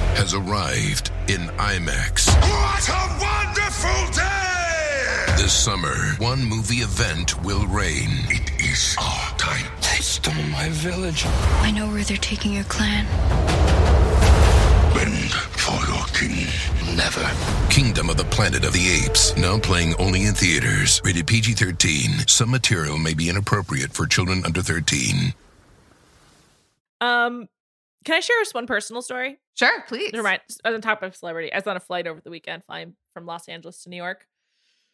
has 0.15 0.33
arrived 0.33 1.11
in 1.27 1.41
IMAX. 1.57 2.27
What 2.41 2.89
a 2.89 3.03
wonderful 3.21 4.13
day! 4.13 5.25
This 5.37 5.53
summer, 5.53 5.95
one 6.19 6.43
movie 6.43 6.77
event 6.83 7.41
will 7.43 7.65
reign. 7.67 8.09
It 8.27 8.61
is 8.61 8.95
our 8.99 9.37
time. 9.37 9.65
They 9.81 10.01
stole 10.01 10.33
my 10.51 10.69
village. 10.69 11.25
I 11.61 11.71
know 11.71 11.87
where 11.87 12.03
they're 12.03 12.17
taking 12.17 12.53
your 12.53 12.63
clan. 12.65 13.05
Bend 14.93 15.31
for 15.31 15.79
your 15.87 16.05
king. 16.13 16.47
Never. 16.95 17.25
Kingdom 17.69 18.09
of 18.09 18.17
the 18.17 18.25
Planet 18.25 18.65
of 18.65 18.73
the 18.73 19.05
Apes, 19.05 19.35
now 19.37 19.57
playing 19.57 19.95
only 19.95 20.25
in 20.25 20.33
theaters. 20.33 21.01
Rated 21.03 21.25
PG 21.25 21.53
13. 21.53 22.27
Some 22.27 22.51
material 22.51 22.97
may 22.97 23.13
be 23.13 23.29
inappropriate 23.29 23.93
for 23.93 24.05
children 24.05 24.43
under 24.45 24.61
13. 24.61 25.33
Um, 26.99 27.47
can 28.03 28.15
I 28.15 28.19
share 28.19 28.35
just 28.41 28.53
one 28.53 28.67
personal 28.67 29.01
story? 29.01 29.39
Sure, 29.55 29.83
please. 29.87 30.11
Never 30.11 30.23
mind. 30.23 30.41
On 30.65 30.73
the 30.73 30.79
topic 30.79 31.09
of 31.09 31.15
celebrity, 31.15 31.53
I 31.53 31.57
was 31.57 31.67
on 31.67 31.77
a 31.77 31.81
flight 31.81 32.07
over 32.07 32.19
the 32.21 32.29
weekend 32.31 32.63
flying 32.65 32.95
from 33.13 33.25
Los 33.25 33.47
Angeles 33.47 33.83
to 33.83 33.89
New 33.89 33.97
York. 33.97 34.27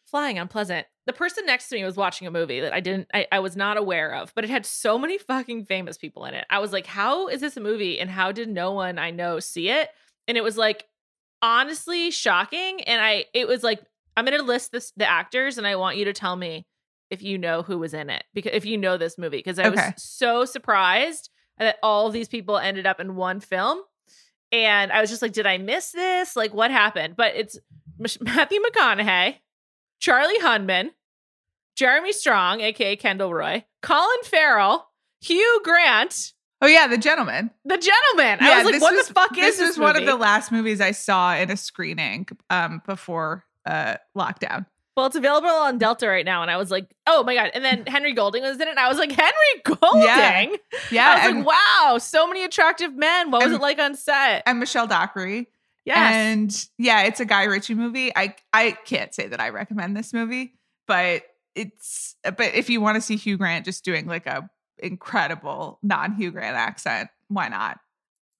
Flying 0.06 0.38
unpleasant. 0.38 0.86
The 1.06 1.12
person 1.12 1.44
next 1.46 1.68
to 1.68 1.76
me 1.76 1.84
was 1.84 1.96
watching 1.96 2.26
a 2.26 2.30
movie 2.30 2.60
that 2.60 2.72
I 2.72 2.80
didn't, 2.80 3.08
I, 3.12 3.26
I 3.30 3.40
was 3.40 3.56
not 3.56 3.76
aware 3.76 4.14
of, 4.14 4.34
but 4.34 4.44
it 4.44 4.50
had 4.50 4.64
so 4.66 4.98
many 4.98 5.18
fucking 5.18 5.66
famous 5.66 5.98
people 5.98 6.24
in 6.24 6.34
it. 6.34 6.46
I 6.50 6.58
was 6.60 6.72
like, 6.72 6.86
how 6.86 7.28
is 7.28 7.40
this 7.40 7.56
a 7.56 7.60
movie 7.60 8.00
and 8.00 8.10
how 8.10 8.32
did 8.32 8.48
no 8.48 8.72
one 8.72 8.98
I 8.98 9.10
know 9.10 9.38
see 9.38 9.68
it? 9.68 9.90
And 10.26 10.36
it 10.36 10.44
was 10.44 10.56
like 10.56 10.86
honestly 11.42 12.10
shocking. 12.10 12.82
And 12.82 13.00
I, 13.00 13.26
it 13.34 13.46
was 13.46 13.62
like, 13.62 13.80
I'm 14.16 14.24
going 14.24 14.38
to 14.38 14.44
list 14.44 14.72
this, 14.72 14.92
the 14.96 15.08
actors 15.08 15.58
and 15.58 15.66
I 15.66 15.76
want 15.76 15.96
you 15.96 16.06
to 16.06 16.12
tell 16.12 16.36
me 16.36 16.66
if 17.10 17.22
you 17.22 17.38
know 17.38 17.62
who 17.62 17.78
was 17.78 17.94
in 17.94 18.10
it 18.10 18.24
because 18.34 18.52
if 18.54 18.64
you 18.66 18.76
know 18.76 18.96
this 18.96 19.16
movie, 19.18 19.38
because 19.38 19.58
I 19.58 19.68
Okay. 19.68 19.92
was 19.92 20.02
so 20.02 20.44
surprised 20.44 21.30
that 21.58 21.76
all 21.82 22.06
of 22.06 22.12
these 22.12 22.28
people 22.28 22.58
ended 22.58 22.86
up 22.86 23.00
in 23.00 23.16
one 23.16 23.40
film. 23.40 23.80
And 24.52 24.90
I 24.92 25.00
was 25.00 25.10
just 25.10 25.20
like, 25.22 25.32
did 25.32 25.46
I 25.46 25.58
miss 25.58 25.92
this? 25.92 26.34
Like, 26.36 26.54
what 26.54 26.70
happened? 26.70 27.16
But 27.16 27.34
it's 27.36 27.58
Matthew 28.20 28.60
McConaughey, 28.60 29.36
Charlie 30.00 30.38
Hunnam, 30.40 30.90
Jeremy 31.76 32.12
Strong, 32.12 32.60
aka 32.60 32.96
Kendall 32.96 33.32
Roy, 33.34 33.64
Colin 33.82 34.22
Farrell, 34.24 34.88
Hugh 35.20 35.60
Grant, 35.64 36.32
Oh 36.60 36.66
yeah, 36.66 36.88
the 36.88 36.98
gentleman. 36.98 37.50
the 37.64 37.76
gentleman. 37.78 38.38
I 38.40 38.56
was 38.56 38.64
like, 38.64 38.72
this 38.74 38.82
what 38.82 38.94
was- 38.96 39.06
the 39.08 39.14
fuck 39.14 39.32
this 39.34 39.54
is 39.54 39.60
this? 39.60 39.70
is 39.70 39.78
one 39.78 39.96
of 39.96 40.06
the 40.06 40.16
last 40.16 40.50
movies 40.50 40.80
I 40.80 40.90
saw 40.90 41.34
in 41.36 41.50
a 41.52 41.56
screening 41.56 42.26
um 42.50 42.82
before 42.86 43.44
uh 43.66 43.96
lockdown. 44.16 44.66
Well, 44.98 45.06
it's 45.06 45.14
available 45.14 45.48
on 45.48 45.78
Delta 45.78 46.08
right 46.08 46.24
now, 46.24 46.42
and 46.42 46.50
I 46.50 46.56
was 46.56 46.72
like, 46.72 46.92
oh 47.06 47.22
my 47.22 47.36
god! 47.36 47.52
And 47.54 47.64
then 47.64 47.86
Henry 47.86 48.12
Golding 48.12 48.42
was 48.42 48.56
in 48.56 48.62
it, 48.62 48.70
and 48.70 48.80
I 48.80 48.88
was 48.88 48.98
like, 48.98 49.12
Henry 49.12 49.30
Golding. 49.64 50.02
Yeah. 50.02 50.46
Yeah, 50.90 51.08
I 51.08 51.14
was 51.14 51.36
and, 51.36 51.44
like, 51.44 51.56
wow, 51.56 51.98
so 51.98 52.26
many 52.26 52.42
attractive 52.42 52.92
men. 52.96 53.30
What 53.30 53.44
was 53.44 53.52
and- 53.52 53.60
it 53.60 53.62
like 53.62 53.78
on 53.78 53.94
set? 53.94 54.42
and 54.44 54.58
Michelle 54.58 54.88
Dockery. 54.88 55.46
Yes. 55.84 56.14
And 56.14 56.66
yeah, 56.78 57.04
it's 57.04 57.20
a 57.20 57.24
Guy 57.24 57.44
Ritchie 57.44 57.76
movie. 57.76 58.10
I 58.16 58.34
I 58.52 58.72
can't 58.72 59.14
say 59.14 59.28
that 59.28 59.38
I 59.38 59.50
recommend 59.50 59.96
this 59.96 60.12
movie, 60.12 60.54
but 60.88 61.22
it's 61.54 62.16
but 62.24 62.40
if 62.40 62.68
you 62.68 62.80
want 62.80 62.96
to 62.96 63.00
see 63.00 63.14
Hugh 63.14 63.36
Grant 63.36 63.66
just 63.66 63.84
doing 63.84 64.06
like 64.06 64.26
a 64.26 64.50
incredible 64.78 65.78
non 65.84 66.14
Hugh 66.14 66.32
Grant 66.32 66.56
accent, 66.56 67.08
why 67.28 67.46
not? 67.46 67.78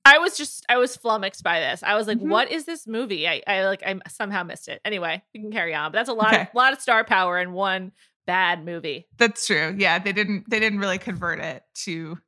I 0.09 0.18
was 0.18 0.37
just 0.37 0.64
I 0.68 0.77
was 0.79 0.97
flummoxed 0.97 1.42
by 1.42 1.61
this. 1.61 1.83
I 1.83 1.94
was 1.94 2.07
like, 2.07 2.18
Mhm. 2.18 2.29
"What 2.29 2.51
is 2.51 2.64
this 2.64 2.87
movie?" 2.87 3.29
I, 3.29 3.42
I 3.47 3.64
like 3.66 3.83
I 3.85 3.99
somehow 4.09 4.42
missed 4.42 4.68
it. 4.68 4.81
Anyway, 4.85 5.23
we 5.35 5.40
can 5.40 5.51
carry 5.53 5.75
on. 5.75 5.92
But 5.92 5.99
that's 5.99 6.09
a 6.09 6.14
lot 6.14 6.33
Okay. 6.33 6.42
of 6.42 6.49
lot 6.55 6.73
of 6.73 6.81
star 6.81 7.05
power 7.05 7.38
in 7.38 7.53
one 7.53 7.92
bad 8.27 8.64
movie. 8.64 9.07
That's 9.18 9.47
true. 9.47 9.75
Yeah, 9.79 9.99
they 9.99 10.12
didn't 10.12 10.49
they 10.49 10.61
didn't 10.61 10.79
really 10.79 10.99
convert 10.99 11.40
it 11.40 11.62
to 11.85 12.18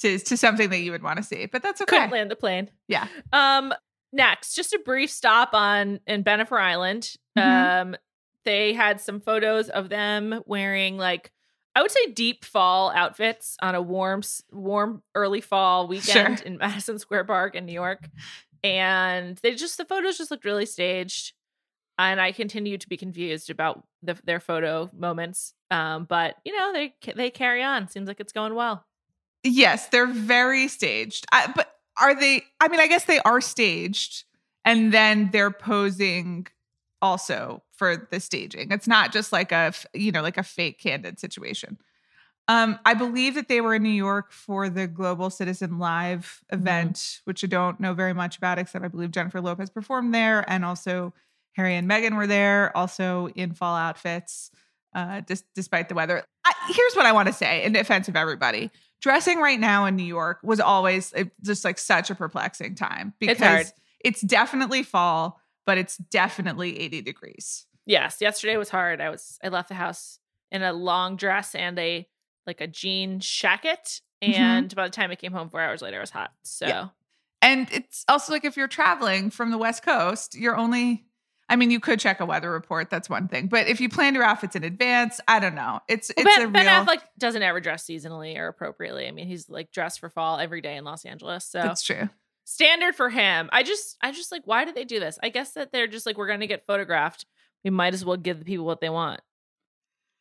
to 0.00 0.18
to 0.18 0.36
something 0.36 0.70
that 0.70 0.78
you 0.80 0.92
would 0.92 1.02
want 1.02 1.18
to 1.18 1.22
see, 1.22 1.46
but 1.46 1.62
that's 1.62 1.80
okay. 1.82 1.96
Couldn't 1.96 2.10
land 2.10 2.30
the 2.30 2.36
plane. 2.36 2.70
Yeah. 2.88 3.06
Um 3.32 3.72
next, 4.12 4.54
just 4.56 4.72
a 4.72 4.80
brief 4.84 5.10
stop 5.10 5.50
on 5.54 6.00
in 6.06 6.24
Bennifer 6.24 6.60
Island. 6.60 7.14
Mhm. 7.38 7.80
Um 7.82 7.96
they 8.44 8.72
had 8.72 9.00
some 9.00 9.20
photos 9.20 9.68
of 9.68 9.88
them 9.90 10.42
wearing 10.46 10.96
like 10.96 11.30
I 11.74 11.82
would 11.82 11.90
say 11.90 12.06
deep 12.12 12.44
fall 12.44 12.90
outfits 12.90 13.56
on 13.62 13.74
a 13.74 13.82
warm 13.82 14.22
warm 14.50 15.02
early 15.14 15.40
fall 15.40 15.86
weekend 15.88 16.38
Sure. 16.38 16.46
in 16.46 16.56
Madison 16.58 16.98
Square 16.98 17.24
Park 17.24 17.54
in 17.54 17.66
New 17.66 17.72
York. 17.72 18.08
And 18.62 19.36
they 19.38 19.54
just 19.54 19.78
the 19.78 19.84
photos 19.84 20.18
just 20.18 20.30
looked 20.30 20.44
really 20.44 20.66
staged. 20.66 21.32
And 21.98 22.20
I 22.20 22.32
continue 22.32 22.78
to 22.78 22.88
be 22.88 22.96
confused 22.96 23.50
about 23.50 23.84
the, 24.02 24.16
their 24.24 24.40
photo 24.40 24.90
moments. 24.96 25.54
Um, 25.70 26.04
but 26.04 26.36
you 26.44 26.56
know, 26.56 26.72
they 26.72 26.94
they 27.14 27.30
carry 27.30 27.62
on. 27.62 27.88
Seems 27.88 28.08
like 28.08 28.20
it's 28.20 28.32
going 28.32 28.54
well. 28.54 28.84
Yes, 29.42 29.88
they're 29.88 30.06
very 30.06 30.68
staged. 30.68 31.24
I, 31.32 31.50
but 31.54 31.72
are 32.00 32.18
they? 32.18 32.42
I 32.60 32.68
mean, 32.68 32.80
I 32.80 32.86
guess 32.86 33.04
they 33.04 33.20
are 33.20 33.40
staged, 33.40 34.24
and 34.64 34.92
then 34.92 35.30
they're 35.32 35.50
posing 35.50 36.46
also 37.02 37.62
for 37.80 38.06
the 38.10 38.20
staging. 38.20 38.70
It's 38.70 38.86
not 38.86 39.10
just 39.10 39.32
like 39.32 39.52
a 39.52 39.72
you 39.94 40.12
know 40.12 40.20
like 40.20 40.36
a 40.36 40.42
fake 40.42 40.78
candid 40.78 41.18
situation. 41.18 41.78
Um, 42.46 42.78
I 42.84 42.92
believe 42.92 43.36
that 43.36 43.48
they 43.48 43.62
were 43.62 43.74
in 43.74 43.82
New 43.82 43.88
York 43.88 44.32
for 44.32 44.68
the 44.68 44.86
Global 44.86 45.30
Citizen 45.30 45.78
Live 45.78 46.44
event, 46.52 47.20
which 47.24 47.42
I 47.42 47.46
don't 47.46 47.80
know 47.80 47.94
very 47.94 48.12
much 48.12 48.36
about, 48.36 48.58
except 48.58 48.84
I 48.84 48.88
believe 48.88 49.12
Jennifer 49.12 49.40
Lopez 49.40 49.70
performed 49.70 50.12
there, 50.12 50.44
and 50.46 50.62
also 50.62 51.14
Harry 51.52 51.74
and 51.74 51.90
Meghan 51.90 52.18
were 52.18 52.26
there, 52.26 52.76
also 52.76 53.28
in 53.28 53.54
fall 53.54 53.76
outfits, 53.76 54.50
uh, 54.94 55.22
dis- 55.22 55.44
despite 55.54 55.88
the 55.88 55.94
weather. 55.94 56.22
I, 56.44 56.52
here's 56.68 56.94
what 56.96 57.06
I 57.06 57.12
want 57.12 57.28
to 57.28 57.32
say 57.32 57.64
in 57.64 57.72
defense 57.72 58.08
of 58.08 58.16
everybody 58.16 58.70
dressing 59.00 59.38
right 59.40 59.58
now 59.58 59.86
in 59.86 59.96
New 59.96 60.02
York 60.02 60.40
was 60.42 60.60
always 60.60 61.14
just 61.42 61.64
like 61.64 61.78
such 61.78 62.10
a 62.10 62.14
perplexing 62.14 62.74
time 62.74 63.14
because 63.18 63.38
It's 63.60 63.72
it's 64.00 64.20
definitely 64.22 64.82
fall, 64.82 65.40
but 65.66 65.78
it's 65.78 65.96
definitely 65.96 66.78
80 66.80 67.02
degrees. 67.02 67.66
Yes, 67.86 68.20
yesterday 68.20 68.56
was 68.56 68.68
hard. 68.70 69.00
I 69.00 69.10
was 69.10 69.38
I 69.42 69.48
left 69.48 69.68
the 69.68 69.74
house 69.74 70.18
in 70.52 70.62
a 70.62 70.72
long 70.72 71.16
dress 71.16 71.54
and 71.54 71.78
a 71.78 72.06
like 72.46 72.60
a 72.60 72.66
jean 72.66 73.20
jacket, 73.20 74.00
Mhm. 74.22 74.34
and 74.36 74.74
by 74.74 74.84
the 74.86 74.90
time 74.92 75.10
I 75.10 75.14
came 75.16 75.32
home 75.32 75.48
four 75.50 75.60
hours 75.60 75.82
later, 75.82 75.98
it 75.98 76.00
was 76.00 76.10
hot. 76.10 76.32
So 76.42 76.66
Yeah. 76.66 76.88
And 77.42 77.68
it's 77.72 78.04
also 78.08 78.32
like 78.32 78.44
if 78.44 78.56
you're 78.56 78.68
traveling 78.68 79.30
from 79.30 79.50
the 79.50 79.56
West 79.58 79.82
Coast, 79.82 80.34
you're 80.34 80.56
only, 80.56 81.06
I 81.48 81.56
mean, 81.56 81.70
you 81.70 81.80
could 81.80 81.98
check 81.98 82.20
a 82.20 82.26
weather 82.26 82.50
report. 82.50 82.90
That's 82.90 83.08
one 83.08 83.28
thing. 83.28 83.46
But 83.48 83.66
if 83.66 83.80
you 83.80 83.88
planned 83.88 84.14
your 84.14 84.24
outfits 84.26 84.56
in 84.56 84.62
advance, 84.64 85.20
I 85.26 85.40
don't 85.40 85.54
know. 85.54 85.80
It's, 85.88 86.12
Well, 86.14 86.26
it's 86.26 86.36
ben, 86.36 86.46
a 86.48 86.50
ben 86.50 86.66
real, 86.66 86.84
Affleck 86.84 87.02
doesn't 87.18 87.42
ever 87.42 87.58
dress 87.60 87.84
seasonally 87.84 88.36
or 88.36 88.48
appropriately. 88.48 89.08
I 89.08 89.10
mean, 89.10 89.26
he's 89.26 89.48
like 89.48 89.72
dressed 89.72 90.00
for 90.00 90.10
fall 90.10 90.38
every 90.38 90.60
day 90.60 90.76
in 90.76 90.84
Los 90.84 91.06
Angeles. 91.06 91.46
So 91.46 91.62
that's 91.62 91.82
true. 91.82 92.10
standard 92.44 92.94
for 92.94 93.08
him. 93.08 93.48
I 93.52 93.62
just 93.62 93.96
I 94.02 94.12
just 94.12 94.30
like 94.32 94.42
why 94.44 94.64
do 94.66 94.72
they 94.72 94.84
do 94.84 95.00
this? 95.00 95.18
I 95.22 95.30
guess 95.30 95.52
that 95.52 95.72
they're 95.72 95.86
just 95.86 96.04
like 96.04 96.18
we're 96.18 96.26
gonna 96.28 96.46
get 96.46 96.66
photographed. 96.66 97.24
We 97.64 97.70
might 97.70 97.94
as 97.94 98.04
well 98.04 98.16
give 98.16 98.38
the 98.38 98.44
people 98.44 98.64
what 98.64 98.80
they 98.80 98.88
want. 98.88 99.20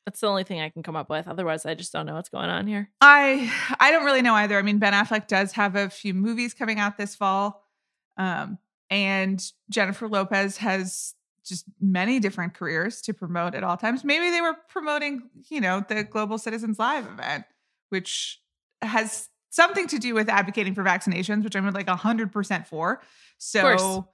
That's 0.05 0.21
the 0.21 0.27
only 0.27 0.43
thing 0.43 0.59
I 0.59 0.69
can 0.69 0.81
come 0.81 0.95
up 0.95 1.09
with. 1.09 1.27
Otherwise, 1.27 1.65
I 1.65 1.75
just 1.75 1.93
don't 1.93 2.05
know 2.05 2.15
what's 2.15 2.29
going 2.29 2.49
on 2.49 2.67
here. 2.67 2.89
I 2.99 3.51
I 3.79 3.91
don't 3.91 4.05
really 4.05 4.21
know 4.21 4.33
either. 4.33 4.57
I 4.57 4.61
mean, 4.61 4.79
Ben 4.79 4.93
Affleck 4.93 5.27
does 5.27 5.51
have 5.53 5.75
a 5.75 5.89
few 5.89 6.13
movies 6.13 6.53
coming 6.53 6.79
out 6.79 6.97
this 6.97 7.15
fall. 7.15 7.63
Um, 8.17 8.57
and 8.89 9.43
Jennifer 9.69 10.07
Lopez 10.07 10.57
has 10.57 11.13
just 11.45 11.65
many 11.79 12.19
different 12.19 12.53
careers 12.53 13.01
to 13.03 13.13
promote 13.13 13.55
at 13.55 13.63
all 13.63 13.77
times. 13.77 14.03
Maybe 14.03 14.29
they 14.29 14.41
were 14.41 14.55
promoting, 14.67 15.29
you 15.49 15.61
know, 15.61 15.83
the 15.87 16.03
Global 16.03 16.37
Citizens 16.37 16.79
Live 16.79 17.05
event, 17.05 17.45
which 17.89 18.41
has 18.81 19.29
something 19.49 19.87
to 19.87 19.99
do 19.99 20.13
with 20.13 20.29
advocating 20.29 20.75
for 20.75 20.83
vaccinations, 20.83 21.43
which 21.43 21.55
I'm 21.55 21.69
like 21.71 21.87
100% 21.87 22.67
for. 22.67 23.01
So 23.37 24.07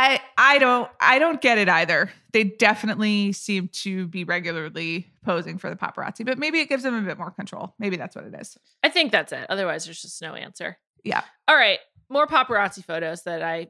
I 0.00 0.20
I 0.36 0.58
don't 0.58 0.88
I 1.00 1.18
don't 1.18 1.40
get 1.40 1.58
it 1.58 1.68
either. 1.68 2.10
They 2.32 2.44
definitely 2.44 3.32
seem 3.32 3.68
to 3.82 4.06
be 4.06 4.22
regularly 4.24 5.10
posing 5.24 5.58
for 5.58 5.70
the 5.70 5.76
paparazzi, 5.76 6.24
but 6.24 6.38
maybe 6.38 6.60
it 6.60 6.68
gives 6.68 6.82
them 6.84 6.94
a 6.94 7.02
bit 7.02 7.18
more 7.18 7.30
control. 7.32 7.74
Maybe 7.78 7.96
that's 7.96 8.14
what 8.14 8.24
it 8.24 8.34
is. 8.38 8.56
I 8.82 8.90
think 8.90 9.10
that's 9.12 9.32
it. 9.32 9.46
Otherwise, 9.48 9.84
there's 9.86 10.00
just 10.02 10.22
no 10.22 10.34
answer. 10.34 10.78
Yeah. 11.04 11.22
All 11.48 11.56
right. 11.56 11.80
More 12.10 12.26
paparazzi 12.26 12.84
photos 12.84 13.22
that 13.24 13.42
I 13.42 13.68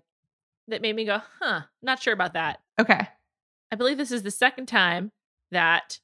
that 0.68 0.83
made 0.83 0.95
me 0.97 1.07
go, 1.07 1.22
huh, 1.41 1.62
not 1.83 2.03
sure 2.03 2.12
about 2.12 2.35
that. 2.35 2.61
Okay. 2.79 3.09
I 3.72 3.76
believe 3.76 3.97
this 3.97 4.12
is 4.12 4.22
the 4.22 4.31
second 4.31 4.66
time 4.66 5.12
that 5.51 5.99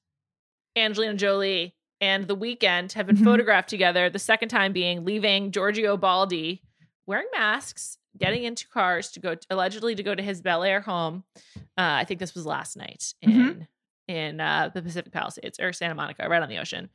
Angelina 0.77 1.15
Jolie 1.15 1.75
and 2.01 2.27
The 2.27 2.37
Weeknd 2.37 2.93
have 2.93 3.07
been 3.07 3.17
Mhm. 3.17 3.25
photographed 3.25 3.69
together. 3.69 4.09
The 4.11 4.19
second 4.19 4.49
time 4.49 4.73
being 4.73 5.05
leaving 5.05 5.51
Giorgio 5.53 5.97
Baldi 5.97 6.63
wearing 7.07 7.29
masks, 7.37 7.99
getting 8.19 8.45
into 8.45 8.69
cars 8.69 9.11
to 9.13 9.21
go 9.21 9.37
allegedly 9.51 9.95
to 9.95 10.03
go 10.03 10.15
to 10.15 10.23
his 10.23 10.41
Bel 10.41 10.63
Air 10.63 10.81
home. 10.81 11.25
Uh, 11.57 11.61
I 11.77 12.05
think 12.05 12.21
this 12.21 12.35
was 12.35 12.47
last 12.47 12.77
night 12.77 13.15
in 13.23 13.31
Mhm. 13.33 13.67
in 14.09 14.41
uh, 14.41 14.71
the 14.73 14.83
Pacific 14.83 15.13
Palisades 15.13 15.59
or 15.59 15.73
Santa 15.73 15.95
Monica, 15.95 16.29
right 16.29 16.43
on 16.43 16.49
the 16.49 16.59
ocean. 16.59 16.91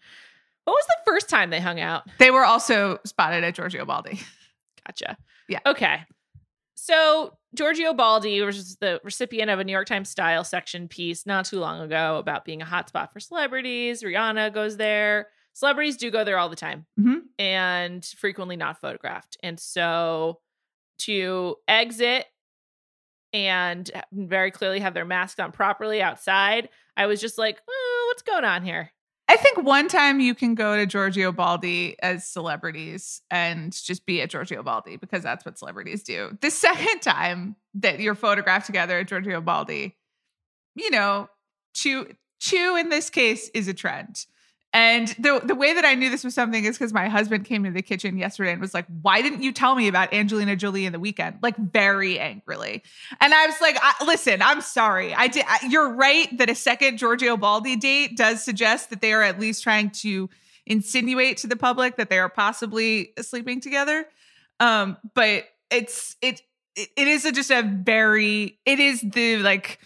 What 0.65 0.74
was 0.74 0.86
the 0.88 1.11
first 1.11 1.30
time 1.30 1.49
they 1.49 1.59
hung 1.59 1.80
out? 1.80 2.03
They 2.20 2.32
were 2.32 2.45
also 2.45 2.99
spotted 3.05 3.43
at 3.43 3.55
Giorgio 3.55 3.86
Baldi. 3.86 4.20
Gotcha. 4.86 5.17
Yeah. 5.47 5.59
Okay. 5.65 6.03
So 6.76 7.38
Giorgio 7.55 7.93
Baldi 7.93 8.41
was 8.41 8.78
the 8.78 9.01
recipient 9.03 9.49
of 9.49 9.59
a 9.59 9.63
New 9.63 9.72
York 9.72 9.88
Times 9.88 10.09
style 10.09 10.43
section 10.43 10.88
piece 10.88 11.26
not 11.26 11.45
too 11.45 11.59
long 11.59 11.82
ago 11.82 12.17
about 12.17 12.45
being 12.45 12.61
a 12.61 12.65
hotspot 12.65 13.11
for 13.11 13.20
celebrities. 13.20 14.03
Rihanna 14.03 14.53
goes 14.53 14.78
there. 14.78 15.28
Celebrities 15.53 15.97
do 15.97 16.09
go 16.11 16.24
there 16.24 16.38
all 16.38 16.47
the 16.49 16.55
time 16.55 16.86
Mhm. 16.99 17.22
and 17.38 18.05
frequently 18.05 18.55
not 18.55 18.80
photographed. 18.80 19.38
And 19.43 19.59
so 19.59 20.39
to 21.00 21.56
exit 21.68 22.26
and 23.34 23.89
very 24.12 24.52
clearly 24.52 24.80
have 24.80 24.93
their 24.93 25.06
masks 25.06 25.39
on 25.39 25.52
properly 25.52 26.02
outside, 26.02 26.70
I 26.97 27.06
was 27.06 27.22
just 27.22 27.38
like, 27.38 27.62
oh, 27.70 28.06
what's 28.10 28.24
going 28.24 28.45
on 28.45 28.64
here? 28.64 28.91
I 29.30 29.38
think 29.38 29.62
one 29.62 29.88
time 29.88 30.20
you 30.20 30.34
can 30.34 30.56
go 30.56 30.76
to 30.76 30.88
Giorgio 30.88 31.32
Baldi 31.32 31.95
as 32.02 32.28
celebrities 32.28 33.22
and 33.30 33.72
just 33.72 34.08
be 34.08 34.24
at 34.24 34.32
Giorgio 34.32 34.64
Baldi 34.64 34.97
because 34.97 35.22
that's 35.22 35.45
what 35.45 35.60
celebrities 35.60 36.02
do. 36.02 36.36
The 36.41 36.50
second 36.52 37.02
time 37.02 37.56
that 37.76 38.00
you're 38.00 38.16
photographed 38.16 38.66
together 38.66 38.97
at 38.97 39.08
Giorgio 39.08 39.39
Baldi, 39.39 39.95
you 40.76 40.89
know, 40.89 41.30
chew 41.76 42.08
chew 42.39 42.76
in 42.76 42.89
this 42.89 43.12
case 43.12 43.50
is 43.54 43.68
a 43.68 43.74
trend. 43.74 44.26
And 44.72 45.07
the 45.17 45.41
the 45.43 45.55
way 45.55 45.74
that 45.74 45.84
I 45.84 45.95
knew 45.95 46.11
this 46.11 46.24
was 46.24 46.36
something 46.36 46.63
is 46.63 46.78
because 46.78 46.93
my 46.93 47.07
husband 47.07 47.45
came 47.45 47.63
to 47.63 47.72
the 47.72 47.82
kitchen 47.82 48.17
yesterday 48.17 48.51
and 48.51 48.61
was 48.61 48.74
like, 48.74 48.86
"Why 49.01 49.24
didn't 49.24 49.41
you 49.41 49.51
tell 49.51 49.74
me 49.74 49.88
about 49.88 50.13
Angelina 50.13 50.55
Jolie 50.55 50.86
in 50.86 50.93
the 50.93 50.99
Weeknd?" 50.99 51.39
Like 51.41 51.57
very 51.57 52.20
angrily. 52.20 52.84
And 53.20 53.34
I 53.34 53.47
was 53.47 53.59
like, 53.61 53.78
I, 53.82 54.05
"Listen, 54.05 54.43
I'm 54.43 54.61
sorry. 54.61 55.13
I 55.15 55.28
did. 55.28 55.43
I, 55.47 55.67
you're 55.67 55.93
right 55.93 56.38
that 56.38 56.51
a 56.51 56.55
second 56.55 56.97
Giorgio 56.97 57.36
Baldi 57.36 57.78
date 57.78 58.15
does 58.15 58.43
suggest 58.43 58.91
that 58.91 59.01
they 59.01 59.11
are 59.11 59.24
at 59.24 59.39
least 59.39 59.63
trying 59.63 59.89
to 60.01 60.30
insinuate 60.67 61.38
to 61.38 61.47
the 61.47 61.55
public 61.55 61.97
that 61.97 62.11
they 62.11 62.20
are 62.20 62.30
possibly 62.30 63.13
sleeping 63.22 63.61
together. 63.61 64.05
Um, 64.59 64.97
but 65.15 65.45
it's 65.72 66.15
it 66.22 66.41
it, 66.76 67.07
is 67.07 67.26
a, 67.26 67.32
just 67.32 67.51
a 67.51 67.63
very 67.63 68.59
it 68.65 68.80
is 68.80 69.01
the 69.01 69.38
like 69.38 69.80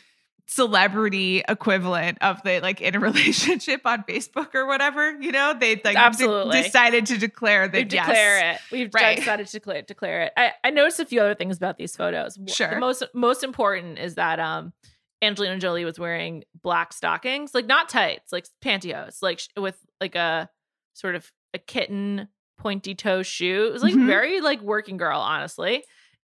celebrity 0.46 1.44
equivalent 1.48 2.18
of 2.22 2.42
the 2.44 2.60
like 2.60 2.82
in 2.82 2.96
a 2.96 3.00
relationship 3.10 3.82
on 3.86 4.04
Facebook 4.04 4.54
or 4.54 4.66
whatever, 4.66 5.12
you 5.20 5.32
know, 5.32 5.56
they 5.60 5.76
like 5.76 5.84
de- 5.84 5.98
Absolutely. 5.98 6.62
decided 6.62 7.06
to 7.08 7.18
declare 7.18 7.68
that 7.68 7.74
we 7.92 7.96
yes. 7.96 8.06
declare 8.08 8.52
it. 8.54 8.60
We've 8.72 8.94
Right. 8.94 9.18
decided 9.18 9.48
to 9.48 9.52
declare, 9.54 9.82
declare 9.82 10.22
it. 10.24 10.34
I, 10.38 10.52
I 10.64 10.70
noticed 10.70 11.00
a 11.00 11.06
few 11.06 11.22
other 11.22 11.36
things 11.36 11.58
about 11.58 11.78
these 11.78 11.96
photos. 11.96 12.38
Sure. 12.48 12.70
The 12.70 12.80
most 12.80 13.04
most 13.14 13.44
important 13.44 14.00
is 14.00 14.16
that 14.16 14.40
um 14.40 14.74
Angelina 15.22 15.58
Jolie 15.58 15.86
was 15.86 15.98
wearing 15.98 16.44
black 16.62 16.92
stockings, 16.94 17.54
like 17.54 17.66
not 17.66 17.88
tights, 17.88 18.32
like 18.34 18.46
pantyhose, 18.64 19.22
like 19.22 19.40
sh- 19.40 19.48
with 19.58 19.78
like 20.02 20.16
a 20.16 20.50
sort 20.94 21.16
of 21.16 21.32
a 21.54 21.58
kitten 21.60 22.28
pointy 22.58 22.94
toe 22.94 23.24
shoe. 23.24 23.68
It 23.68 23.74
was 23.74 23.84
like 23.84 23.94
Mhm. 23.94 24.06
very 24.06 24.42
like 24.42 24.62
working 24.62 24.98
girl, 24.98 25.20
honestly. 25.20 25.84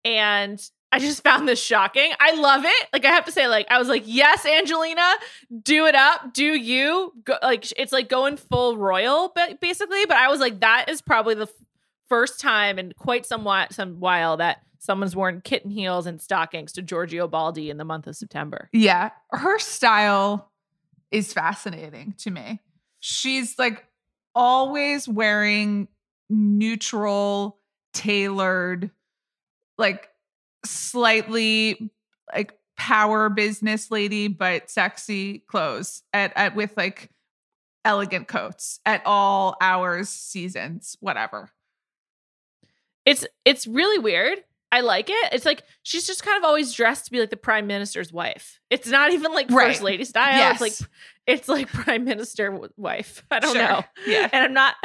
And 0.05 0.61
I 0.93 0.99
just 0.99 1.23
found 1.23 1.47
this 1.47 1.59
shocking. 1.61 2.11
I 2.19 2.35
love 2.35 2.63
it. 2.65 2.87
Like 2.93 3.03
I 3.03 3.09
have 3.09 3.25
to 3.25 3.31
say, 3.31 3.47
like 3.47 3.65
I 3.71 3.79
was 3.79 3.87
like, 3.87 4.03
yes, 4.05 4.45
Angelina, 4.45 5.13
do 5.63 5.87
it 5.87 5.95
up, 5.95 6.33
do 6.33 6.45
you? 6.45 7.11
Go, 7.23 7.35
like 7.41 7.65
it's 7.77 7.91
like 7.91 8.09
going 8.09 8.37
full 8.37 8.77
royal, 8.77 9.31
but 9.33 9.59
basically. 9.59 10.05
But 10.05 10.17
I 10.17 10.29
was 10.29 10.39
like, 10.39 10.59
that 10.59 10.89
is 10.89 11.01
probably 11.01 11.33
the 11.33 11.49
first 12.09 12.39
time 12.39 12.77
in 12.77 12.93
quite 12.95 13.25
somewhat 13.25 13.73
some 13.73 13.99
while 13.99 14.37
that 14.37 14.61
someone's 14.77 15.15
worn 15.15 15.41
kitten 15.41 15.71
heels 15.71 16.05
and 16.05 16.21
stockings 16.21 16.73
to 16.73 16.83
Giorgio 16.83 17.27
Baldi 17.27 17.71
in 17.71 17.77
the 17.77 17.85
month 17.85 18.05
of 18.05 18.15
September. 18.15 18.69
Yeah, 18.71 19.09
her 19.31 19.57
style 19.57 20.51
is 21.09 21.33
fascinating 21.33 22.13
to 22.19 22.29
me. 22.29 22.59
She's 22.99 23.57
like 23.57 23.83
always 24.35 25.07
wearing 25.07 25.87
neutral, 26.29 27.57
tailored, 27.93 28.91
like 29.79 30.09
slightly 30.65 31.91
like 32.33 32.57
power 32.77 33.29
business 33.29 33.91
lady, 33.91 34.27
but 34.27 34.69
sexy 34.69 35.39
clothes 35.39 36.03
at, 36.13 36.33
at 36.35 36.55
with 36.55 36.75
like 36.77 37.09
elegant 37.85 38.27
coats 38.27 38.79
at 38.85 39.01
all 39.05 39.55
hours, 39.61 40.09
seasons, 40.09 40.97
whatever. 40.99 41.49
It's 43.05 43.25
it's 43.45 43.67
really 43.67 43.99
weird. 43.99 44.39
I 44.71 44.79
like 44.81 45.09
it. 45.09 45.33
It's 45.33 45.45
like 45.45 45.61
she's 45.83 46.07
just 46.07 46.23
kind 46.23 46.37
of 46.37 46.43
always 46.43 46.73
dressed 46.73 47.05
to 47.05 47.11
be 47.11 47.19
like 47.19 47.29
the 47.29 47.37
prime 47.37 47.67
minister's 47.67 48.11
wife. 48.11 48.59
It's 48.71 48.87
not 48.87 49.11
even 49.13 49.31
like 49.33 49.51
Right. 49.51 49.67
first 49.67 49.83
lady 49.83 50.03
style. 50.05 50.35
Yes. 50.37 50.53
It's 50.53 50.61
like 50.81 50.89
it's 51.27 51.47
like 51.47 51.67
prime 51.67 52.05
minister 52.05 52.49
w- 52.49 52.71
wife. 52.77 53.23
I 53.29 53.39
don't 53.39 53.53
Sure. 53.53 53.61
know. 53.61 53.83
Yeah. 54.07 54.29
And 54.31 54.43
I'm 54.45 54.53
not 54.53 54.75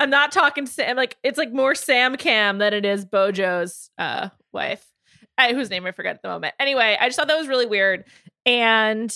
I'm 0.00 0.10
not 0.10 0.32
talking 0.32 0.66
to 0.66 0.70
Sam 0.70 0.96
like 0.96 1.16
it's 1.22 1.38
like 1.38 1.52
more 1.52 1.74
Sam 1.74 2.16
Cam 2.16 2.58
than 2.58 2.74
it 2.74 2.84
is 2.84 3.04
Bojo's 3.06 3.90
uh 3.96 4.28
wife. 4.52 4.84
Whose 5.48 5.70
name 5.70 5.86
I 5.86 5.92
forget 5.92 6.16
at 6.16 6.22
the 6.22 6.28
moment. 6.28 6.54
Anyway, 6.60 6.96
I 7.00 7.08
just 7.08 7.18
thought 7.18 7.28
that 7.28 7.38
was 7.38 7.48
really 7.48 7.66
weird. 7.66 8.04
And 8.46 9.14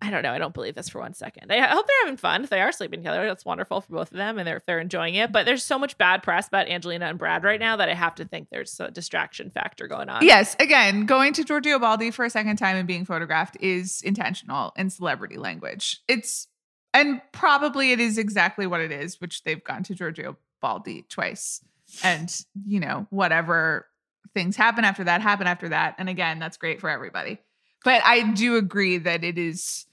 I 0.00 0.10
don't 0.10 0.22
know. 0.22 0.32
I 0.32 0.38
don't 0.38 0.54
believe 0.54 0.76
this 0.76 0.88
for 0.88 1.00
one 1.00 1.12
second. 1.12 1.50
I 1.50 1.60
hope 1.66 1.86
they're 1.86 1.96
having 2.04 2.16
fun. 2.16 2.44
If 2.44 2.50
they 2.50 2.60
are 2.60 2.70
sleeping 2.70 3.00
together, 3.00 3.26
that's 3.26 3.44
wonderful 3.44 3.80
for 3.80 3.92
both 3.92 4.12
of 4.12 4.16
them, 4.16 4.38
and 4.38 4.46
they're, 4.46 4.58
if 4.58 4.64
they're 4.64 4.78
enjoying 4.78 5.16
it. 5.16 5.32
But 5.32 5.44
there's 5.44 5.64
so 5.64 5.76
much 5.76 5.98
bad 5.98 6.22
press 6.22 6.46
about 6.46 6.68
Angelina 6.68 7.06
and 7.06 7.18
Brad 7.18 7.42
right 7.42 7.58
now 7.58 7.76
that 7.76 7.88
I 7.88 7.94
have 7.94 8.14
to 8.16 8.24
think 8.24 8.48
there's 8.50 8.78
a 8.78 8.92
distraction 8.92 9.50
factor 9.50 9.88
going 9.88 10.08
on. 10.08 10.24
Yes, 10.24 10.54
again, 10.60 11.04
going 11.04 11.32
to 11.32 11.42
Giorgio 11.42 11.80
Baldi 11.80 12.12
for 12.12 12.24
a 12.24 12.30
second 12.30 12.58
time 12.58 12.76
and 12.76 12.86
being 12.86 13.04
photographed 13.04 13.56
is 13.60 14.00
intentional 14.02 14.72
in 14.76 14.88
celebrity 14.88 15.36
language. 15.36 16.00
It's 16.06 16.46
and 16.94 17.20
probably 17.32 17.90
it 17.90 18.00
is 18.00 18.18
exactly 18.18 18.66
what 18.66 18.80
it 18.80 18.92
is, 18.92 19.20
which 19.20 19.42
they've 19.42 19.62
gone 19.62 19.82
to 19.84 19.94
Giorgio 19.94 20.36
Baldi 20.60 21.06
twice. 21.08 21.60
And, 22.02 22.34
you 22.66 22.80
know, 22.80 23.06
whatever 23.10 23.86
things 24.34 24.56
happen 24.56 24.84
after 24.84 25.04
that, 25.04 25.20
happen 25.20 25.46
after 25.46 25.68
that. 25.70 25.94
And 25.98 26.08
again, 26.08 26.38
that's 26.38 26.56
great 26.56 26.80
for 26.80 26.90
everybody. 26.90 27.38
But 27.84 28.02
I 28.04 28.32
do 28.32 28.56
agree 28.56 28.98
that 28.98 29.24
it 29.24 29.38
is 29.38 29.86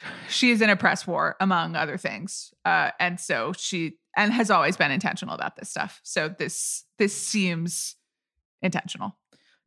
she 0.28 0.50
is 0.50 0.60
in 0.60 0.70
a 0.70 0.76
press 0.76 1.06
war 1.06 1.36
among 1.40 1.76
other 1.76 1.96
things. 1.96 2.52
Uh 2.64 2.90
and 2.98 3.20
so 3.20 3.52
she 3.56 3.98
and 4.16 4.32
has 4.32 4.50
always 4.50 4.76
been 4.76 4.90
intentional 4.90 5.34
about 5.34 5.56
this 5.56 5.70
stuff. 5.70 6.00
So 6.02 6.28
this 6.28 6.84
this 6.98 7.14
seems 7.16 7.96
intentional. 8.62 9.16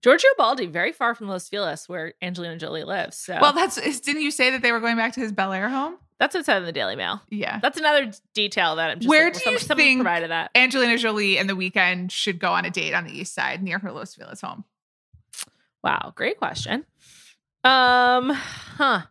Giorgio 0.02 0.30
Baldi, 0.38 0.68
very 0.68 0.94
far 0.94 1.14
from 1.14 1.28
Los 1.28 1.50
Feliz, 1.50 1.90
where 1.90 2.14
Angelina 2.22 2.58
Jolie 2.58 2.86
lives. 2.86 3.18
So 3.18 3.38
Well, 3.42 3.54
that's 3.54 3.76
didn't 4.00 4.22
you 4.22 4.32
say 4.32 4.52
that 4.52 4.62
they 4.62 4.72
were 4.72 4.80
going 4.80 4.96
back 4.96 5.14
to 5.14 5.20
his 5.20 5.32
Bel 5.32 5.52
Air 5.54 5.70
home? 5.70 5.98
That's 6.20 6.36
what's 6.36 6.45
said 6.47 6.57
in 6.57 6.65
the 6.65 6.72
Daily 6.74 6.95
Mail. 6.97 7.22
Yeah. 7.30 7.59
That's 7.61 7.80
another 7.80 8.11
detail 8.34 8.76
that 8.76 8.89
I'm 8.91 8.99
just 8.99 9.07
Where 9.09 9.26
like, 9.26 9.34
do 9.36 9.39
some- 9.39 9.53
you 9.53 9.59
someone 9.59 9.78
think- 9.86 10.01
provided 10.01 10.32
that? 10.32 10.51
Angelina 10.53 10.97
Jolie 10.97 11.38
and 11.38 11.49
the 11.49 11.53
Weeknd 11.55 12.11
should 12.11 12.39
go 12.39 12.51
on 12.51 12.65
a 12.65 12.70
date 12.70 12.93
on 12.93 13.05
the 13.05 13.11
east 13.11 13.34
side 13.34 13.63
near 13.63 13.80
her 13.80 13.91
Los 13.91 14.15
Feliz 14.15 14.41
home. 14.41 14.65
Wow, 15.84 16.11
great 16.15 16.38
question. 16.38 16.86
Um, 17.63 18.32
huh. 18.32 19.03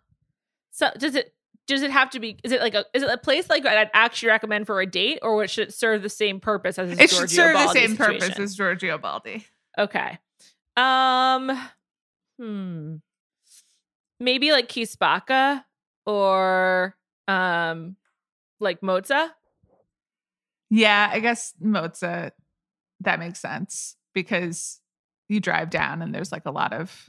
So 0.70 0.90
does 0.98 1.14
it 1.14 1.34
does 1.66 1.82
it 1.82 1.90
have 1.90 2.10
to 2.10 2.20
be? 2.20 2.38
Is 2.44 2.52
it 2.52 2.60
like 2.60 2.74
a 2.74 2.84
is 2.92 3.02
it 3.02 3.08
a 3.10 3.16
place 3.18 3.48
like 3.50 3.64
I'd 3.66 3.90
actually 3.94 4.28
recommend 4.28 4.66
for 4.66 4.80
a 4.80 4.86
date, 4.86 5.18
or 5.22 5.34
what 5.36 5.48
should 5.50 5.68
it 5.68 5.74
serve 5.74 6.02
the 6.02 6.08
same 6.10 6.40
purpose 6.40 6.78
as? 6.78 6.90
a 6.90 7.02
It 7.02 7.10
should 7.10 7.28
Giorgio 7.28 7.36
serve 7.36 7.52
the 7.58 7.64
Baldi 7.64 7.80
same 7.80 7.96
purpose 7.96 8.38
as 8.38 8.54
Giorgio 8.54 8.98
Baldi. 8.98 9.46
Okay. 9.78 10.18
Um. 10.76 11.68
Hmm. 12.38 12.96
Maybe 14.20 14.52
like 14.52 14.68
Key 14.68 14.86
or 16.06 16.96
um 17.28 17.96
like 18.60 18.80
Mozza. 18.80 19.30
Yeah, 20.70 21.08
I 21.12 21.20
guess 21.20 21.54
Mozza, 21.62 22.32
that 23.00 23.18
makes 23.20 23.40
sense 23.40 23.96
because 24.14 24.80
you 25.28 25.40
drive 25.40 25.70
down 25.70 26.02
and 26.02 26.14
there's 26.14 26.32
like 26.32 26.46
a 26.46 26.50
lot 26.50 26.72
of 26.72 27.08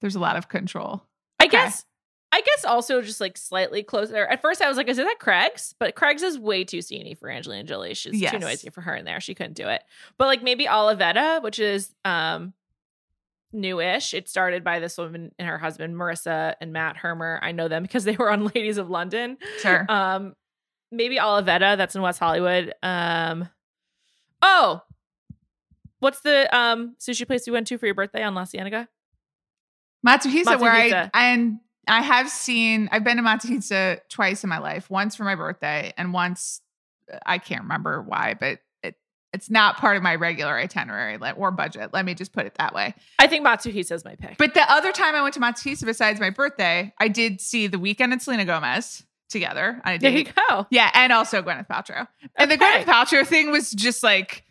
there's 0.00 0.14
a 0.16 0.20
lot 0.20 0.36
of 0.36 0.48
control. 0.48 1.02
I 1.40 1.44
Okay. 1.46 1.56
guess 1.56 1.84
I 2.32 2.40
guess 2.42 2.64
also 2.64 3.00
just 3.02 3.20
like 3.20 3.36
slightly 3.38 3.82
closer. 3.82 4.26
At 4.26 4.42
first 4.42 4.60
I 4.60 4.68
was 4.68 4.76
like, 4.76 4.88
is 4.88 4.96
that 4.98 5.16
Craig's? 5.20 5.74
But 5.78 5.94
Craig's 5.94 6.22
is 6.22 6.38
way 6.38 6.64
too 6.64 6.78
sceney 6.78 7.16
for 7.16 7.30
Angelina 7.30 7.64
Jolie. 7.64 7.94
She's 7.94 8.20
too 8.30 8.38
noisy 8.38 8.68
for 8.70 8.80
her 8.82 8.94
in 8.94 9.04
there. 9.04 9.20
She 9.20 9.34
couldn't 9.34 9.54
do 9.54 9.68
it. 9.68 9.82
But 10.18 10.26
like 10.26 10.42
maybe 10.42 10.66
Olivetta, 10.66 11.42
which 11.42 11.58
is 11.58 11.94
um 12.04 12.52
newish. 13.52 14.14
It 14.14 14.28
started 14.28 14.64
by 14.64 14.80
this 14.80 14.98
woman 14.98 15.32
and 15.38 15.48
her 15.48 15.58
husband, 15.58 15.94
Marissa 15.96 16.54
and 16.60 16.72
Matt 16.72 16.96
Hermer. 16.96 17.38
I 17.42 17.52
know 17.52 17.68
them 17.68 17.82
because 17.84 18.04
they 18.04 18.16
were 18.16 18.30
on 18.30 18.46
Ladies 18.46 18.78
of 18.78 18.90
London. 18.90 19.38
Sure. 19.60 19.86
Um, 19.88 20.34
maybe 20.90 21.16
Olivetta, 21.16 21.76
that's 21.76 21.94
in 21.94 22.02
West 22.02 22.18
Hollywood. 22.18 22.74
Um, 22.82 23.48
oh, 24.42 24.82
what's 26.00 26.20
the 26.20 26.54
um 26.56 26.96
sushi 27.00 27.26
place 27.26 27.46
we 27.46 27.52
went 27.52 27.66
to 27.68 27.78
for 27.78 27.86
your 27.86 27.94
birthday 27.94 28.22
on 28.22 28.34
La 28.34 28.44
Cienega? 28.44 28.88
Matsuhisa, 30.06 30.60
where 30.60 30.70
I 30.70 31.10
and 31.14 31.58
I 31.88 32.02
have 32.02 32.28
seen 32.30 32.88
I've 32.92 33.04
been 33.04 33.16
to 33.16 33.22
Matsuhisa 33.22 34.00
twice 34.08 34.44
in 34.44 34.50
my 34.50 34.58
life. 34.58 34.90
Once 34.90 35.16
for 35.16 35.24
my 35.24 35.34
birthday 35.34 35.92
and 35.96 36.12
once 36.12 36.60
uh, 37.12 37.18
I 37.26 37.38
can't 37.38 37.62
remember 37.62 38.02
why, 38.02 38.34
but 38.38 38.60
it's 39.36 39.50
not 39.50 39.76
part 39.76 39.98
of 39.98 40.02
my 40.02 40.14
regular 40.14 40.56
itinerary 40.56 41.18
or 41.36 41.50
budget. 41.50 41.90
Let 41.92 42.06
me 42.06 42.14
just 42.14 42.32
put 42.32 42.46
it 42.46 42.54
that 42.54 42.74
way. 42.74 42.94
I 43.18 43.26
think 43.26 43.46
Matsuhisa 43.46 43.92
is 43.92 44.02
my 44.02 44.14
pick. 44.14 44.38
But 44.38 44.54
the 44.54 44.70
other 44.72 44.92
time 44.92 45.14
I 45.14 45.20
went 45.20 45.34
to 45.34 45.40
Matsuhisa 45.40 45.84
besides 45.84 46.20
my 46.20 46.30
birthday, 46.30 46.94
I 46.98 47.08
did 47.08 47.42
see 47.42 47.66
The 47.66 47.76
Weeknd 47.76 48.12
and 48.12 48.22
Selena 48.22 48.46
Gomez 48.46 49.04
together 49.28 49.82
on 49.84 49.92
a 49.92 49.98
there 49.98 50.10
you 50.10 50.24
go. 50.24 50.66
Yeah, 50.70 50.90
and 50.94 51.12
also 51.12 51.42
Gwyneth 51.42 51.68
Paltrow. 51.68 52.08
And 52.36 52.50
the 52.50 52.56
Gwyneth 52.56 52.84
Paltrow 52.84 53.26
thing 53.26 53.50
was 53.50 53.72
just 53.72 54.02
like, 54.02 54.44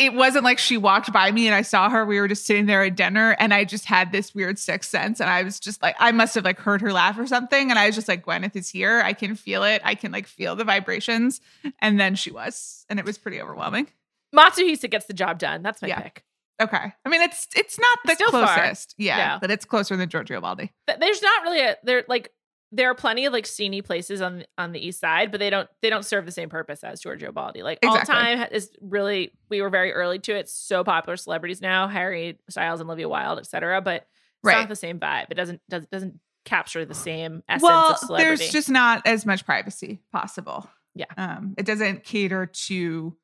it 0.00 0.12
wasn't 0.12 0.42
like 0.42 0.58
she 0.58 0.76
walked 0.76 1.12
by 1.12 1.30
me 1.30 1.46
and 1.46 1.54
I 1.54 1.62
saw 1.62 1.88
her. 1.88 2.04
We 2.04 2.18
were 2.18 2.26
just 2.26 2.46
sitting 2.46 2.66
there 2.66 2.82
at 2.82 2.96
dinner, 2.96 3.36
and 3.38 3.54
I 3.54 3.62
just 3.62 3.84
had 3.84 4.10
this 4.10 4.34
weird 4.34 4.58
sixth 4.58 4.90
sense, 4.90 5.20
and 5.20 5.30
I 5.30 5.44
was 5.44 5.60
just 5.60 5.80
like, 5.82 5.94
I 6.00 6.10
must 6.10 6.34
have 6.34 6.44
like 6.44 6.58
heard 6.58 6.80
her 6.80 6.92
laugh 6.92 7.16
or 7.16 7.28
something, 7.28 7.70
and 7.70 7.78
I 7.78 7.86
was 7.86 7.94
just 7.94 8.08
like, 8.08 8.26
Gwyneth 8.26 8.56
is 8.56 8.68
here. 8.68 9.00
I 9.04 9.12
can 9.12 9.36
feel 9.36 9.62
it. 9.62 9.80
I 9.84 9.94
can 9.94 10.10
like 10.10 10.26
feel 10.26 10.56
the 10.56 10.64
vibrations, 10.64 11.40
and 11.78 12.00
then 12.00 12.16
she 12.16 12.32
was, 12.32 12.84
and 12.88 12.98
it 12.98 13.04
was 13.04 13.18
pretty 13.18 13.40
overwhelming. 13.40 13.86
Matsuhisa 14.34 14.90
gets 14.90 15.06
the 15.06 15.14
job 15.14 15.38
done. 15.38 15.62
That's 15.62 15.80
my 15.82 15.88
Yeah. 15.88 16.00
pick. 16.00 16.24
Okay, 16.62 16.92
I 17.04 17.08
mean 17.08 17.20
it's 17.22 17.48
it's 17.56 17.78
not 17.80 17.98
the 18.04 18.14
Still 18.14 18.30
far. 18.30 18.46
closest, 18.54 18.94
yeah, 18.96 19.38
but 19.40 19.50
it's 19.50 19.64
closer 19.64 19.96
than 19.96 20.08
Giorgio 20.08 20.40
Baldi. 20.40 20.72
There's 20.86 21.20
not 21.22 21.42
really 21.42 21.60
a 21.60 21.76
there 21.82 22.04
like 22.08 22.30
there 22.70 22.90
are 22.90 22.94
plenty 22.94 23.24
of 23.26 23.32
like 23.32 23.44
sceney 23.44 23.82
places 23.84 24.20
on 24.20 24.44
on 24.56 24.70
the 24.72 24.78
east 24.84 25.00
side, 25.00 25.32
but 25.32 25.40
they 25.40 25.50
don't 25.50 25.68
they 25.82 25.90
don't 25.90 26.04
serve 26.04 26.26
the 26.26 26.32
same 26.32 26.48
purpose 26.48 26.84
as 26.84 27.00
Giorgio 27.00 27.32
Baldi. 27.32 27.62
Like 27.64 27.80
all 27.84 27.98
time 27.98 28.46
is 28.52 28.70
really 28.80 29.32
we 29.48 29.62
were 29.62 29.70
very 29.70 29.92
early 29.92 30.20
to 30.20 30.32
it. 30.36 30.40
It's 30.40 30.52
so 30.54 30.84
popular 30.84 31.16
celebrities 31.16 31.60
now, 31.60 31.88
Harry 31.88 32.38
Styles 32.48 32.80
and 32.80 32.88
Olivia 32.88 33.08
Wilde, 33.08 33.40
etc. 33.40 33.80
But 33.80 34.02
it's 34.02 34.06
Right. 34.44 34.60
not 34.60 34.68
the 34.68 34.76
same 34.76 35.00
vibe. 35.00 35.26
It 35.30 35.34
doesn't 35.34 35.60
doesn't 35.68 35.90
doesn't 35.90 36.20
capture 36.44 36.84
the 36.84 36.94
same 36.94 37.42
essence 37.48 37.62
well, 37.64 37.90
of 37.92 37.98
celebrity. 37.98 38.36
there's 38.36 38.52
just 38.52 38.70
not 38.70 39.02
as 39.06 39.26
much 39.26 39.44
privacy 39.44 40.02
possible. 40.12 40.68
Yeah. 40.94 41.06
Um, 41.16 41.54
it 41.58 41.66
doesn't 41.66 42.04
cater 42.04 42.46
to 42.46 43.16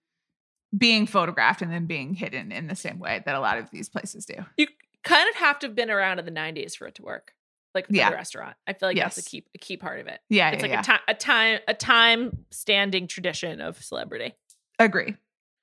being 0.77 1.07
photographed 1.07 1.63
and 1.63 1.73
then 1.73 1.87
being 1.87 2.15
hidden 2.15 2.53
in 2.53 2.67
the 2.69 2.77
same 2.77 2.99
way 2.99 3.23
that 3.27 3.35
a 3.35 3.41
lot 3.41 3.59
of 3.59 3.71
these 3.71 3.89
places 3.89 4.25
do. 4.27 4.35
you 4.57 4.67
kind 5.03 5.29
of 5.29 5.35
have 5.37 5.59
to 5.61 5.67
have 5.67 5.75
been 5.75 5.91
around 5.91 6.19
in 6.19 6.25
the 6.25 6.31
90s 6.31 6.77
for 6.77 6.87
it 6.87 6.95
to 6.97 7.03
work. 7.03 7.33
Like 7.75 7.87
Yeah. 7.89 8.11
the 8.11 8.17
restaurant. 8.17 8.57
I 8.67 8.73
feel 8.73 8.89
like 8.89 8.97
that's 8.97 9.17
a 9.19 9.23
key 9.23 9.45
a 9.55 9.59
key 9.59 9.77
part 9.77 10.01
of 10.01 10.07
it. 10.09 10.21
Yeah, 10.29 10.51
It's 10.51 10.63
yeah, 10.63 10.63
like 10.63 10.73
yeah. 10.73 10.81
a 10.81 10.83
time 10.85 11.01
a 11.09 11.15
time 11.15 11.59
a 11.69 11.75
time 11.75 12.45
standing 12.51 13.07
tradition 13.07 13.61
of 13.61 13.83
celebrity. 13.83 14.35
Agree. 14.79 15.15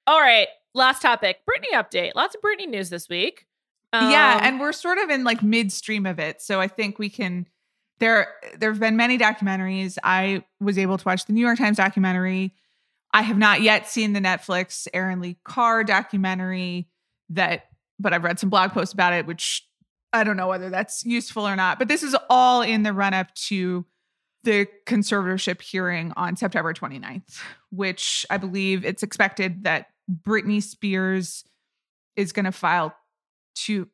All 0.08 0.20
right, 0.22 0.48
last 0.74 1.02
topic. 1.02 1.40
Britney 1.50 1.74
update. 1.78 2.14
Lots 2.16 2.34
of 2.36 2.42
Britney 2.42 2.68
news 2.70 2.90
this 2.90 3.10
week. 3.10 3.46
yeah, 3.94 4.36
Um, 4.40 4.42
and 4.46 4.60
we're 4.60 4.72
sort 4.72 4.98
of 5.00 5.10
in 5.10 5.24
like 5.26 5.44
midstream 5.44 6.06
of 6.06 6.18
it, 6.20 6.42
so 6.42 6.62
I 6.62 6.68
think 6.68 6.98
we 6.98 7.10
can. 7.10 7.46
There, 8.00 8.28
there 8.58 8.70
have 8.72 8.80
been 8.80 8.96
many 8.96 9.18
documentaries. 9.18 9.98
I 10.04 10.44
was 10.62 10.78
able 10.78 10.98
to 11.00 11.04
watch 11.04 11.26
the 11.26 11.34
New 11.34 11.42
York 11.42 11.58
Times 11.58 11.78
documentary. 11.78 12.54
I 13.14 13.22
have 13.22 13.38
not 13.38 13.62
yet 13.62 13.88
seen 13.88 14.14
the 14.14 14.20
Netflix 14.20 14.88
Erin 14.94 15.22
Lee 15.22 15.38
Carr 15.44 15.84
documentary. 15.84 16.88
That, 17.30 17.66
but 18.00 18.14
I've 18.14 18.24
read 18.24 18.40
some 18.40 18.50
blog 18.50 18.72
posts 18.72 18.94
about 18.94 19.14
it, 19.14 19.26
which 19.26 19.68
I 20.14 20.24
don't 20.24 20.38
know 20.38 20.48
whether 20.48 20.70
that's 20.70 21.06
useful 21.06 21.48
or 21.48 21.56
not. 21.56 21.80
But 21.80 21.88
this 21.88 22.04
is 22.04 22.16
all 22.30 22.62
in 22.62 22.84
the 22.84 22.94
run 22.94 23.14
up 23.14 23.34
to 23.36 23.86
the 24.44 24.68
conservatorship 24.86 25.62
hearing 25.62 26.14
on 26.16 26.38
September 26.38 26.74
29th, 26.74 27.42
which 27.70 28.26
I 28.30 28.38
believe 28.38 28.86
it's 28.86 29.04
expected 29.04 29.64
that 29.64 29.88
Britney 30.10 30.64
Spears 30.64 31.44
is 32.16 32.32
going 32.32 32.46
to 32.46 32.52
file 32.52 32.96
to 33.66 33.90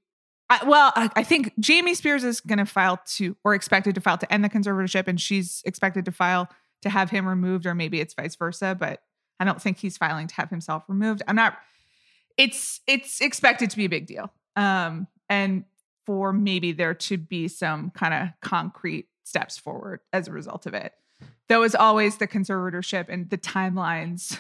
I, 0.49 0.65
well, 0.65 0.91
I, 0.95 1.09
I 1.15 1.23
think 1.23 1.53
Jamie 1.59 1.95
Spears 1.95 2.23
is 2.23 2.39
going 2.39 2.59
to 2.59 2.65
file 2.65 2.99
to, 3.15 3.35
or 3.43 3.55
expected 3.55 3.95
to 3.95 4.01
file 4.01 4.19
to 4.19 4.31
end 4.31 4.43
the 4.43 4.49
conservatorship, 4.49 5.07
and 5.07 5.19
she's 5.19 5.63
expected 5.65 6.05
to 6.05 6.11
file 6.11 6.47
to 6.83 6.89
have 6.89 7.09
him 7.09 7.27
removed, 7.27 7.65
or 7.65 7.75
maybe 7.75 7.99
it's 7.99 8.13
vice 8.13 8.35
versa. 8.35 8.75
But 8.79 9.01
I 9.39 9.45
don't 9.45 9.61
think 9.61 9.77
he's 9.77 9.97
filing 9.97 10.27
to 10.27 10.35
have 10.35 10.49
himself 10.49 10.83
removed. 10.87 11.21
I'm 11.27 11.35
not. 11.35 11.57
It's 12.37 12.81
it's 12.87 13.21
expected 13.21 13.69
to 13.71 13.77
be 13.77 13.85
a 13.85 13.89
big 13.89 14.07
deal, 14.07 14.31
um, 14.55 15.07
and 15.29 15.65
for 16.05 16.33
maybe 16.33 16.71
there 16.71 16.93
to 16.93 17.17
be 17.17 17.47
some 17.47 17.89
kind 17.91 18.13
of 18.13 18.29
concrete 18.41 19.07
steps 19.23 19.57
forward 19.57 20.01
as 20.11 20.27
a 20.27 20.31
result 20.31 20.65
of 20.65 20.73
it. 20.73 20.93
Though, 21.49 21.63
as 21.63 21.75
always, 21.75 22.17
the 22.17 22.27
conservatorship 22.27 23.05
and 23.09 23.29
the 23.29 23.37
timelines 23.37 24.39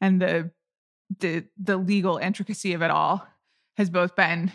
and 0.00 0.20
the 0.20 0.50
the 1.20 1.44
the 1.56 1.76
legal 1.76 2.18
intricacy 2.18 2.74
of 2.74 2.82
it 2.82 2.90
all 2.90 3.26
has 3.76 3.90
both 3.90 4.16
been 4.16 4.52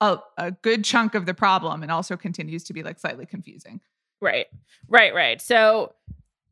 a, 0.00 0.18
a 0.36 0.50
good 0.50 0.84
chunk 0.84 1.14
of 1.14 1.26
the 1.26 1.34
problem 1.34 1.82
and 1.82 1.92
also 1.92 2.16
continues 2.16 2.64
to 2.64 2.72
be 2.72 2.82
like 2.82 2.98
slightly 2.98 3.26
confusing. 3.26 3.80
right, 4.20 4.46
right, 4.88 5.14
right. 5.14 5.40
So 5.40 5.94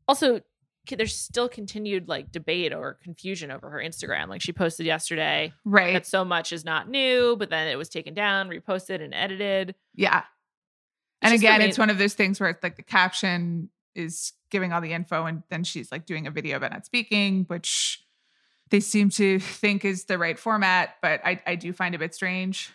also 0.07 0.41
there's 0.89 1.15
still 1.15 1.49
continued 1.49 2.07
like 2.07 2.31
debate 2.31 2.71
or 2.71 2.99
confusion 3.03 3.49
over 3.49 3.69
her 3.71 3.79
Instagram. 3.79 4.27
Like 4.27 4.41
she 4.41 4.53
posted 4.53 4.85
yesterday 4.85 5.51
Right. 5.65 5.93
that 5.93 6.05
so 6.05 6.23
much 6.23 6.53
is 6.53 6.63
not 6.63 6.87
new, 6.89 7.35
but 7.37 7.49
then 7.49 7.67
it 7.67 7.75
was 7.75 7.89
taken 7.89 8.13
down, 8.13 8.49
reposted, 8.49 9.01
and 9.03 9.13
edited. 9.13 9.73
yeah. 9.95 10.23
It's 11.21 11.31
And 11.31 11.33
again, 11.33 11.61
it's 11.61 11.79
one 11.79 11.89
of 11.89 11.97
those 11.97 12.13
things 12.13 12.39
where 12.39 12.49
it's 12.49 12.61
like 12.61 12.75
the 12.75 12.83
caption 12.83 13.69
is 13.95 14.33
giving 14.51 14.73
all 14.73 14.81
the 14.81 14.93
info 14.93 15.25
and 15.25 15.41
then 15.49 15.63
she's 15.63 15.91
like 15.91 16.05
doing 16.05 16.27
a 16.27 16.31
video 16.31 16.59
but 16.59 16.71
not 16.71 16.85
speaking, 16.85 17.45
which 17.47 18.03
they 18.69 18.79
seem 18.79 19.09
to 19.11 19.39
think 19.39 19.85
is 19.85 20.05
the 20.05 20.17
right 20.19 20.37
format, 20.37 20.97
but 21.01 21.21
I, 21.25 21.41
I 21.47 21.55
do 21.55 21.73
find 21.73 21.95
a 21.95 21.97
bit 21.97 22.13
strange. 22.13 22.71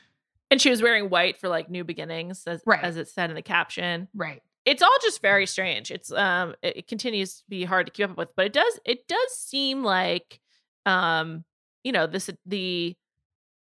And 0.51 0.61
she 0.61 0.71
was 0.71 0.83
wearing 0.83 1.11
white 1.11 1.39
for 1.39 1.49
like 1.49 1.71
new 1.71 1.85
beginnings, 1.85 2.43
as, 2.47 2.61
Right. 2.67 2.83
as 2.83 2.97
it 2.97 3.09
said 3.09 3.31
in 3.31 3.37
the 3.37 3.43
caption. 3.43 4.09
Right. 4.15 4.43
It's 4.67 4.83
all 4.83 4.97
just 5.03 5.23
very 5.23 5.47
strange. 5.47 5.91
It's 5.91 6.13
um 6.13 6.55
it, 6.63 6.79
it 6.79 6.87
continues 6.87 7.39
to 7.39 7.45
be 7.49 7.65
hard 7.65 7.87
to 7.87 7.93
keep 7.93 8.11
up 8.11 8.17
with, 8.17 8.29
but 8.37 8.47
it 8.47 8.53
does 8.53 8.81
it 8.85 9.07
does 9.09 9.33
seem 9.37 9.83
like 9.83 10.41
um 10.87 11.45
you 11.85 11.93
know 11.93 12.07
this 12.07 12.31
the 12.47 12.97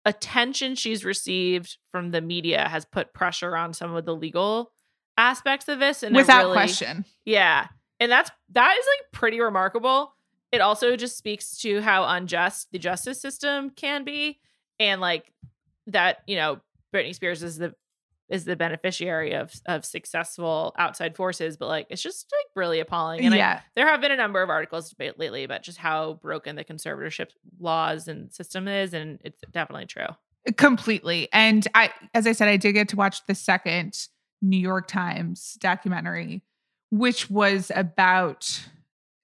attention 0.05 0.75
she's 0.75 1.03
received 1.03 1.77
from 1.91 2.11
the 2.11 2.21
media 2.21 2.67
has 2.69 2.85
put 2.85 3.13
pressure 3.13 3.55
on 3.57 3.73
some 3.73 3.93
of 3.93 4.05
the 4.05 4.15
legal 4.15 4.71
aspects 5.17 5.67
of 5.67 5.79
this 5.79 6.03
and 6.03 6.15
it 6.15 6.19
Without 6.19 6.43
really- 6.43 6.53
question. 6.53 7.05
Yeah. 7.25 7.67
And 7.99 8.11
that's 8.11 8.29
that 8.53 8.77
is 8.77 8.85
like 8.85 9.11
pretty 9.11 9.41
remarkable. 9.41 10.13
It 10.51 10.61
also 10.61 10.95
just 10.95 11.17
speaks 11.17 11.57
to 11.57 11.81
how 11.81 12.05
unjust 12.05 12.71
the 12.71 12.79
justice 12.79 13.19
system 13.19 13.71
can 13.71 14.05
be 14.05 14.39
and 14.79 15.01
like 15.01 15.33
that, 15.88 16.19
you 16.27 16.35
know, 16.38 16.61
Britney 16.93 17.13
Spears 17.13 17.43
is 17.43 17.57
the 17.57 17.73
is 18.30 18.45
the 18.45 18.55
beneficiary 18.55 19.34
of 19.34 19.53
of 19.65 19.86
successful 19.86 20.73
outside 20.78 21.15
forces, 21.15 21.57
but 21.57 21.67
like 21.67 21.88
it's 21.89 22.01
just 22.01 22.32
like 22.32 22.47
really 22.55 22.80
appalling. 22.80 23.25
And 23.25 23.34
I, 23.34 23.38
yeah. 23.38 23.61
there 23.75 23.88
have 23.88 24.01
been 24.01 24.11
a 24.11 24.17
number 24.17 24.41
of 24.41 24.49
articles 24.49 24.89
debate 24.89 25.17
lately 25.17 25.43
about 25.43 25.63
just 25.63 25.78
how 25.78 26.15
broken 26.15 26.55
the 26.55 26.63
conservatorship 26.63 27.30
laws 27.59 28.07
and 28.07 28.32
system 28.34 28.67
is, 28.67 28.93
and 28.93 29.19
it's 29.23 29.41
definitely 29.51 29.86
true. 29.86 30.07
completely 30.55 31.28
and 31.34 31.67
i 31.75 31.91
as 32.13 32.25
i 32.25 32.32
said 32.32 32.47
i 32.47 32.55
did 32.55 32.71
get 32.71 32.88
to 32.88 32.95
watch 32.95 33.25
the 33.25 33.36
second 33.36 34.07
new 34.41 34.57
york 34.57 34.88
times 34.88 35.57
documentary 35.59 36.41
which 36.89 37.30
was 37.30 37.69
about 37.75 38.65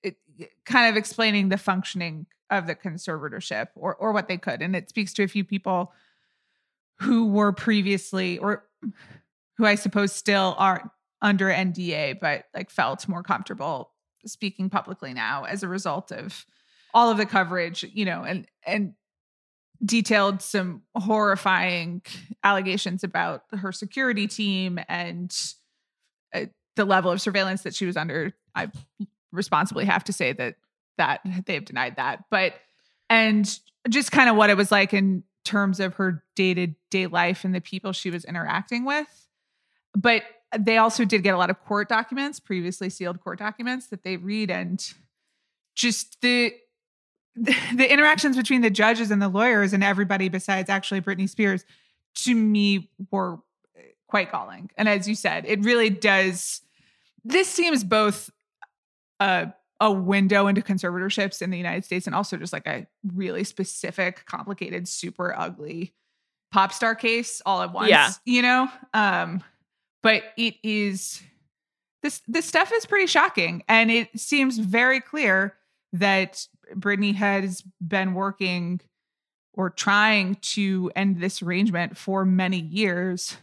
it, 0.03 0.17
kind 0.65 0.89
of 0.89 0.97
explaining 0.97 1.47
the 1.47 1.57
functioning 1.57 2.25
of 2.49 2.67
the 2.67 2.75
conservatorship 2.75 3.67
or 3.75 3.95
or 3.95 4.11
what 4.11 4.27
they 4.27 4.37
could 4.37 4.61
and 4.61 4.75
it 4.75 4.89
speaks 4.89 5.13
to 5.13 5.23
a 5.23 5.27
few 5.27 5.45
people 5.45 5.93
who 6.99 7.27
were 7.27 7.53
previously 7.53 8.37
or 8.37 8.65
who 9.57 9.65
i 9.65 9.75
suppose 9.75 10.11
still 10.11 10.55
are 10.57 10.91
under 11.21 11.47
nda 11.47 12.19
but 12.19 12.45
like 12.53 12.69
felt 12.69 13.07
more 13.07 13.23
comfortable 13.23 13.91
speaking 14.25 14.69
publicly 14.69 15.13
now 15.13 15.43
as 15.43 15.63
a 15.63 15.67
result 15.67 16.11
of 16.11 16.45
all 16.93 17.09
of 17.09 17.17
the 17.17 17.25
coverage 17.25 17.83
you 17.93 18.05
know 18.05 18.23
and 18.23 18.47
and 18.65 18.93
detailed 19.85 20.41
some 20.41 20.81
horrifying 20.95 22.01
allegations 22.43 23.03
about 23.03 23.43
her 23.51 23.71
security 23.71 24.27
team 24.27 24.79
and 24.87 25.35
uh, 26.33 26.45
the 26.75 26.85
level 26.85 27.11
of 27.11 27.21
surveillance 27.21 27.63
that 27.63 27.75
she 27.75 27.85
was 27.85 27.97
under. 27.97 28.33
I 28.55 28.69
responsibly 29.31 29.85
have 29.85 30.03
to 30.05 30.13
say 30.13 30.31
that 30.33 30.55
that 30.97 31.21
they've 31.45 31.65
denied 31.65 31.97
that. 31.97 32.23
But 32.29 32.53
and 33.09 33.59
just 33.89 34.11
kind 34.11 34.29
of 34.29 34.35
what 34.35 34.49
it 34.49 34.57
was 34.57 34.71
like 34.71 34.93
in 34.93 35.23
terms 35.43 35.79
of 35.79 35.95
her 35.95 36.23
day-to-day 36.35 37.07
life 37.07 37.43
and 37.43 37.53
the 37.53 37.61
people 37.61 37.91
she 37.91 38.09
was 38.09 38.25
interacting 38.25 38.85
with. 38.85 39.27
But 39.95 40.23
they 40.57 40.77
also 40.77 41.05
did 41.05 41.23
get 41.23 41.33
a 41.33 41.37
lot 41.37 41.49
of 41.49 41.63
court 41.63 41.89
documents, 41.89 42.39
previously 42.39 42.89
sealed 42.89 43.21
court 43.21 43.39
documents 43.39 43.87
that 43.87 44.03
they 44.03 44.17
read 44.17 44.49
and 44.49 44.93
just 45.75 46.21
the 46.21 46.53
the 47.35 47.91
interactions 47.91 48.37
between 48.37 48.61
the 48.61 48.69
judges 48.69 49.09
and 49.09 49.19
the 49.19 49.27
lawyers 49.27 49.73
and 49.73 49.83
everybody 49.83 50.29
besides 50.29 50.69
actually 50.69 51.01
Britney 51.01 51.27
Spears 51.27 51.65
to 52.13 52.35
me 52.35 52.91
were 53.11 53.39
eh, 53.75 53.81
quite 54.07 54.31
galling. 54.31 54.69
And 54.77 54.87
as 54.87 55.07
you 55.07 55.15
said, 55.15 55.45
it 55.47 55.63
really 55.63 55.89
does 55.89 56.61
this 57.25 57.47
seems 57.47 57.83
both 57.83 58.29
a 59.19 59.53
a 59.83 59.91
window 59.91 60.47
into 60.47 60.61
conservatorships 60.61 61.41
in 61.41 61.49
the 61.49 61.57
United 61.57 61.83
States 61.83 62.07
and 62.07 62.15
also 62.15 62.37
just 62.37 62.53
like 62.53 62.65
a 62.65 62.87
really 63.13 63.43
specific, 63.43 64.25
complicated, 64.25 64.87
super 64.87 65.37
ugly 65.37 65.93
pop 66.53 66.71
star 66.71 66.95
case 66.95 67.41
all 67.45 67.61
at 67.61 67.73
once. 67.73 67.89
Yeah. 67.89 68.09
You 68.23 68.43
know? 68.43 68.69
Um, 68.93 69.43
but 70.01 70.23
it 70.37 70.55
is 70.63 71.21
this 72.01 72.21
this 72.29 72.45
stuff 72.45 72.71
is 72.73 72.85
pretty 72.85 73.07
shocking. 73.07 73.63
And 73.67 73.91
it 73.91 74.17
seems 74.17 74.57
very 74.57 75.01
clear 75.01 75.55
that 75.91 76.47
Britney 76.73 77.13
has 77.15 77.61
been 77.85 78.13
working 78.13 78.79
or 79.53 79.69
trying 79.69 80.35
to 80.35 80.91
end 80.95 81.19
this 81.19 81.41
arrangement 81.41 81.97
for 81.97 82.23
many 82.23 82.59
years. 82.59 83.35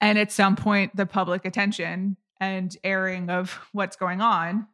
And 0.00 0.18
at 0.18 0.32
some 0.32 0.56
point, 0.56 0.96
the 0.96 1.04
public 1.04 1.44
attention 1.44 2.16
and 2.40 2.74
airing 2.82 3.28
of 3.28 3.68
what's 3.72 3.96
going 3.96 4.22
on 4.22 4.66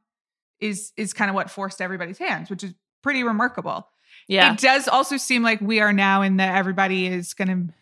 is 0.61 0.93
is 0.97 1.13
kind 1.13 1.29
of 1.31 1.35
what 1.35 1.51
forced 1.51 1.81
everybody's 1.81 2.19
hands, 2.19 2.51
which 2.51 2.65
is 2.65 2.75
pretty 3.03 3.23
remarkable. 3.23 3.89
Yeah. 4.27 4.53
It 4.53 4.59
does 4.59 4.89
also 4.89 5.17
seem 5.17 5.43
like 5.43 5.61
we 5.61 5.81
are 5.81 5.93
now 5.93 6.23
in 6.23 6.37
the 6.37 6.45
everybody 6.45 7.07
is 7.07 7.35
going 7.35 7.49
to, 7.49 7.75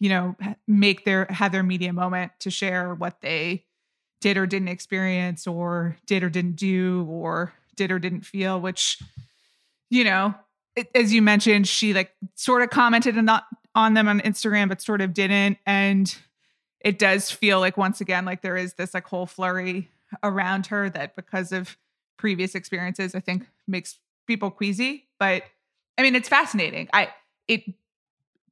you 0.00 0.08
know, 0.08 0.36
make 0.66 1.04
their 1.04 1.26
have 1.30 1.52
their 1.52 1.62
media 1.62 1.92
moment 1.92 2.32
to 2.40 2.50
share 2.50 2.94
what 2.94 3.20
they 3.20 3.64
did 4.20 4.36
or 4.36 4.46
didn't 4.46 4.68
experience 4.68 5.46
or 5.46 5.96
did 6.06 6.22
or 6.22 6.30
didn't 6.30 6.56
do 6.56 7.06
or 7.08 7.52
did 7.76 7.90
or 7.90 7.98
didn't 7.98 8.26
feel, 8.26 8.60
which, 8.60 9.00
you 9.90 10.04
know, 10.04 10.34
it, 10.76 10.88
as 10.94 11.12
you 11.12 11.22
mentioned, 11.22 11.66
she 11.68 11.94
like 11.94 12.12
sort 12.34 12.62
of 12.62 12.70
commented 12.70 13.16
on, 13.16 13.40
on 13.74 13.94
them 13.94 14.08
on 14.08 14.20
Instagram, 14.20 14.68
but 14.68 14.82
sort 14.82 15.00
of 15.00 15.14
didn't. 15.14 15.58
And 15.66 16.14
it 16.80 16.98
does 16.98 17.30
feel 17.30 17.60
like 17.60 17.76
once 17.76 18.00
again, 18.00 18.24
like 18.24 18.42
there 18.42 18.56
is 18.56 18.74
this 18.74 18.94
like 18.94 19.06
whole 19.06 19.26
flurry 19.26 19.90
around 20.22 20.66
her 20.66 20.90
that 20.90 21.16
because 21.16 21.52
of 21.52 21.76
previous 22.18 22.54
experiences, 22.54 23.14
I 23.14 23.20
think 23.20 23.46
makes 23.66 23.98
people 24.26 24.50
queasy. 24.50 25.08
But 25.18 25.44
I 25.96 26.02
mean, 26.02 26.14
it's 26.14 26.28
fascinating. 26.28 26.88
I 26.92 27.08
it 27.48 27.62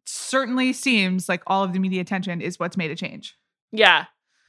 certainly 0.06 0.72
seems 0.72 1.28
like 1.28 1.42
all 1.46 1.62
of 1.62 1.72
the 1.72 1.78
media 1.78 2.00
attention 2.00 2.40
is 2.40 2.58
what's 2.58 2.76
made 2.76 2.90
a 2.90 2.96
change. 2.96 3.36
Yeah. 3.72 4.06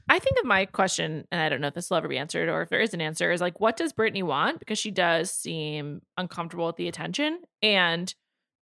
I 0.10 0.20
think 0.20 0.40
of 0.40 0.46
my 0.46 0.66
question, 0.66 1.28
and 1.32 1.42
I 1.42 1.50
don't 1.50 1.60
know 1.60 1.68
if 1.68 1.74
this 1.74 1.90
will 1.90 1.98
ever 1.98 2.08
be 2.08 2.18
answered 2.18 2.48
or 2.48 2.62
if 2.62 2.70
there 2.70 2.80
is 2.80 2.94
an 2.94 3.02
answer, 3.02 3.30
is 3.32 3.42
like, 3.42 3.60
what 3.60 3.76
does 3.76 3.92
Britney 3.92 4.24
want? 4.24 4.60
Because 4.60 4.80
she 4.80 4.90
does 4.90 5.32
seem 5.32 6.02
uncomfortable 6.16 6.68
with 6.68 6.78
the 6.78 6.88
attention. 6.88 7.40
And 7.62 8.14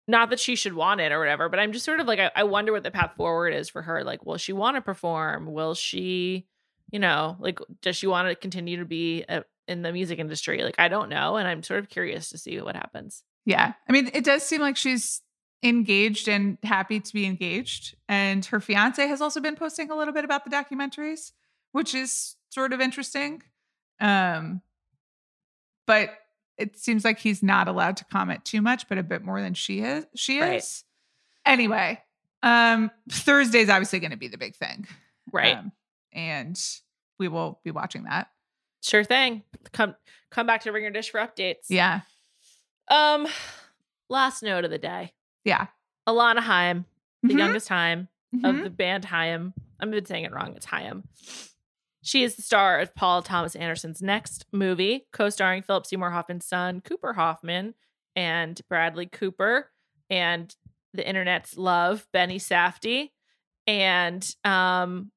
not 0.08 0.30
that 0.30 0.40
she 0.40 0.56
should 0.56 0.74
want 0.74 1.02
it 1.02 1.12
or 1.12 1.18
whatever, 1.18 1.50
but 1.50 1.60
I'm 1.60 1.72
just 1.72 1.86
sort 1.86 2.00
of 2.00 2.06
like, 2.06 2.20
I, 2.20 2.30
I 2.36 2.44
wonder 2.44 2.72
what 2.72 2.84
the 2.84 2.92
path 2.92 3.14
forward 3.18 3.56
is 3.56 3.70
for 3.70 3.82
her. 3.82 4.04
Like, 4.04 4.24
will 4.24 4.38
she 4.38 4.54
want 4.54 4.76
to 4.76 4.82
perform? 4.82 5.52
Will 5.52 5.74
she, 5.74 6.46
you 6.92 7.00
know, 7.00 7.38
like, 7.40 7.60
does 7.82 7.96
she 7.96 8.06
want 8.06 8.28
to 8.28 8.36
continue 8.36 8.78
to 8.78 8.86
be 8.86 9.26
a, 9.28 9.44
in 9.72 9.82
the 9.82 9.92
music 9.92 10.20
industry? 10.20 10.64
Like, 10.64 10.76
I 10.78 10.88
don't 10.88 11.10
know. 11.10 11.38
And 11.38 11.48
I'm 11.48 11.64
sort 11.64 11.80
of 11.80 11.90
curious 11.90 12.30
to 12.30 12.38
see 12.38 12.60
what 12.62 12.76
happens. 12.76 13.24
Yeah. 13.46 13.74
I 13.88 13.92
mean, 13.92 14.12
it 14.14 14.24
does 14.24 14.44
seem 14.44 14.62
like 14.62 14.78
she's 14.78 15.22
engaged 15.64 16.28
and 16.28 16.58
happy 16.64 17.00
to 17.00 17.14
be 17.14 17.26
engaged. 17.26 17.96
And 18.08 18.46
her 18.46 18.60
fiance 18.60 19.06
has 19.06 19.22
also 19.22 19.40
been 19.40 19.56
posting 19.56 19.90
a 19.90 19.96
little 19.96 20.14
bit 20.14 20.26
about 20.26 20.44
the 20.44 20.52
documentaries, 20.52 21.32
which 21.72 21.96
is 21.96 22.36
sort 22.50 22.74
of 22.74 22.82
interesting. 22.82 23.42
Um, 24.00 24.62
but 25.88 26.12
it 26.58 26.78
seems 26.78 27.04
like 27.04 27.20
he's 27.20 27.42
not 27.42 27.68
allowed 27.68 27.98
to 27.98 28.06
comment 28.06 28.46
too 28.46 28.62
much, 28.62 28.88
but 28.88 28.98
a 28.98 29.04
bit 29.04 29.24
more 29.24 29.42
than 29.42 29.54
she 29.54 29.80
is. 29.80 30.06
She 30.16 30.38
is. 30.38 30.42
Right. 30.42 30.84
Anyway, 31.46 32.00
um, 32.44 32.92
Thursday's 33.10 33.70
obviously 33.70 34.00
going 34.00 34.12
to 34.12 34.18
be 34.18 34.28
the 34.28 34.38
big 34.38 34.56
thing, 34.56 34.88
Right. 35.32 35.58
Um, 35.58 35.72
and 36.14 36.60
we 37.20 37.28
will 37.28 37.60
be 37.64 37.72
watching 37.72 38.04
that. 38.04 38.28
Sure 38.82 39.04
thing. 39.04 39.44
Come 39.72 39.96
come 40.30 40.48
back 40.48 40.62
to 40.62 40.72
Ringer 40.72 40.90
Dish 40.92 41.10
for 41.12 41.20
updates. 41.20 41.66
Yeah, 41.70 42.02
Um, 42.90 43.28
last 44.10 44.44
note 44.44 44.66
of 44.66 44.72
the 44.72 44.78
day. 44.78 45.14
yeah. 45.44 45.68
Alana 46.08 46.40
Haim, 46.40 46.86
the 47.22 47.34
Mhm, 47.34 47.38
youngest 47.38 47.70
Haim 47.70 48.08
mhm. 48.34 48.50
of 48.50 48.64
the 48.64 48.70
band 48.70 49.06
Haim. 49.06 49.54
I've 49.80 49.92
been 49.92 50.06
saying 50.06 50.26
it 50.26 50.32
wrong. 50.34 50.56
It's 50.56 50.66
Haim. 50.66 51.04
She 52.04 52.24
is 52.24 52.36
the 52.36 52.42
star 52.42 52.80
of 52.80 52.96
Paul 52.96 53.22
Thomas 53.22 53.56
Anderson's 53.56 54.02
next 54.02 54.46
movie, 54.52 55.06
co-starring 55.14 55.62
Philip 55.62 55.86
Seymour 55.86 56.10
Hoffman's 56.12 56.46
son, 56.48 56.82
Cooper 56.82 57.14
Hoffman, 57.14 57.76
and 58.16 58.60
Bradley 58.68 59.06
Cooper, 59.06 59.72
and 60.10 60.56
the 60.94 61.08
internet's 61.08 61.56
love, 61.58 62.08
Benny 62.12 62.40
Safdie. 62.40 63.12
And 63.68 64.28
um, 64.44 65.12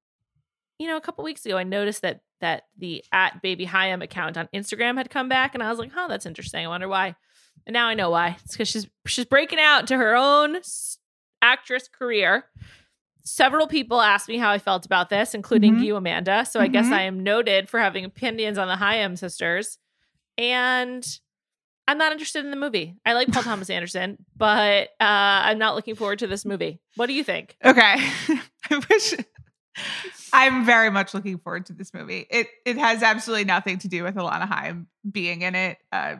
you 0.79 0.87
know, 0.87 0.97
a 0.97 1.01
couple 1.01 1.25
weeks 1.25 1.47
ago, 1.47 1.57
I 1.57 1.62
noticed 1.65 2.03
that 2.03 2.21
that 2.41 2.64
the 2.78 3.05
at 3.12 3.41
Baby 3.43 3.64
Haim 3.64 4.03
account 4.03 4.37
on 4.37 4.49
Instagram 4.55 4.97
had 4.97 5.11
come 5.11 5.28
back, 5.28 5.55
and 5.55 5.62
I 5.62 5.70
was 5.70 5.78
like, 5.78 5.93
"Oh, 5.97 6.07
that's 6.09 6.26
interesting. 6.26 6.64
I 6.64 6.68
wonder 6.68 6.89
why." 6.89 7.14
And 7.66 7.72
now 7.74 7.87
I 7.87 7.95
know 7.95 8.11
why. 8.11 8.37
It's 8.45 8.53
because 8.53 8.68
she's 8.68 8.87
she's 9.07 9.24
breaking 9.24 9.61
out 9.61 9.87
to 9.89 9.97
her 9.97 10.14
own 10.14 10.59
actress 11.41 11.89
career. 11.89 12.45
Several 13.26 13.66
people 13.66 14.01
asked 14.03 14.28
me 14.28 14.37
how 14.37 14.51
I 14.51 14.59
felt 14.59 14.85
about 14.85 15.09
this, 15.09 15.32
including 15.35 15.76
Mhm. 15.76 15.85
you, 15.85 15.97
Amanda. 15.97 16.45
So 16.45 16.61
I 16.61 16.66
guess 16.66 16.87
Mhm. 16.87 16.93
I 16.93 17.03
am 17.03 17.22
noted 17.22 17.70
for 17.70 17.80
having 17.80 18.05
opinions 18.05 18.59
on 18.59 18.68
the 18.68 18.76
Haim 18.76 19.16
sisters. 19.16 19.78
And 20.37 21.07
I'm 21.89 21.97
not 21.99 22.12
interested 22.12 22.45
in 22.45 22.51
the 22.51 22.57
movie. 22.57 22.97
I 23.07 23.12
like 23.14 23.28
Paul 23.32 23.43
Thomas 23.43 23.70
Anderson, 23.70 24.18
but 24.37 24.89
uh, 25.01 25.05
I'm 25.49 25.59
not 25.59 25.74
looking 25.74 25.95
forward 25.95 26.18
to 26.18 26.26
this 26.26 26.45
movie. 26.45 26.80
What 26.97 27.07
do 27.07 27.12
you 27.14 27.24
think? 27.24 27.57
Okay. 27.64 27.95
I 28.70 28.82
wish 28.91 29.14
I'm 30.35 30.64
very 30.66 30.91
much 30.91 31.14
looking 31.14 31.39
forward 31.39 31.66
to 31.66 31.72
this 31.72 31.95
movie. 31.95 32.26
It 32.28 32.49
it 32.66 32.76
has 32.76 33.03
absolutely 33.03 33.45
nothing 33.45 33.78
to 33.78 33.89
do 33.89 34.03
with 34.03 34.16
Alana 34.16 34.49
Haim 34.49 34.89
being 35.11 35.43
in 35.43 35.55
it. 35.55 35.78
Uh, 35.93 36.16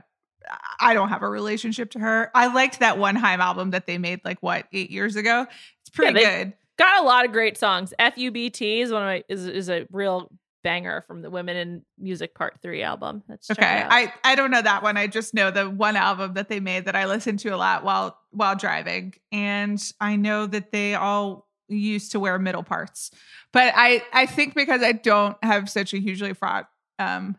I 0.81 0.95
don't 0.95 1.09
have 1.09 1.23
a 1.23 1.29
relationship 1.29 1.91
to 1.93 1.99
her. 1.99 2.31
I 2.35 2.53
liked 2.53 2.81
that 2.81 2.99
one 2.99 3.17
Haim 3.17 3.41
album 3.41 3.71
that 3.71 3.87
they 3.87 3.99
made 3.99 4.21
like 4.25 4.39
what 4.43 4.67
eight 4.73 4.91
years 4.91 5.17
ago. 5.17 5.47
It's 5.81 5.91
pretty 5.91 6.21
Yeah, 6.21 6.45
good. 6.45 6.53
Got 6.79 7.03
a 7.03 7.07
lot 7.07 7.25
of 7.25 7.33
great 7.33 7.57
songs. 7.57 7.93
FUBT 7.99 8.83
is 8.83 8.93
one 8.93 9.03
of 9.03 9.07
my 9.07 9.25
is 9.29 9.47
is 9.47 9.69
a 9.69 9.87
real 9.91 10.31
banger 10.63 11.03
from 11.07 11.23
the 11.23 11.31
Women 11.31 11.57
in 11.57 11.83
Music 11.99 12.35
Part 12.35 12.59
Three 12.63 12.83
album. 12.83 13.23
Let's 13.29 13.51
Okay. 13.51 13.85
I 13.89 14.13
I 14.25 14.35
don't 14.35 14.51
know 14.51 14.63
that 14.63 14.83
one. 14.83 14.97
I 14.97 15.07
just 15.07 15.35
know 15.35 15.51
the 15.51 15.69
one 15.71 15.97
album 15.97 16.35
that 16.35 16.49
they 16.49 16.61
made 16.61 16.87
that 16.87 16.97
I 16.97 17.07
listened 17.07 17.39
to 17.41 17.51
a 17.51 17.57
lot 17.57 17.85
while 17.85 18.19
while 18.31 18.57
driving, 18.57 19.15
and 19.33 19.83
I 20.01 20.17
know 20.17 20.47
that 20.47 20.73
they 20.73 20.95
all 20.95 21.49
used 21.69 22.13
to 22.13 22.21
wear 22.21 22.39
middle 22.39 22.63
parts. 22.63 23.11
But 23.53 23.73
I 23.77 24.03
I 24.13 24.27
think 24.27 24.55
because 24.55 24.83
I 24.83 24.93
don't 24.93 25.37
have 25.43 25.71
such 25.71 25.95
a 25.95 25.99
hugely 25.99 26.35
fraught 26.35 26.69
um 26.99 27.37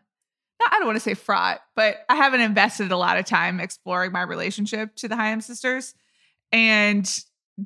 not- 0.60 0.72
I 0.72 0.78
don't 0.78 0.86
want 0.86 0.96
to 0.96 1.00
say 1.00 1.14
fraught, 1.14 1.60
but 1.74 1.96
I 2.08 2.16
haven't 2.16 2.40
invested 2.40 2.90
a 2.90 2.96
lot 2.96 3.18
of 3.18 3.26
time 3.26 3.60
exploring 3.60 4.12
my 4.12 4.22
relationship 4.22 4.96
to 4.96 5.08
the 5.08 5.16
Haim 5.16 5.40
sisters 5.40 5.94
and 6.50 7.06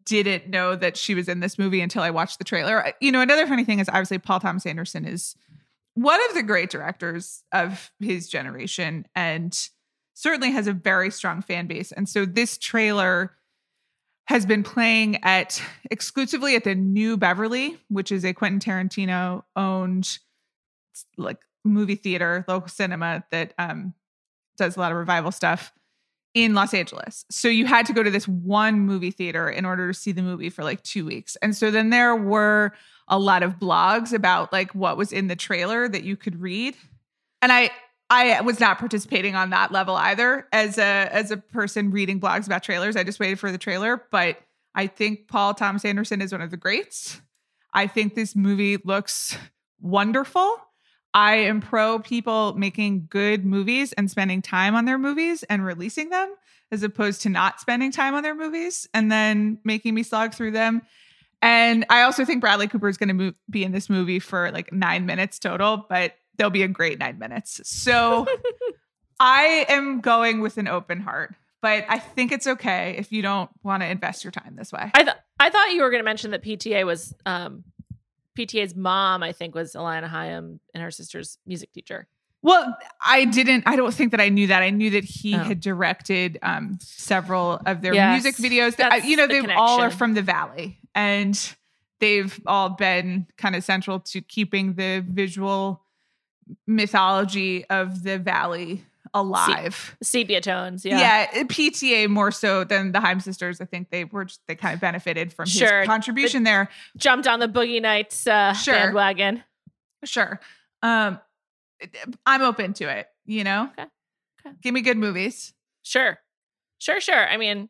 didn't 0.05 0.49
know 0.49 0.77
that 0.77 0.97
she 0.97 1.15
was 1.15 1.29
in 1.29 1.41
this 1.41 1.59
movie 1.59 1.81
until 1.81 2.03
I 2.03 2.11
watched 2.11 2.39
the 2.39 2.45
trailer. 2.45 2.93
You 3.01 3.13
know, 3.13 3.21
another 3.21 3.47
funny 3.47 3.65
thing 3.65 3.81
is 3.81 3.89
obviously 3.89 4.19
Paul 4.19 4.41
Thomas 4.41 4.67
Anderson 4.67 5.05
is 5.05 5.37
one 5.95 6.21
of 6.29 6.35
the 6.35 6.43
great 6.43 6.71
directors 6.71 7.43
of 7.53 7.91
his 7.99 8.29
generation 8.29 9.07
and 9.15 9.57
certainly 10.15 10.53
has 10.53 10.67
a 10.67 10.73
very 10.73 11.11
strong 11.11 11.43
fan 11.43 11.67
base. 11.67 11.93
And 11.93 12.09
so 12.09 12.25
this 12.25 12.59
trailer 12.59 13.33
has 14.27 14.47
been 14.47 14.63
playing 14.63 15.23
at 15.25 15.61
exclusively 15.91 16.55
at 16.55 16.65
the 16.65 16.75
New 16.75 17.17
Beverly, 17.17 17.79
which 17.89 18.13
is 18.13 18.25
a 18.25 18.33
Quentin 18.33 18.61
Tarantino 18.61 19.43
owned 19.57 20.19
like 21.17 21.39
movie 21.65 21.97
theater, 21.97 22.45
local 22.49 22.69
cinema 22.69 23.25
that 23.31 23.55
um 23.59 23.95
does 24.57 24.77
a 24.77 24.81
lot 24.81 24.93
of 24.93 24.99
revival 24.99 25.33
stuff 25.33 25.73
in 26.35 26.55
Los 26.55 26.75
Angeles. 26.75 27.25
So 27.31 27.49
you 27.49 27.67
had 27.67 27.87
to 27.87 27.93
go 27.93 28.03
to 28.03 28.11
this 28.11 28.29
one 28.29 28.81
movie 28.81 29.11
theater 29.11 29.49
in 29.49 29.65
order 29.65 29.89
to 29.89 29.95
see 29.95 30.13
the 30.13 30.23
movie 30.23 30.51
for 30.51 30.63
like 30.63 30.83
2 30.83 31.05
weeks. 31.05 31.37
And 31.43 31.57
so 31.57 31.71
then 31.71 31.91
there 31.91 32.15
were 32.15 32.73
a 33.09 33.19
lot 33.19 33.43
of 33.43 33.59
blogs 33.59 34.13
about 34.13 34.53
like 34.53 34.73
what 34.75 34.97
was 34.97 35.13
in 35.13 35.27
the 35.27 35.35
trailer 35.35 35.89
that 35.89 36.05
you 36.05 36.17
could 36.17 36.41
read. 36.41 36.77
And 37.43 37.51
I 37.51 37.71
I 38.11 38.41
was 38.41 38.59
not 38.59 38.79
participating 38.79 39.37
on 39.37 39.51
that 39.51 39.71
level 39.71 39.95
either 39.95 40.49
as 40.53 40.79
a 40.79 41.09
as 41.13 41.31
a 41.31 41.37
person 41.37 41.93
reading 41.93 42.21
blogs 42.21 42.47
about 42.47 42.65
trailers. 42.65 42.97
I 42.97 43.05
just 43.05 43.21
waited 43.21 43.39
for 43.39 43.53
the 43.53 43.59
trailer, 43.59 44.05
but 44.11 44.39
I 44.75 44.89
think 44.89 45.29
Paul 45.29 45.55
Thomas 45.55 45.85
Anderson 45.85 46.21
is 46.21 46.33
one 46.33 46.41
of 46.41 46.51
the 46.51 46.57
greats. 46.57 47.21
I 47.73 47.87
think 47.87 48.17
this 48.17 48.35
movie 48.35 48.79
looks 48.79 49.39
wonderful. 49.81 50.57
I 51.15 51.37
am 51.37 51.61
pro 51.61 52.01
people 52.01 52.55
making 52.55 53.07
good 53.11 53.45
movies 53.45 53.93
and 53.93 54.11
spending 54.11 54.43
time 54.43 54.75
on 54.75 54.85
their 54.85 54.99
movies 54.99 55.45
and 55.45 55.65
releasing 55.65 56.09
them 56.09 56.35
as 56.73 56.83
opposed 56.83 57.23
to 57.23 57.29
not 57.29 57.61
spending 57.61 57.91
time 57.91 58.15
on 58.15 58.23
their 58.23 58.35
movies 58.35 58.89
and 58.95 59.11
then 59.11 59.59
making 59.65 59.95
me 59.95 60.03
slog 60.03 60.35
through 60.35 60.53
them. 60.53 60.83
And 61.43 61.87
I 61.89 62.03
also 62.03 62.25
think 62.25 62.41
Bradley 62.41 62.69
Cooper 62.69 62.89
is 62.89 62.97
going 62.97 63.17
to 63.17 63.35
be 63.49 63.65
in 63.65 63.73
this 63.73 63.89
movie 63.89 64.19
for 64.19 64.53
like 64.53 64.73
nine 64.73 65.07
minutes 65.07 65.39
total, 65.39 65.87
but 65.89 66.15
there'll 66.41 66.51
be 66.51 66.63
a 66.63 66.69
great 66.69 66.99
nine 66.99 67.19
minutes. 67.19 67.61
So 67.65 68.27
I 69.21 69.67
am 69.69 70.01
going 70.01 70.41
with 70.41 70.57
an 70.57 70.69
open 70.69 70.99
heart, 70.99 71.35
but 71.61 71.85
I 71.87 71.99
think 71.99 72.33
it's 72.33 72.47
okay 72.47 72.97
if 72.97 73.13
you 73.13 73.21
don't 73.21 73.51
want 73.63 73.83
to 73.83 73.87
invest 73.87 74.25
your 74.25 74.31
time 74.31 74.57
this 74.57 74.73
way. 74.73 74.91
I 74.95 75.05
thought 75.05 75.19
I 75.39 75.51
thought 75.51 75.73
you 75.73 75.83
were 75.83 75.91
going 75.91 76.01
to 76.01 76.05
mention 76.05 76.31
that 76.31 76.43
PTA 76.43 76.87
was 76.87 77.15
um, 77.27 77.63
PTA's 78.39 78.75
mom. 78.75 79.23
I 79.23 79.33
think 79.33 79.55
was 79.55 79.75
Alana 79.75 80.09
Haim 80.09 80.61
and 80.73 80.83
her 80.83 80.91
sister's 80.91 81.37
music 81.45 81.73
teacher. 81.73 82.09
Well, 82.41 82.75
I 83.05 83.27
didn't. 83.27 83.65
I 83.67 83.77
don't 83.77 83.93
think 83.93 84.13
that 84.13 84.21
I 84.23 84.31
knew 84.31 84.47
that. 84.47 84.63
I 84.63 84.71
knew 84.71 84.89
that 84.93 85.05
he 85.05 85.35
oh. 85.35 85.41
had 85.41 85.61
directed 85.61 86.39
um, 86.41 86.79
several 86.81 87.61
of 87.67 87.83
their 87.83 87.93
yes, 87.93 88.25
music 88.25 88.43
videos. 88.43 88.77
That 88.77 88.93
I, 88.95 88.97
you 88.97 89.17
know, 89.17 89.27
the 89.27 89.43
they 89.43 89.53
all 89.53 89.83
are 89.83 89.91
from 89.91 90.15
the 90.15 90.23
Valley, 90.23 90.79
and 90.95 91.39
they've 91.99 92.41
all 92.47 92.71
been 92.71 93.27
kind 93.37 93.55
of 93.55 93.63
central 93.63 94.01
to 94.01 94.23
keeping 94.23 94.73
the 94.73 95.05
visual 95.07 95.83
mythology 96.67 97.65
of 97.67 98.03
the 98.03 98.19
Valley 98.19 98.85
alive. 99.15 99.97
Se- 100.03 100.23
sepia 100.23 100.41
tones, 100.41 100.85
yeah. 100.85 100.99
Yeah, 100.99 101.43
PTA 101.45 102.09
more 102.09 102.31
so 102.31 102.65
than 102.65 102.93
the 102.93 103.01
Haim 103.01 103.21
sisters. 103.21 103.61
I 103.61 103.65
think 103.65 103.91
they 103.91 104.05
were 104.05 104.27
just, 104.27 104.41
they 104.47 104.55
kind 104.55 104.75
of 104.75 104.81
benefited 104.81 105.33
from 105.33 105.47
sure. 105.47 105.81
his 105.81 105.87
contribution 105.87 106.45
there. 106.45 106.69
Jumped 106.97 107.27
on 107.27 107.41
the 107.41 107.49
Boogie 107.49 107.83
Nights 107.83 108.27
uh, 108.27 108.53
sure. 108.53 108.75
bandwagon. 108.75 109.43
Sure. 110.05 110.41
Um, 110.83 111.21
I'm 112.27 112.43
open 112.43 112.73
to 112.75 112.89
it. 112.89 113.09
You 113.27 113.45
know, 113.45 113.71
okay. 113.73 113.89
okay. 114.45 114.57
Give 114.63 114.75
me 114.75 114.81
good 114.81 114.97
movies. 114.97 115.53
Sure, 115.83 116.19
sure, 116.79 117.01
sure. 117.01 117.29
I 117.29 117.37
mean, 117.37 117.69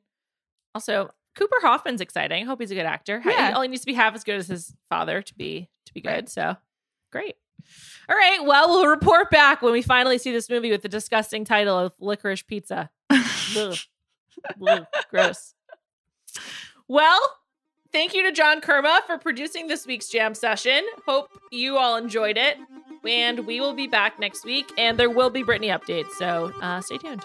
also 0.74 1.10
Cooper 1.36 1.56
Hoffman's 1.60 2.00
exciting. 2.00 2.44
I 2.44 2.46
hope 2.46 2.60
he's 2.60 2.70
a 2.70 2.74
good 2.74 2.86
actor. 2.86 3.20
Yeah. 3.24 3.52
All 3.54 3.62
he 3.62 3.68
needs 3.68 3.82
to 3.82 3.86
be 3.86 3.94
half 3.94 4.14
as 4.14 4.24
good 4.24 4.36
as 4.36 4.48
his 4.48 4.74
father 4.88 5.22
to 5.22 5.34
be 5.34 5.68
to 5.86 5.94
be 5.94 6.00
good. 6.00 6.08
Right. 6.08 6.28
So 6.28 6.56
great. 7.12 7.36
All 8.08 8.16
right. 8.16 8.44
Well, 8.44 8.68
we'll 8.68 8.86
report 8.88 9.30
back 9.30 9.62
when 9.62 9.72
we 9.72 9.82
finally 9.82 10.18
see 10.18 10.32
this 10.32 10.48
movie 10.48 10.70
with 10.70 10.82
the 10.82 10.88
disgusting 10.88 11.44
title 11.44 11.78
of 11.78 11.92
Licorice 12.00 12.46
Pizza. 12.46 12.90
Ugh. 13.10 13.76
Ugh. 14.66 14.86
Gross. 15.10 15.54
Well, 16.88 17.20
thank 17.92 18.14
you 18.14 18.22
to 18.24 18.32
John 18.32 18.60
Kerma 18.60 19.00
for 19.06 19.18
producing 19.18 19.68
this 19.68 19.86
week's 19.86 20.08
jam 20.08 20.34
session. 20.34 20.84
Hope 21.06 21.28
you 21.50 21.76
all 21.76 21.96
enjoyed 21.96 22.36
it. 22.36 22.56
And 23.06 23.46
we 23.46 23.60
will 23.60 23.74
be 23.74 23.86
back 23.86 24.18
next 24.18 24.44
week, 24.44 24.70
and 24.76 24.98
there 24.98 25.08
will 25.08 25.30
be 25.30 25.42
Britney 25.42 25.68
updates. 25.68 26.10
So 26.18 26.52
uh, 26.60 26.80
stay 26.80 26.98
tuned. 26.98 27.24